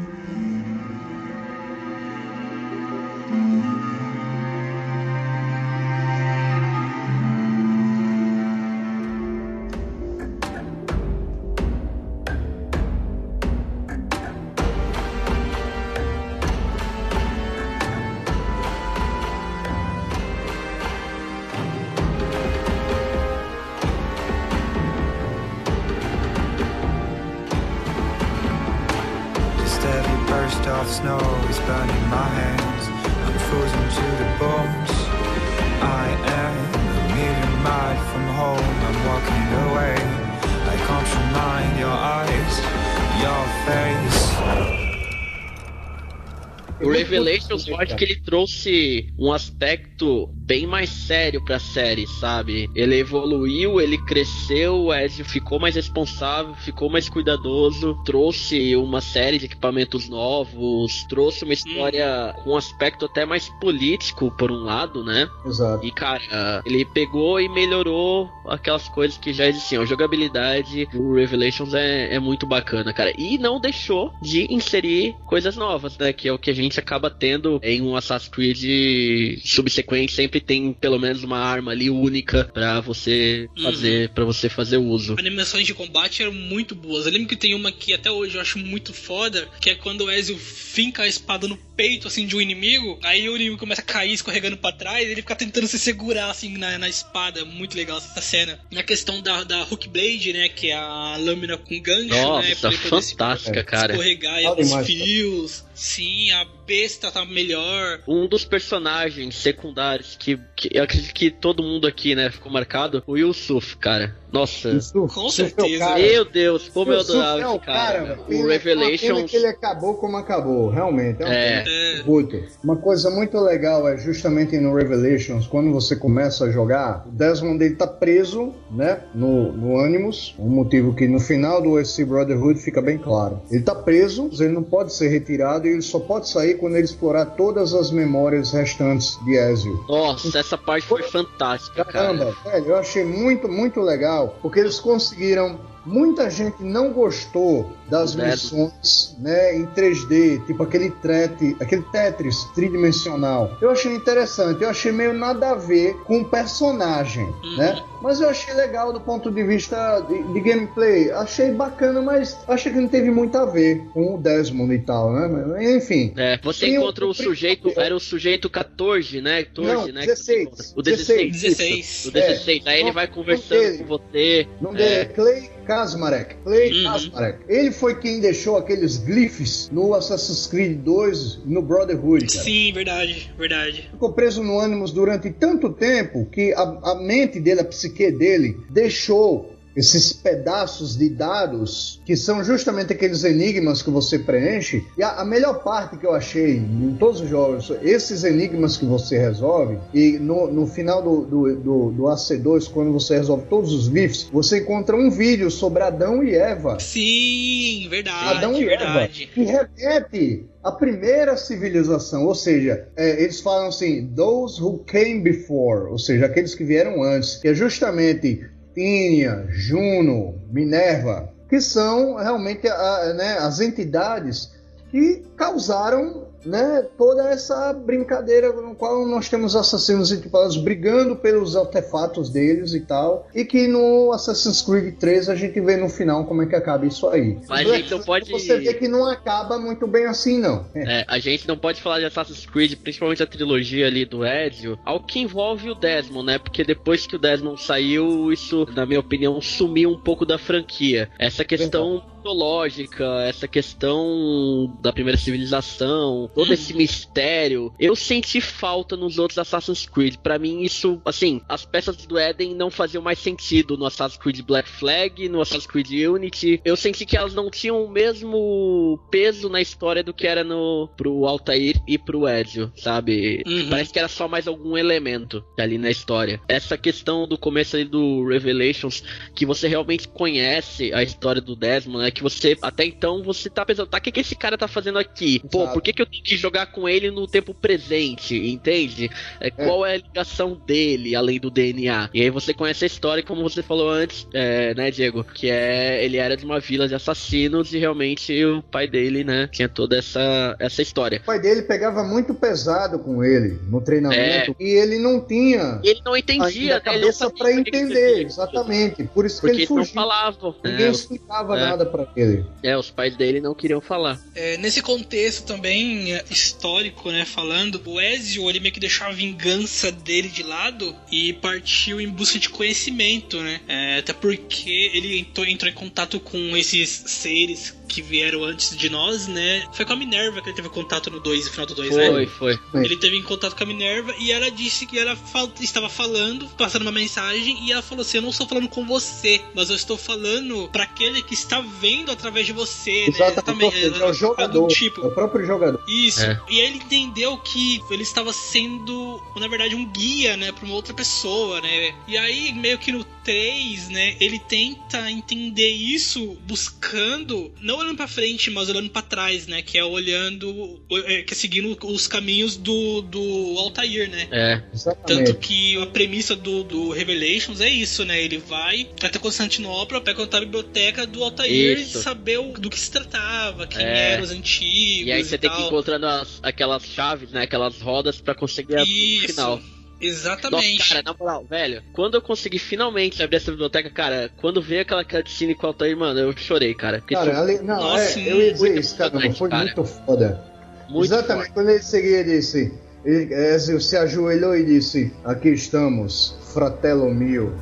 [47.74, 52.70] Acho que ele trouxe um aspecto bem mais sério pra série, sabe?
[52.76, 59.40] Ele evoluiu, ele cresceu, o Ezio ficou mais responsável, ficou mais cuidadoso, trouxe uma série
[59.40, 62.42] de equipamentos novos, trouxe uma história hum.
[62.44, 65.28] com um aspecto até mais político, por um lado, né?
[65.46, 65.86] Exato.
[65.86, 69.84] E, cara, ele pegou e melhorou aquelas coisas que já existiam.
[69.84, 73.14] A jogabilidade do Revelations é, é muito bacana, cara.
[73.18, 76.14] E não deixou de inserir coisas novas, né?
[76.14, 80.42] Que é o que a gente acaba tendo em um Assassin's Creed subsequente sempre sempre
[80.42, 83.64] tem pelo menos uma arma ali única pra você Uhum.
[83.64, 85.16] fazer, para você fazer uso.
[85.18, 87.06] Animações de combate eram muito boas.
[87.06, 90.02] Eu lembro que tem uma que até hoje eu acho muito foda, que é quando
[90.06, 93.82] o Ezio finca a espada no peito assim de um inimigo, aí o inimigo começa
[93.82, 97.46] a cair escorregando pra trás, e ele fica tentando se segurar assim na, na espada.
[97.46, 98.60] Muito legal essa cena.
[98.72, 102.56] Na questão da, da Hook Blade, né, que é a lâmina com gancho, né, Nossa,
[102.56, 103.94] pra ele poder se fantástica, cara.
[103.94, 105.66] escorregar Fala os fios.
[105.86, 108.02] Sim, a besta tá melhor.
[108.08, 113.04] Um dos personagens secundários que, que eu acredito que todo mundo aqui, né, ficou marcado,
[113.06, 114.18] o Yusuf, cara.
[114.36, 114.70] Nossa.
[114.70, 115.80] Isso, Com é certeza.
[115.80, 116.00] cara.
[116.00, 118.04] Meu Deus, como eu adorava é o esse cara.
[118.04, 118.22] velho.
[118.22, 119.32] o Pena- uma pena Revelations.
[119.32, 121.22] que ele acabou como acabou, realmente.
[121.24, 121.64] É um É.
[121.68, 122.44] É, Muito.
[122.64, 127.64] Uma coisa muito legal é justamente no Revelations, quando você começa a jogar, o Desmond
[127.64, 132.60] ele tá preso, né, no, no Animus, um motivo que no final do SC Brotherhood
[132.60, 133.42] fica bem claro.
[133.50, 136.86] Ele tá preso, ele não pode ser retirado e ele só pode sair quando ele
[136.86, 139.84] explorar todas as memórias restantes de Ezio.
[139.88, 142.06] Nossa, essa parte foi fantástica, cara.
[142.18, 145.60] Caramba, velho, eu achei muito, muito legal, porque eles conseguiram.
[145.86, 153.56] Muita gente não gostou das missões, né, em 3D, tipo aquele tret, aquele Tetris tridimensional.
[153.62, 157.82] Eu achei interessante, eu achei meio nada a ver com o personagem, né?
[158.02, 161.12] Mas eu achei legal do ponto de vista de, de gameplay.
[161.12, 165.12] Achei bacana, mas achei que não teve muito a ver com o Desmond e tal,
[165.12, 165.76] né?
[165.76, 166.14] Enfim.
[166.16, 169.44] É, você encontra o, o sujeito, era o sujeito 14, né?
[169.44, 170.02] 14, Não, né?
[170.06, 170.66] que você 16, encontra.
[170.76, 171.42] O 16.
[171.42, 172.06] 16.
[172.06, 172.68] O 16.
[172.68, 174.48] Aí ele Não, vai não conversando com você.
[174.60, 176.36] O nome dele é Clay Kasmarek.
[176.44, 176.84] Clay Uhum.
[176.92, 177.40] Kasmarek.
[177.48, 182.44] Ele foi quem deixou aqueles glyphs no Assassin's Creed 2 e no Brotherhood, cara.
[182.44, 183.90] Sim, verdade, verdade.
[183.92, 188.58] Ficou preso no Animus durante tanto tempo que a, a mente dele, a psique dele,
[188.70, 194.84] deixou esses pedaços de dados que são justamente aqueles enigmas que você preenche.
[194.98, 198.86] E a, a melhor parte que eu achei em todos os jogos, esses enigmas que
[198.86, 203.74] você resolve, e no, no final do, do, do, do AC2, quando você resolve todos
[203.74, 206.80] os glyphs, você encontra um vídeo sobre Adão e Eva.
[206.80, 209.30] Sim, verdade, Adão e Eva, verdade.
[209.34, 215.92] que repete a primeira civilização, ou seja, é, eles falam assim, those who came before,
[215.92, 218.44] ou seja, aqueles que vieram antes, que é justamente
[218.76, 222.68] Tínia, Juno, Minerva, que são realmente
[223.16, 224.52] né, as entidades
[224.92, 232.30] que causaram né, toda essa brincadeira no qual nós temos assassinos equiparados brigando pelos artefatos
[232.30, 236.44] deles e tal, e que no Assassin's Creed 3 a gente vê no final como
[236.44, 237.38] é que acaba isso aí.
[237.48, 240.66] Mas a gente não pode- Você vê que não acaba muito bem assim, não.
[240.76, 244.78] É, a gente não pode falar de Assassin's Creed, principalmente a trilogia ali do Ezio,
[244.86, 246.38] ao que envolve o Desmond, né?
[246.38, 251.10] Porque depois que o Desmond saiu, isso, na minha opinião, sumiu um pouco da franquia.
[251.20, 259.20] Essa questão mitológica, essa questão da primeira civilização, todo esse mistério, eu senti falta nos
[259.20, 260.16] outros Assassin's Creed.
[260.18, 264.42] Pra mim, isso, assim, as peças do Éden não faziam mais sentido no Assassin's Creed
[264.42, 266.60] Black Flag, no Assassin's Creed Unity.
[266.66, 270.90] Eu senti que elas não tinham o mesmo peso na história do que era no
[270.98, 273.44] pro Altair e pro Ezio, sabe?
[273.46, 273.70] Uhum.
[273.70, 276.42] Parece que era só mais algum elemento ali na história.
[276.48, 279.04] Essa questão do começo ali do Revelations,
[279.36, 282.15] que você realmente conhece a história do Desmond, né?
[282.16, 284.98] Que você, até então, você tá pensando, tá, o que, que esse cara tá fazendo
[284.98, 285.40] aqui?
[285.52, 285.74] Pô, Exato.
[285.74, 288.36] por que, que eu tenho que jogar com ele no tempo presente?
[288.36, 289.10] Entende?
[289.40, 292.10] É, qual é a ligação dele, além do DNA?
[292.14, 295.24] E aí você conhece a história, como você falou antes, é, né, Diego?
[295.24, 299.48] Que é, ele era de uma vila de assassinos e realmente o pai dele, né,
[299.52, 301.20] tinha toda essa, essa história.
[301.22, 306.02] O pai dele pegava muito pesado com ele no treinamento e ele não tinha ele
[306.06, 306.84] não entendia, a né?
[306.86, 309.04] Ele não cabeça sabia para que que entender, exatamente.
[309.06, 309.94] Por isso que Porque ele eles não fugiu.
[309.94, 310.56] falavam.
[310.64, 310.90] Ninguém né?
[310.90, 311.62] Os, explicava é.
[311.62, 312.46] nada para ele.
[312.64, 314.20] é, os pais dele não queriam falar.
[314.34, 319.12] É, nesse contexto também é, histórico, né, falando, o Ezio ele meio que deixou a
[319.12, 323.62] vingança dele de lado e partiu em busca de conhecimento, né?
[323.68, 328.90] É, até porque ele entrou, entrou em contato com esses seres que vieram antes de
[328.90, 329.66] nós, né?
[329.74, 332.08] Foi com a Minerva que ele teve contato no 2, no final do 2, né?
[332.12, 332.84] Foi, foi.
[332.84, 336.48] Ele teve em contato com a Minerva e ela disse que ela fal- estava falando,
[336.58, 339.76] passando uma mensagem, e ela falou assim: Eu não estou falando com você, mas eu
[339.76, 343.28] estou falando para aquele que está vendo através de você, né?
[343.30, 345.02] Exatamente, é o jogador, tipo.
[345.02, 345.84] é o próprio jogador.
[345.88, 346.22] Isso.
[346.22, 346.40] É.
[346.50, 350.76] E aí ele entendeu que ele estava sendo, na verdade, um guia, né, para uma
[350.76, 351.94] outra pessoa, né?
[352.08, 358.08] E aí, meio que no 3, né, ele tenta entender isso buscando, não olhando para
[358.08, 359.62] frente, mas olhando para trás, né?
[359.62, 364.28] Que é olhando, é, que é seguindo os caminhos do, do Altair, né?
[364.32, 364.62] É.
[364.74, 365.26] Exatamente.
[365.28, 368.22] Tanto que a premissa do, do Revelations é isso, né?
[368.22, 372.00] Ele vai até Constantinopla, pega a biblioteca do Altair Isso.
[372.00, 374.12] e saber o- do que se tratava, quem É.
[374.14, 375.08] eram os antigos.
[375.08, 375.68] E aí você tem que ir tal.
[375.68, 377.44] encontrando as- aquelas chaves, né?
[377.44, 379.28] Aquelas rodas pra conseguir o Isso.
[379.28, 379.62] final.
[380.00, 380.78] Exatamente.
[380.80, 384.82] Nossa, cara, na moral, velho, quando eu consegui finalmente abrir essa biblioteca, cara, quando veio
[384.82, 387.00] aquela cutscene com o Altair, mano, eu chorei, cara.
[387.00, 389.64] Porque, Cara, ali, não, Nossa, é, eu ia dizer muito isso, cara, importante, foi cara.
[389.64, 390.44] muito foda.
[390.90, 391.54] muito Exatamente, forte.
[391.54, 392.74] quando ele seguia disse,
[393.06, 397.56] ele Ezio se ajoelhou e disse, aqui estamos, fratello mio.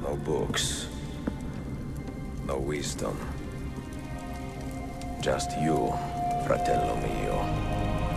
[0.00, 0.86] No books.
[2.46, 3.14] No wisdom.
[5.22, 5.92] Just you,
[6.46, 8.07] fratello mio.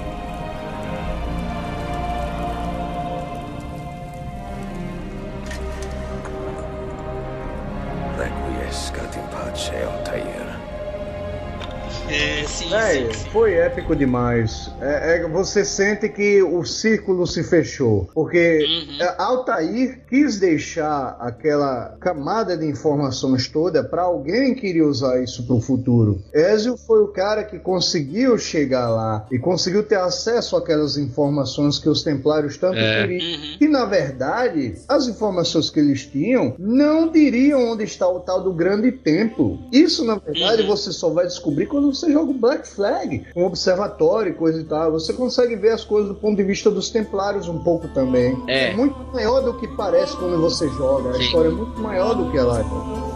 [9.61, 10.40] 谁要太爷？
[12.11, 13.29] É, sim, Véi, sim, sim.
[13.31, 14.69] foi épico demais.
[14.81, 18.09] É, é, você sente que o círculo se fechou.
[18.13, 19.01] Porque Uhum.
[19.05, 25.43] é, Altair quis deixar aquela camada de informações toda para alguém que iria usar isso
[25.45, 26.21] para o futuro.
[26.33, 31.88] Ezio foi o cara que conseguiu chegar lá e conseguiu ter acesso àquelas informações que
[31.89, 33.01] os templários tanto É.
[33.07, 33.21] queriam.
[33.39, 33.57] Uhum.
[33.61, 38.51] E na verdade, as informações que eles tinham não diriam onde está o tal do
[38.53, 39.59] grande templo.
[39.71, 40.67] Isso, na verdade, Uhum.
[40.67, 44.64] você só vai descobrir quando você joga o Black Flag, um observatório e coisa e
[44.64, 44.91] tal.
[44.91, 48.36] Você consegue ver as coisas do ponto de vista dos templários um pouco também.
[48.48, 48.73] É.
[48.73, 51.11] muito maior do que parece quando você joga.
[51.11, 51.19] A Sim.
[51.22, 53.11] história é muito maior do que ela é.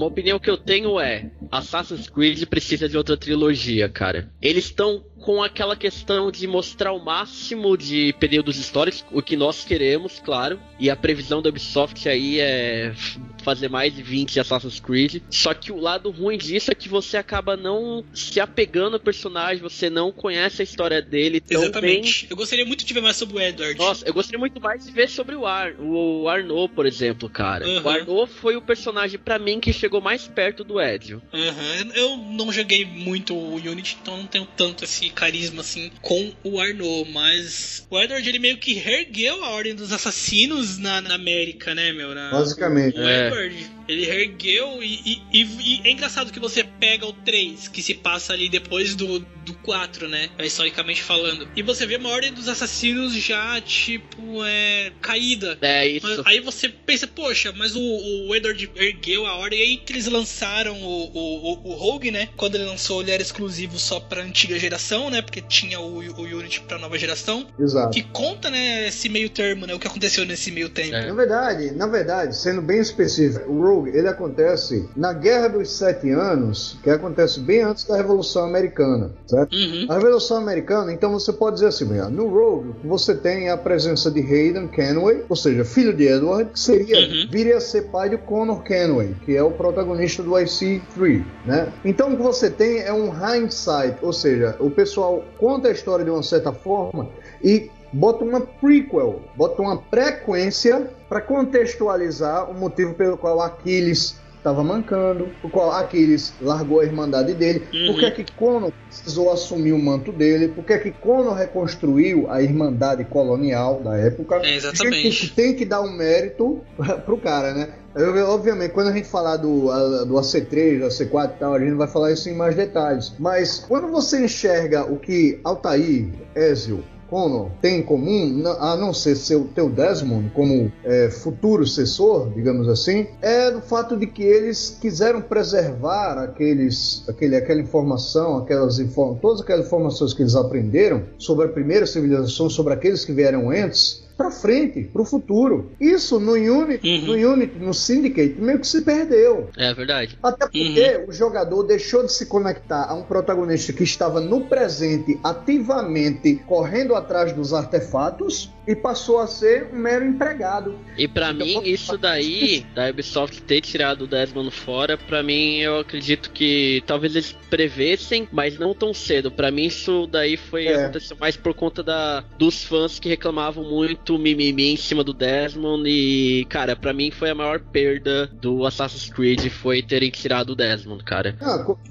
[0.00, 4.32] Uma opinião que eu tenho é: Assassin's Creed precisa de outra trilogia, cara.
[4.40, 9.62] Eles estão com aquela questão de mostrar o máximo de períodos históricos, o que nós
[9.62, 10.58] queremos, claro.
[10.78, 12.94] E a previsão da Ubisoft aí é
[13.42, 15.22] fazer mais de 20 Assassin's Creed.
[15.30, 19.62] Só que o lado ruim disso é que você acaba não se apegando ao personagem,
[19.62, 21.68] você não conhece a história dele tão bem.
[21.70, 22.26] Exatamente.
[22.30, 23.78] Eu gostaria muito de ver mais sobre o Edward.
[23.78, 27.66] Nossa, eu gostaria muito mais de ver sobre o Ar, o Arnaud, por exemplo, cara.
[27.66, 27.82] Uhum.
[27.82, 31.22] O Arnaud foi o personagem pra mim que chegou mais perto do Ezio.
[31.32, 31.90] Aham.
[31.94, 36.60] Eu não joguei muito o Unity, então não tenho tanto esse carisma assim com o
[36.60, 41.74] Arnaud, mas o Edward ele meio que reergueu a ordem dos assassinos na, na América,
[41.74, 42.14] né, meu?
[42.14, 42.98] Na- Basicamente.
[42.98, 43.29] O É.
[43.30, 47.82] Edward, ele reergueu e, e- e- e é engraçado que você pega o 3, que
[47.82, 50.28] se passa ali depois do, do 4, né?
[50.38, 51.48] Historicamente falando.
[51.56, 54.92] E você vê uma ordem dos assassinos já, tipo, é.
[55.00, 55.58] caída.
[55.60, 56.06] É isso.
[56.06, 59.92] Mas Aí você pensa, poxa, mas o, o Edward ergueu a ordem, e aí que
[59.92, 62.28] eles lançaram o, o, o, o Rogue, né?
[62.36, 65.22] Quando ele lançou, ele era exclusivo só pra antiga geração, né?
[65.22, 67.46] Porque tinha o, o Unity pra nova geração.
[67.58, 67.90] Exato.
[67.94, 69.74] Que conta, né, esse meio termo, né?
[69.74, 70.94] O que aconteceu nesse meio tempo.
[70.94, 71.06] É.
[71.06, 76.10] Na verdade, na verdade, sendo bem específico, o Rogue ele acontece na Guerra dos Sete
[76.10, 79.54] Anos, que acontece bem antes da Revolução Americana, certo?
[79.54, 79.86] Uhum.
[79.88, 84.20] A Revolução Americana, então você pode dizer assim, no Rogue você tem a presença de
[84.20, 87.28] Hayden Kenway, ou seja, filho de Edward, que seria, Uhum.
[87.30, 91.72] viria a ser pai de Connor Kenway, que é o protagonista do IC3, né?
[91.84, 96.04] Então o que você tem é um hindsight, ou seja, o pessoal conta a história
[96.04, 97.08] de uma certa forma
[97.42, 104.64] e bota uma prequel, bota uma frequência para contextualizar o motivo pelo qual Aquiles estava
[104.64, 107.92] mancando, o qual Aquiles largou a irmandade dele, Uhum.
[107.92, 111.34] por que é que Conor precisou assumir o manto dele, por que é que Conor
[111.34, 114.36] reconstruiu a irmandade colonial da época.
[114.36, 114.96] É, exatamente.
[114.96, 116.62] A gente tem que dar um mérito
[117.04, 117.68] pro cara, né?
[117.94, 121.58] Eu, obviamente, quando a gente falar do, a- do AC3, do AC4 e tal, a
[121.60, 123.12] gente vai falar isso em mais detalhes.
[123.18, 129.16] Mas quando você enxerga o que Altair, Ezio, Connor tem em comum, a não ser
[129.16, 134.78] seu teu Desmond como é, futuro sucessor, digamos assim, é o fato de que eles
[134.80, 138.80] quiseram preservar aqueles, aquele, aquela informação, aquelas
[139.20, 144.08] todas aquelas informações que eles aprenderam sobre a primeira civilização, sobre aqueles que vieram antes,
[144.20, 145.70] para frente, para o futuro.
[145.80, 147.06] Isso no Unity, Uhum.
[147.16, 149.48] no Unity, no Syndicate, meio que se perdeu.
[149.56, 150.18] É verdade.
[150.22, 155.18] Até porque o jogador deixou de se conectar a um protagonista que estava no presente,
[155.24, 160.78] ativamente correndo atrás dos artefatos, e passou a ser um mero empregado.
[160.96, 165.56] E pra Então, mim, isso daí, da Ubisoft ter tirado o Desmond fora, pra mim,
[165.58, 169.28] eu acredito que talvez eles prevessem, mas não tão cedo.
[169.30, 170.84] Pra mim, isso daí foi É.
[170.84, 175.88] aconteceu mais por conta da, dos fãs que reclamavam muito mimimi em cima do Desmond.
[175.90, 180.54] E, cara, pra mim foi a maior perda do Assassin's Creed foi terem tirado o
[180.54, 181.34] Desmond, cara.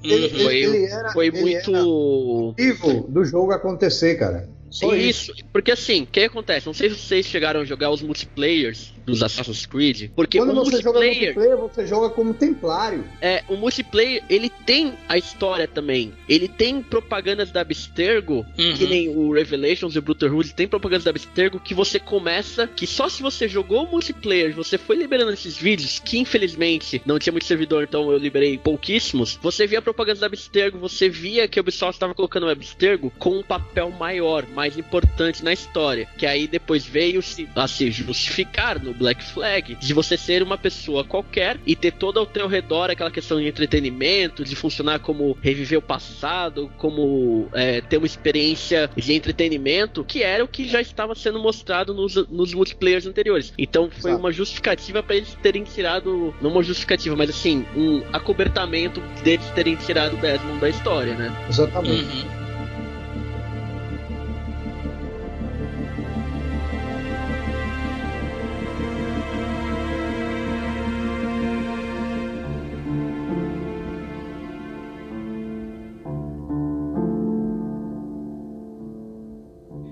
[0.02, 0.26] Ele, Uhum.
[0.26, 1.76] ele- Foi- ele era, Foi muito.
[1.76, 4.48] era o motivo do jogo acontecer, cara.
[4.70, 5.32] Só isso.
[5.32, 5.46] isso.
[5.52, 6.68] Porque assim, o que acontece?
[6.68, 10.12] Não sei se vocês chegaram a jogar os multiplayers dos Assassin's Creed.
[10.16, 13.04] Porque Quando o você multiplayer, joga multiplayer, você joga como templário.
[13.22, 16.14] É, o multiplayer, ele tem a história também.
[16.28, 18.74] Ele tem propagandas da Abstergo, Uhum.
[18.76, 22.86] que nem o Revelations e o Brotherhood, tem propagandas da Abstergo que você começa, que
[22.86, 27.32] só se você jogou o multiplayer, você foi liberando esses vídeos, que infelizmente não tinha
[27.32, 31.62] muito servidor, então eu liberei pouquíssimos, você via propagandas da Abstergo, você via que o
[31.62, 36.46] Ubisoft estava colocando o Abstergo com um papel maior, mais importante na história, que aí
[36.46, 41.58] depois veio se, a se justificar no Black Flag de você ser uma pessoa qualquer
[41.66, 45.82] e ter todo ao teu redor aquela questão de entretenimento, de funcionar como reviver o
[45.82, 51.40] passado, como é, ter uma experiência de entretenimento, que era o que já estava sendo
[51.40, 53.54] mostrado nos, nos multiplayers anteriores.
[53.58, 54.22] Então foi Exato.
[54.22, 59.78] uma justificativa para eles terem tirado, não uma justificativa, mas assim, um acobertamento deles terem
[59.78, 61.34] tirado o Desmond da história, né?
[61.48, 62.04] Exatamente.
[62.04, 62.39] Uhum.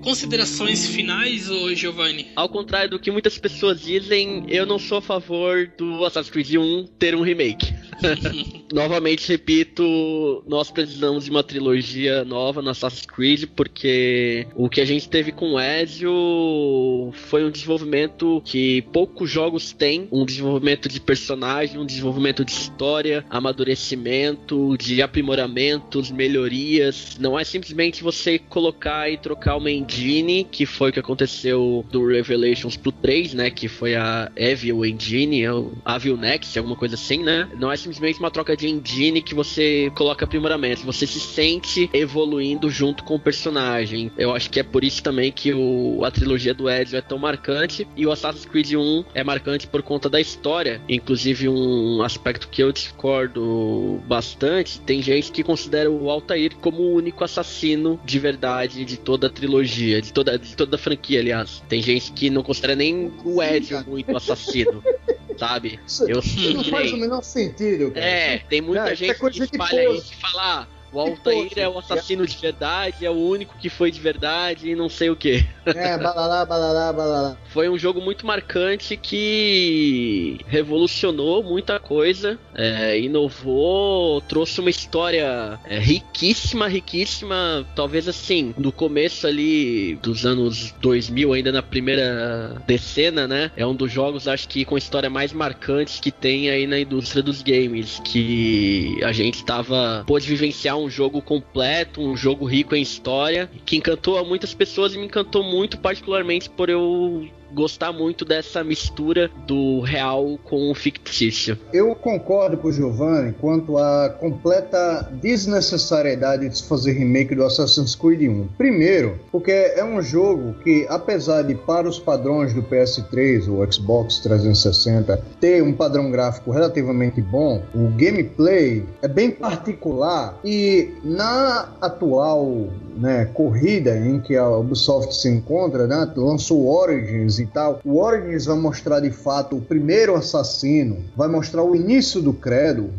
[0.08, 2.28] Considerações finais, ô Giovanni?
[2.34, 6.54] Ao contrário do que muitas pessoas dizem, eu não sou a favor do Assassin's Creed
[6.54, 7.74] 1 ter um remake.
[8.72, 14.84] Novamente repito, nós precisamos de uma trilogia nova no Assassin's Creed, porque o que a
[14.84, 21.00] gente teve com o Ezio foi um desenvolvimento que poucos jogos têm, um desenvolvimento de
[21.00, 27.16] personagem, um desenvolvimento de história, amadurecimento, de aprimoramentos, melhorias.
[27.18, 32.06] Não é simplesmente você colocar e trocar uma engine, que foi o que aconteceu do
[32.06, 37.22] Revelations pro 3, né, que foi a Evil Engine, o Avil Next, alguma coisa assim,
[37.22, 37.48] né?
[37.58, 37.87] Não é simplesmente
[38.18, 43.20] uma troca de engine que você coloca aprimoramentos, você se sente evoluindo junto com o
[43.20, 44.10] personagem.
[44.16, 47.18] Eu acho que é por isso também que o, a trilogia do Ezio é tão
[47.18, 50.80] marcante e o Assassin's Creed 1 é marcante por conta da história.
[50.88, 56.94] Inclusive um aspecto que eu discordo bastante, tem gente que considera o Altair como o
[56.94, 61.62] único assassino de verdade de toda a trilogia, de toda, de toda a franquia, aliás.
[61.68, 64.82] Tem gente que não considera nem o Ezio muito assassino.
[65.38, 65.78] Sabe?
[65.86, 66.70] Isso, Eu isso não sei.
[66.72, 68.04] faz o menor sentido, cara.
[68.04, 69.98] É, tem muita Cara, é gente que espalha pose.
[69.98, 73.68] isso e fala, ah, o Altair é o assassino de verdade, é o único que
[73.68, 75.44] foi de verdade e não sei o que.
[75.66, 77.36] É, balalá, balalá, balalá.
[77.50, 85.78] Foi um jogo muito marcante que revolucionou muita coisa, é, inovou, trouxe uma história é,
[85.78, 93.50] riquíssima, riquíssima, talvez assim, no começo ali dos anos 2000, ainda na primeira decena, né?
[93.56, 96.78] É um dos jogos, acho que com a história mais marcante que tem aí na
[96.78, 102.74] indústria dos games, que a gente tava pôde vivenciar um jogo completo, um jogo rico
[102.74, 107.92] em história, que encantou a muitas pessoas e me encantou muito, particularmente por eu gostar
[107.92, 111.58] muito dessa mistura do real com o fictício.
[111.72, 117.94] Eu concordo com o Giovanni quanto à completa desnecessariedade de se fazer remake do Assassin's
[117.94, 118.48] Creed 1.
[118.56, 124.18] Primeiro, porque é um jogo que, apesar de para os padrões do PS3 ou Xbox
[124.20, 132.68] 360 ter um padrão gráfico relativamente bom, o gameplay é bem particular e na atual
[132.96, 137.80] né, corrida em que a Ubisoft se encontra, né, lançou Origins e tal.
[137.84, 142.90] O Origins vai mostrar de fato o primeiro assassino, vai mostrar o início do credo,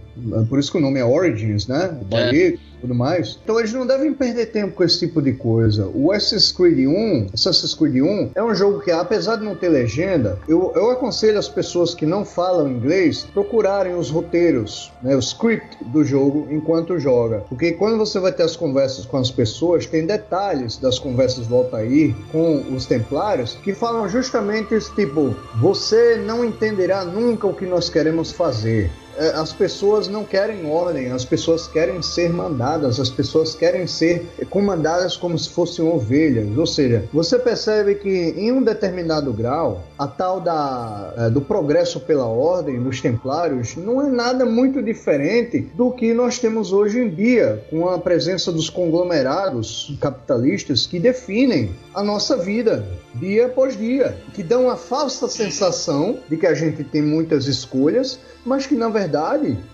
[0.48, 1.98] por isso que o nome é Origins, né?
[2.02, 3.40] O ballet, tudo mais.
[3.44, 5.90] Então eles não devem perder tempo com esse tipo de coisa.
[5.94, 9.70] O Assassin's Creed 1, Assassin's Creed 1 é um jogo que, apesar de não ter
[9.70, 15.20] legenda, eu, eu aconselho as pessoas que não falam inglês procurarem os roteiros, né, o
[15.20, 17.44] script do jogo enquanto joga.
[17.50, 21.56] Porque quando você vai ter as conversas com as pessoas, tem detalhes das conversas do
[21.56, 27.66] Altair com os Templários que falam justamente esse tipo: você não entenderá nunca o que
[27.66, 28.92] nós queremos fazer
[29.36, 35.18] as pessoas não querem ordem, as pessoas querem ser mandadas, as pessoas querem ser comandadas
[35.18, 36.58] como se fossem ovelhas.
[36.58, 42.00] Ou seja, você percebe que em um determinado grau, a tal da, é, do progresso
[42.00, 47.10] pela ordem dos templários não é nada muito diferente do que nós temos hoje em
[47.10, 52.86] dia, com a presença dos conglomerados capitalistas que definem a nossa vida
[53.16, 58.20] dia após dia, que dão a falsa sensação de que a gente tem muitas escolhas,
[58.46, 59.09] mas que na verdade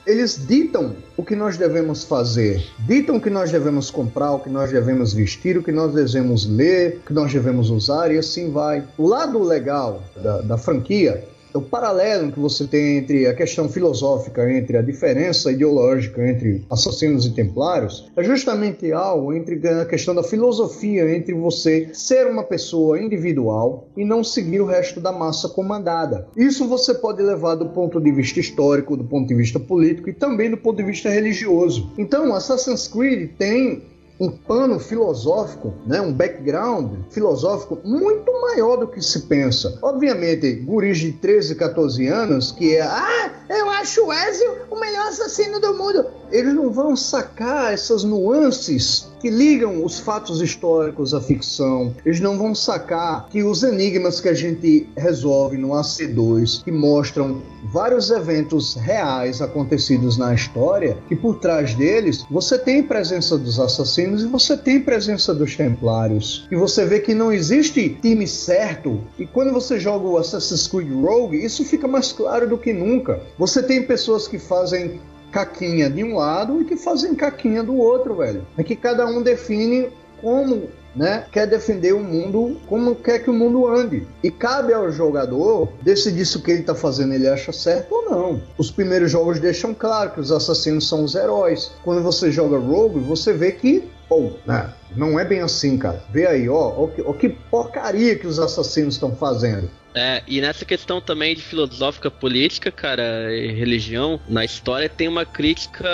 [0.05, 4.49] eles ditam o que nós devemos fazer, ditam o que nós devemos comprar, o que
[4.49, 8.51] nós devemos vestir, o que nós devemos ler, o que nós devemos usar e assim
[8.51, 8.83] vai.
[8.97, 11.23] O lado legal da, da franquia
[11.55, 17.25] o paralelo que você tem entre a questão filosófica, entre a diferença ideológica entre assassinos
[17.25, 23.01] e templários, é justamente algo entre a questão da filosofia, entre você ser uma pessoa
[23.01, 26.27] individual e não seguir o resto da massa comandada.
[26.35, 30.13] Isso você pode levar do ponto de vista histórico, do ponto de vista político e
[30.13, 31.91] também do ponto de vista religioso.
[31.97, 39.01] Então, Assassin's Creed tem um pano filosófico, né, um background filosófico muito maior do que
[39.01, 39.77] se pensa.
[39.81, 45.07] Obviamente, guris de 13, 14 anos que é, ah, eu acho o Ezio o melhor
[45.07, 46.05] assassino do mundo.
[46.31, 51.95] Eles não vão sacar essas nuances que ligam os fatos históricos à ficção.
[52.05, 57.41] Eles não vão sacar que os enigmas que a gente resolve no AC2, que mostram
[57.63, 64.21] vários eventos reais acontecidos na história, que por trás deles você tem presença dos assassinos
[64.21, 66.47] e você tem presença dos templários.
[66.51, 69.01] E você vê que não existe time certo.
[69.17, 73.19] E quando você joga o Assassin's Creed Rogue, isso fica mais claro do que nunca.
[73.39, 74.99] Você tem pessoas que fazem
[75.35, 78.47] caquinha de um lado e que fazem caquinha do outro, velho.
[78.57, 79.89] É que cada um define
[80.21, 84.07] como né, quer defender o mundo como quer que o mundo ande.
[84.23, 88.09] E cabe ao jogador decidir se o que ele está fazendo ele acha certo ou
[88.09, 88.41] não.
[88.57, 91.69] Os primeiros jogos deixam claro que os assassinos são os heróis.
[91.83, 96.01] Quando você joga Rogue, você vê que, pô, né, não é bem assim, cara.
[96.13, 99.69] Vê aí, ó, ó, ó que porcaria que os assassinos estão fazendo.
[99.95, 105.25] É, e nessa questão também de filosófica política, cara, e religião, na história tem uma
[105.25, 105.87] crítica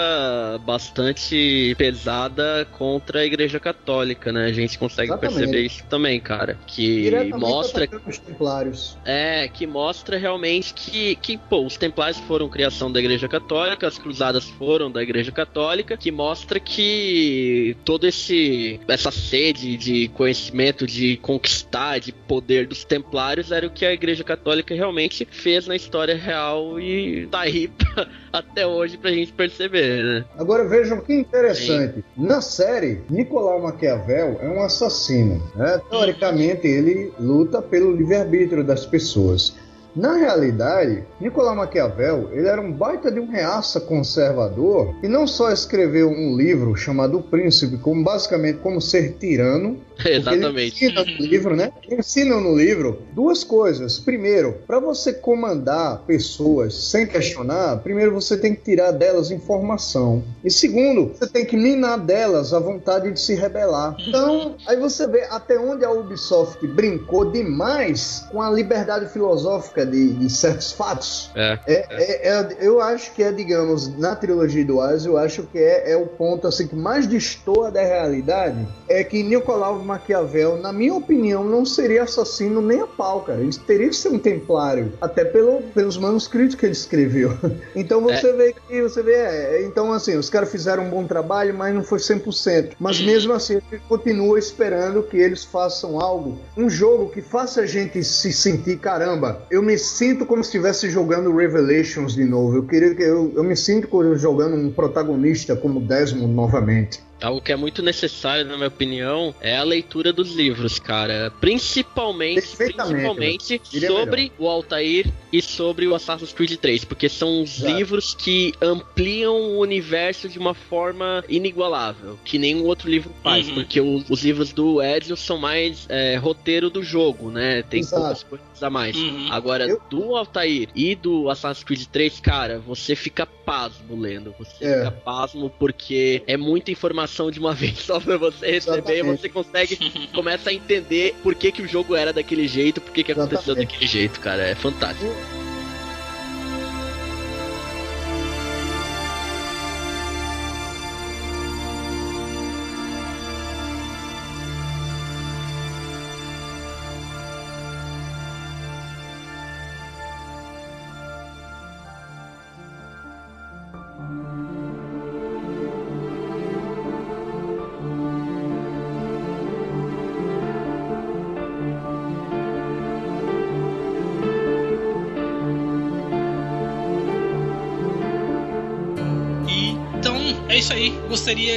[0.65, 4.45] bastante pesada contra a Igreja Católica, né?
[4.45, 5.38] A gente consegue Exatamente.
[5.38, 6.57] perceber isso também, cara.
[6.65, 7.88] Que mostra.
[8.07, 8.98] Os templários.
[9.06, 13.99] É, que mostra realmente que, que, pô, os templários foram criação da Igreja Católica, as
[13.99, 21.18] cruzadas foram da Igreja Católica, que mostra que todo esse essa sede de conhecimento, de
[21.18, 26.15] conquistar, de poder dos templários era o que a Igreja Católica realmente fez na história
[26.15, 30.26] real e tá aí pra, até hoje pra gente perceber, né?
[30.38, 31.95] Agora vejam que interessante.
[31.95, 32.03] Sim.
[32.15, 35.41] Na série, Nicolau Maquiavel é um assassino.
[35.55, 35.81] Né?
[35.89, 39.55] Teoricamente, ele luta pelo livre-arbítrio das pessoas.
[39.95, 45.51] Na realidade, Nicolau Maquiavel ele era um baita de um reaça conservador e não só
[45.51, 49.80] escreveu um livro chamado O Príncipe, como basicamente como ser tirano.
[50.03, 50.85] Exatamente.
[50.85, 51.72] Ele ensina no livro, né?
[51.89, 53.99] ensina no livro duas coisas.
[53.99, 60.23] Primeiro, para você comandar pessoas sem questionar, primeiro você tem que tirar delas informação.
[60.43, 63.95] E segundo, você tem que minar delas a vontade de se rebelar.
[64.07, 70.14] Então, aí você vê até onde a Ubisoft brincou demais com a liberdade filosófica de,
[70.14, 71.32] de certos fatos.
[71.36, 72.28] É, é, é.
[72.30, 75.98] é, eu acho que é, digamos, na trilogia do Oz, eu acho que é, é
[75.98, 81.44] o ponto assim que mais destoa da realidade é que Nicolau Maquiavel, na minha opinião,
[81.44, 83.40] não seria assassino nem a pau, cara.
[83.40, 87.32] Ele teria que ser um templário, até pelo, pelos manuscritos que ele escreveu.
[87.76, 88.34] Então você é.
[88.34, 91.84] vê que você vê, é, então assim, os caras fizeram um bom trabalho, mas não
[91.84, 92.74] foi 100%.
[92.80, 97.66] Mas mesmo assim, ele continua esperando que eles façam algo, um jogo que faça a
[97.66, 102.57] gente se sentir, caramba, eu me me sinto como se estivesse jogando Revelations de novo.
[102.57, 103.88] Eu queria que eu, eu me sinto
[104.18, 107.02] jogando um protagonista como Desmond novamente.
[107.22, 111.31] Algo que é muito necessário, na minha opinião, é a leitura dos livros, cara.
[111.39, 114.31] Principalmente, principalmente sobre melhor.
[114.39, 119.60] o Altair e sobre o Assassin's Creed 3, porque são os livros que ampliam o
[119.60, 123.56] universo de uma forma inigualável, que nenhum outro livro faz, uhum.
[123.56, 127.64] porque o, os livros do Ezio são mais é, roteiro do jogo, né?
[127.64, 128.02] Tem Exato.
[128.02, 128.95] poucas coisas a mais.
[128.95, 129.27] Uhum.
[129.31, 129.81] Agora, Eu...
[129.89, 134.34] do Altair e do Assassin's Creed 3, cara, você fica pasmo lendo.
[134.38, 134.77] Você é.
[134.77, 139.00] fica pasmo porque é muita informação informação de uma vez só pra você receber Exatamente.
[139.00, 142.92] e você consegue, começa a entender por que, que o jogo era daquele jeito, por
[142.92, 143.74] que, que aconteceu Exatamente.
[143.74, 144.44] daquele jeito, cara.
[144.44, 145.12] É fantástico.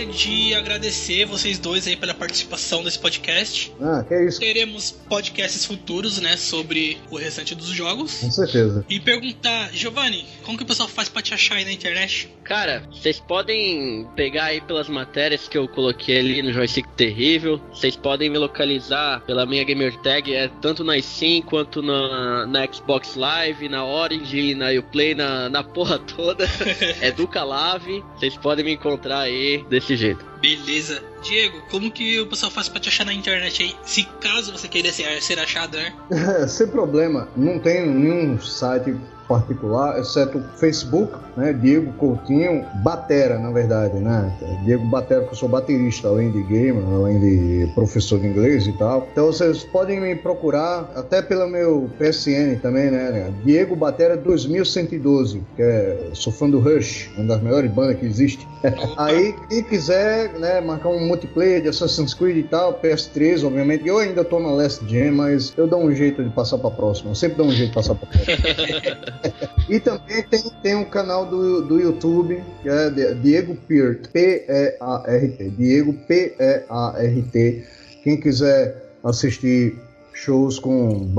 [0.04, 3.72] Gostaria de agradecer vocês dois aí pela participação nesse podcast.
[3.80, 4.40] Ah, que é isso.
[4.40, 8.20] Teremos podcasts futuros, né, sobre o restante dos jogos.
[8.20, 8.84] Com certeza.
[8.88, 12.28] E perguntar, Giovanni, como que o pessoal faz pra te achar aí na internet?
[12.44, 17.58] Cara, vocês podem pegar aí pelas matérias que eu coloquei ali no Joystick Terrível.
[17.72, 22.70] Vocês podem me localizar pela minha gamer tag, é tanto na Steam quanto na, na
[22.70, 26.44] Xbox Live, na Orange, na Uplay, na, na porra toda.
[27.00, 28.04] é do Calave.
[28.16, 30.24] Vocês podem me encontrar aí desse jeito.
[30.40, 31.02] Beleza.
[31.22, 33.74] Diego, como que o pessoal faz pra te achar na internet aí?
[33.84, 35.92] Se caso você queira ser, ser achado, né?
[36.48, 38.94] Sem problema, não tem nenhum site
[39.28, 41.52] particular, exceto Facebook, né?
[41.52, 44.32] Diego Coutinho Batera, na verdade, né?
[44.64, 48.72] Diego Batera, que eu sou baterista, além de gamer, além de professor de inglês e
[48.72, 49.06] tal.
[49.10, 53.32] Então vocês podem me procurar até pelo meu PSN também, né?
[53.44, 58.46] Diego Batera 2112, que é, sou fã do Rush, uma das melhores bandas que existe.
[58.96, 63.86] Aí, quem quiser, né, marcar um multiplayer de Assassin's Creed e tal, PS3, obviamente.
[63.86, 67.10] Eu ainda tô na Last Gen, mas eu dou um jeito de passar pra próxima.
[67.10, 69.13] Eu sempre dou um jeito de passar pra próxima.
[69.68, 75.50] e também tem, tem um canal do, do YouTube, que é Diego Peart, P-E-A-R-T.
[75.50, 77.64] Diego P-E-A-R-T.
[78.02, 79.78] Quem quiser assistir
[80.14, 81.12] shows com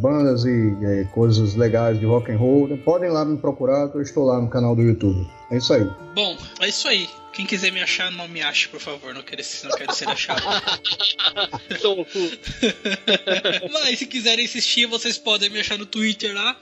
[0.00, 4.02] bandas e, e coisas legais de rock and roll, podem lá me procurar que eu
[4.02, 5.26] estou lá no canal do YouTube.
[5.50, 5.88] É isso aí.
[6.14, 7.08] Bom, é isso aí.
[7.36, 9.12] Quem quiser me achar, não me ache, por favor.
[9.12, 10.42] Não quero, não quero ser achado.
[13.72, 16.56] Mas se quiserem assistir, vocês podem me achar no Twitter lá,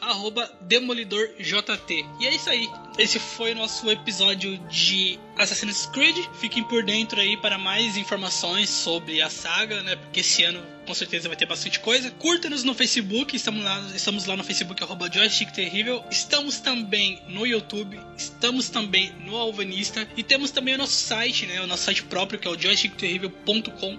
[0.62, 2.04] DemolidorJT.
[2.20, 2.68] E é isso aí.
[2.98, 6.16] Esse foi o nosso episódio de Assassin's Creed.
[6.40, 9.94] Fiquem por dentro aí para mais informações sobre a saga, né?
[9.96, 12.10] Porque esse ano com certeza vai ter bastante coisa.
[12.12, 16.04] Curta-nos no Facebook, estamos lá, estamos lá no Facebook, arroba Joystick Terrível.
[16.10, 21.60] Estamos também no YouTube, estamos também no Alvanista e temos também o nosso site, né?
[21.60, 23.98] O nosso site próprio que é o joystickterrível.com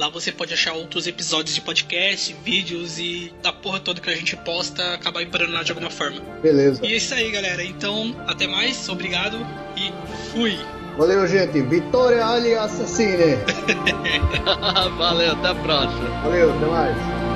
[0.00, 4.16] Lá você pode achar outros episódios de podcast, vídeos e da porra toda que a
[4.16, 6.20] gente posta acabar emparando lá de alguma forma.
[6.42, 6.84] Beleza.
[6.84, 7.62] E é isso aí, galera.
[7.62, 9.38] Então, até mais, obrigado
[9.76, 9.92] e
[10.32, 10.58] fui!
[10.98, 11.62] Valeu, gente.
[11.62, 13.36] Vitória Ali Assassine.
[14.98, 16.08] Valeu, até a próxima.
[16.22, 17.31] Valeu, até mais.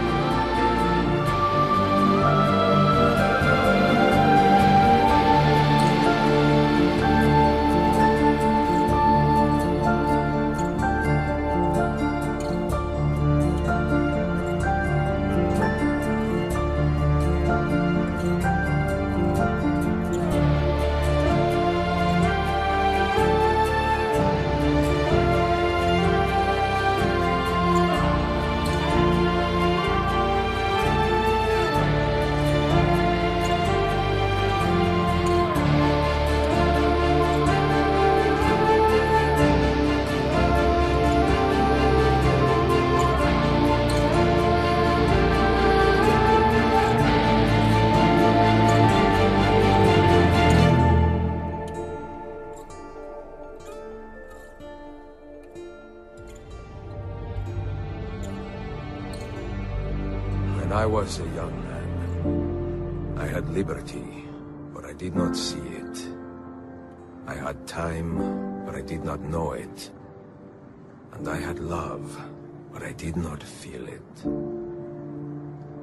[73.16, 74.26] Did not feel it.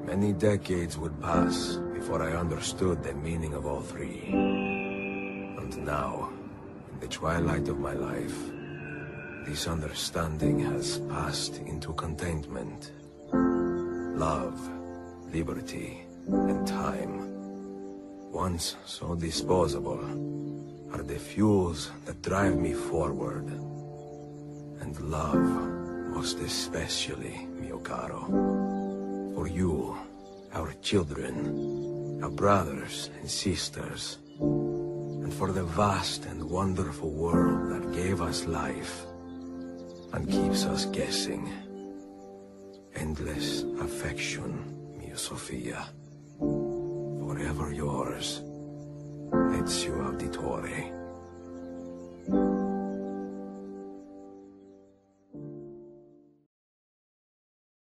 [0.05, 4.29] Many decades would pass before I understood the meaning of all three.
[4.31, 6.29] And now,
[6.91, 8.37] in the twilight of my life,
[9.47, 12.91] this understanding has passed into contentment.
[13.33, 14.59] Love,
[15.33, 17.31] liberty, and time,
[18.31, 20.03] once so disposable,
[20.93, 23.47] are the fuels that drive me forward.
[24.81, 25.82] And love,
[26.13, 28.21] most especially, mio caro.
[29.35, 29.97] For you,
[30.53, 38.21] our children, our brothers and sisters, and for the vast and wonderful world that gave
[38.21, 39.05] us life
[40.13, 41.51] and keeps us guessing.
[42.95, 44.53] Endless affection,
[44.99, 45.87] mio Sofia.
[46.37, 48.41] Forever yours,
[49.31, 50.92] Ezio Auditore.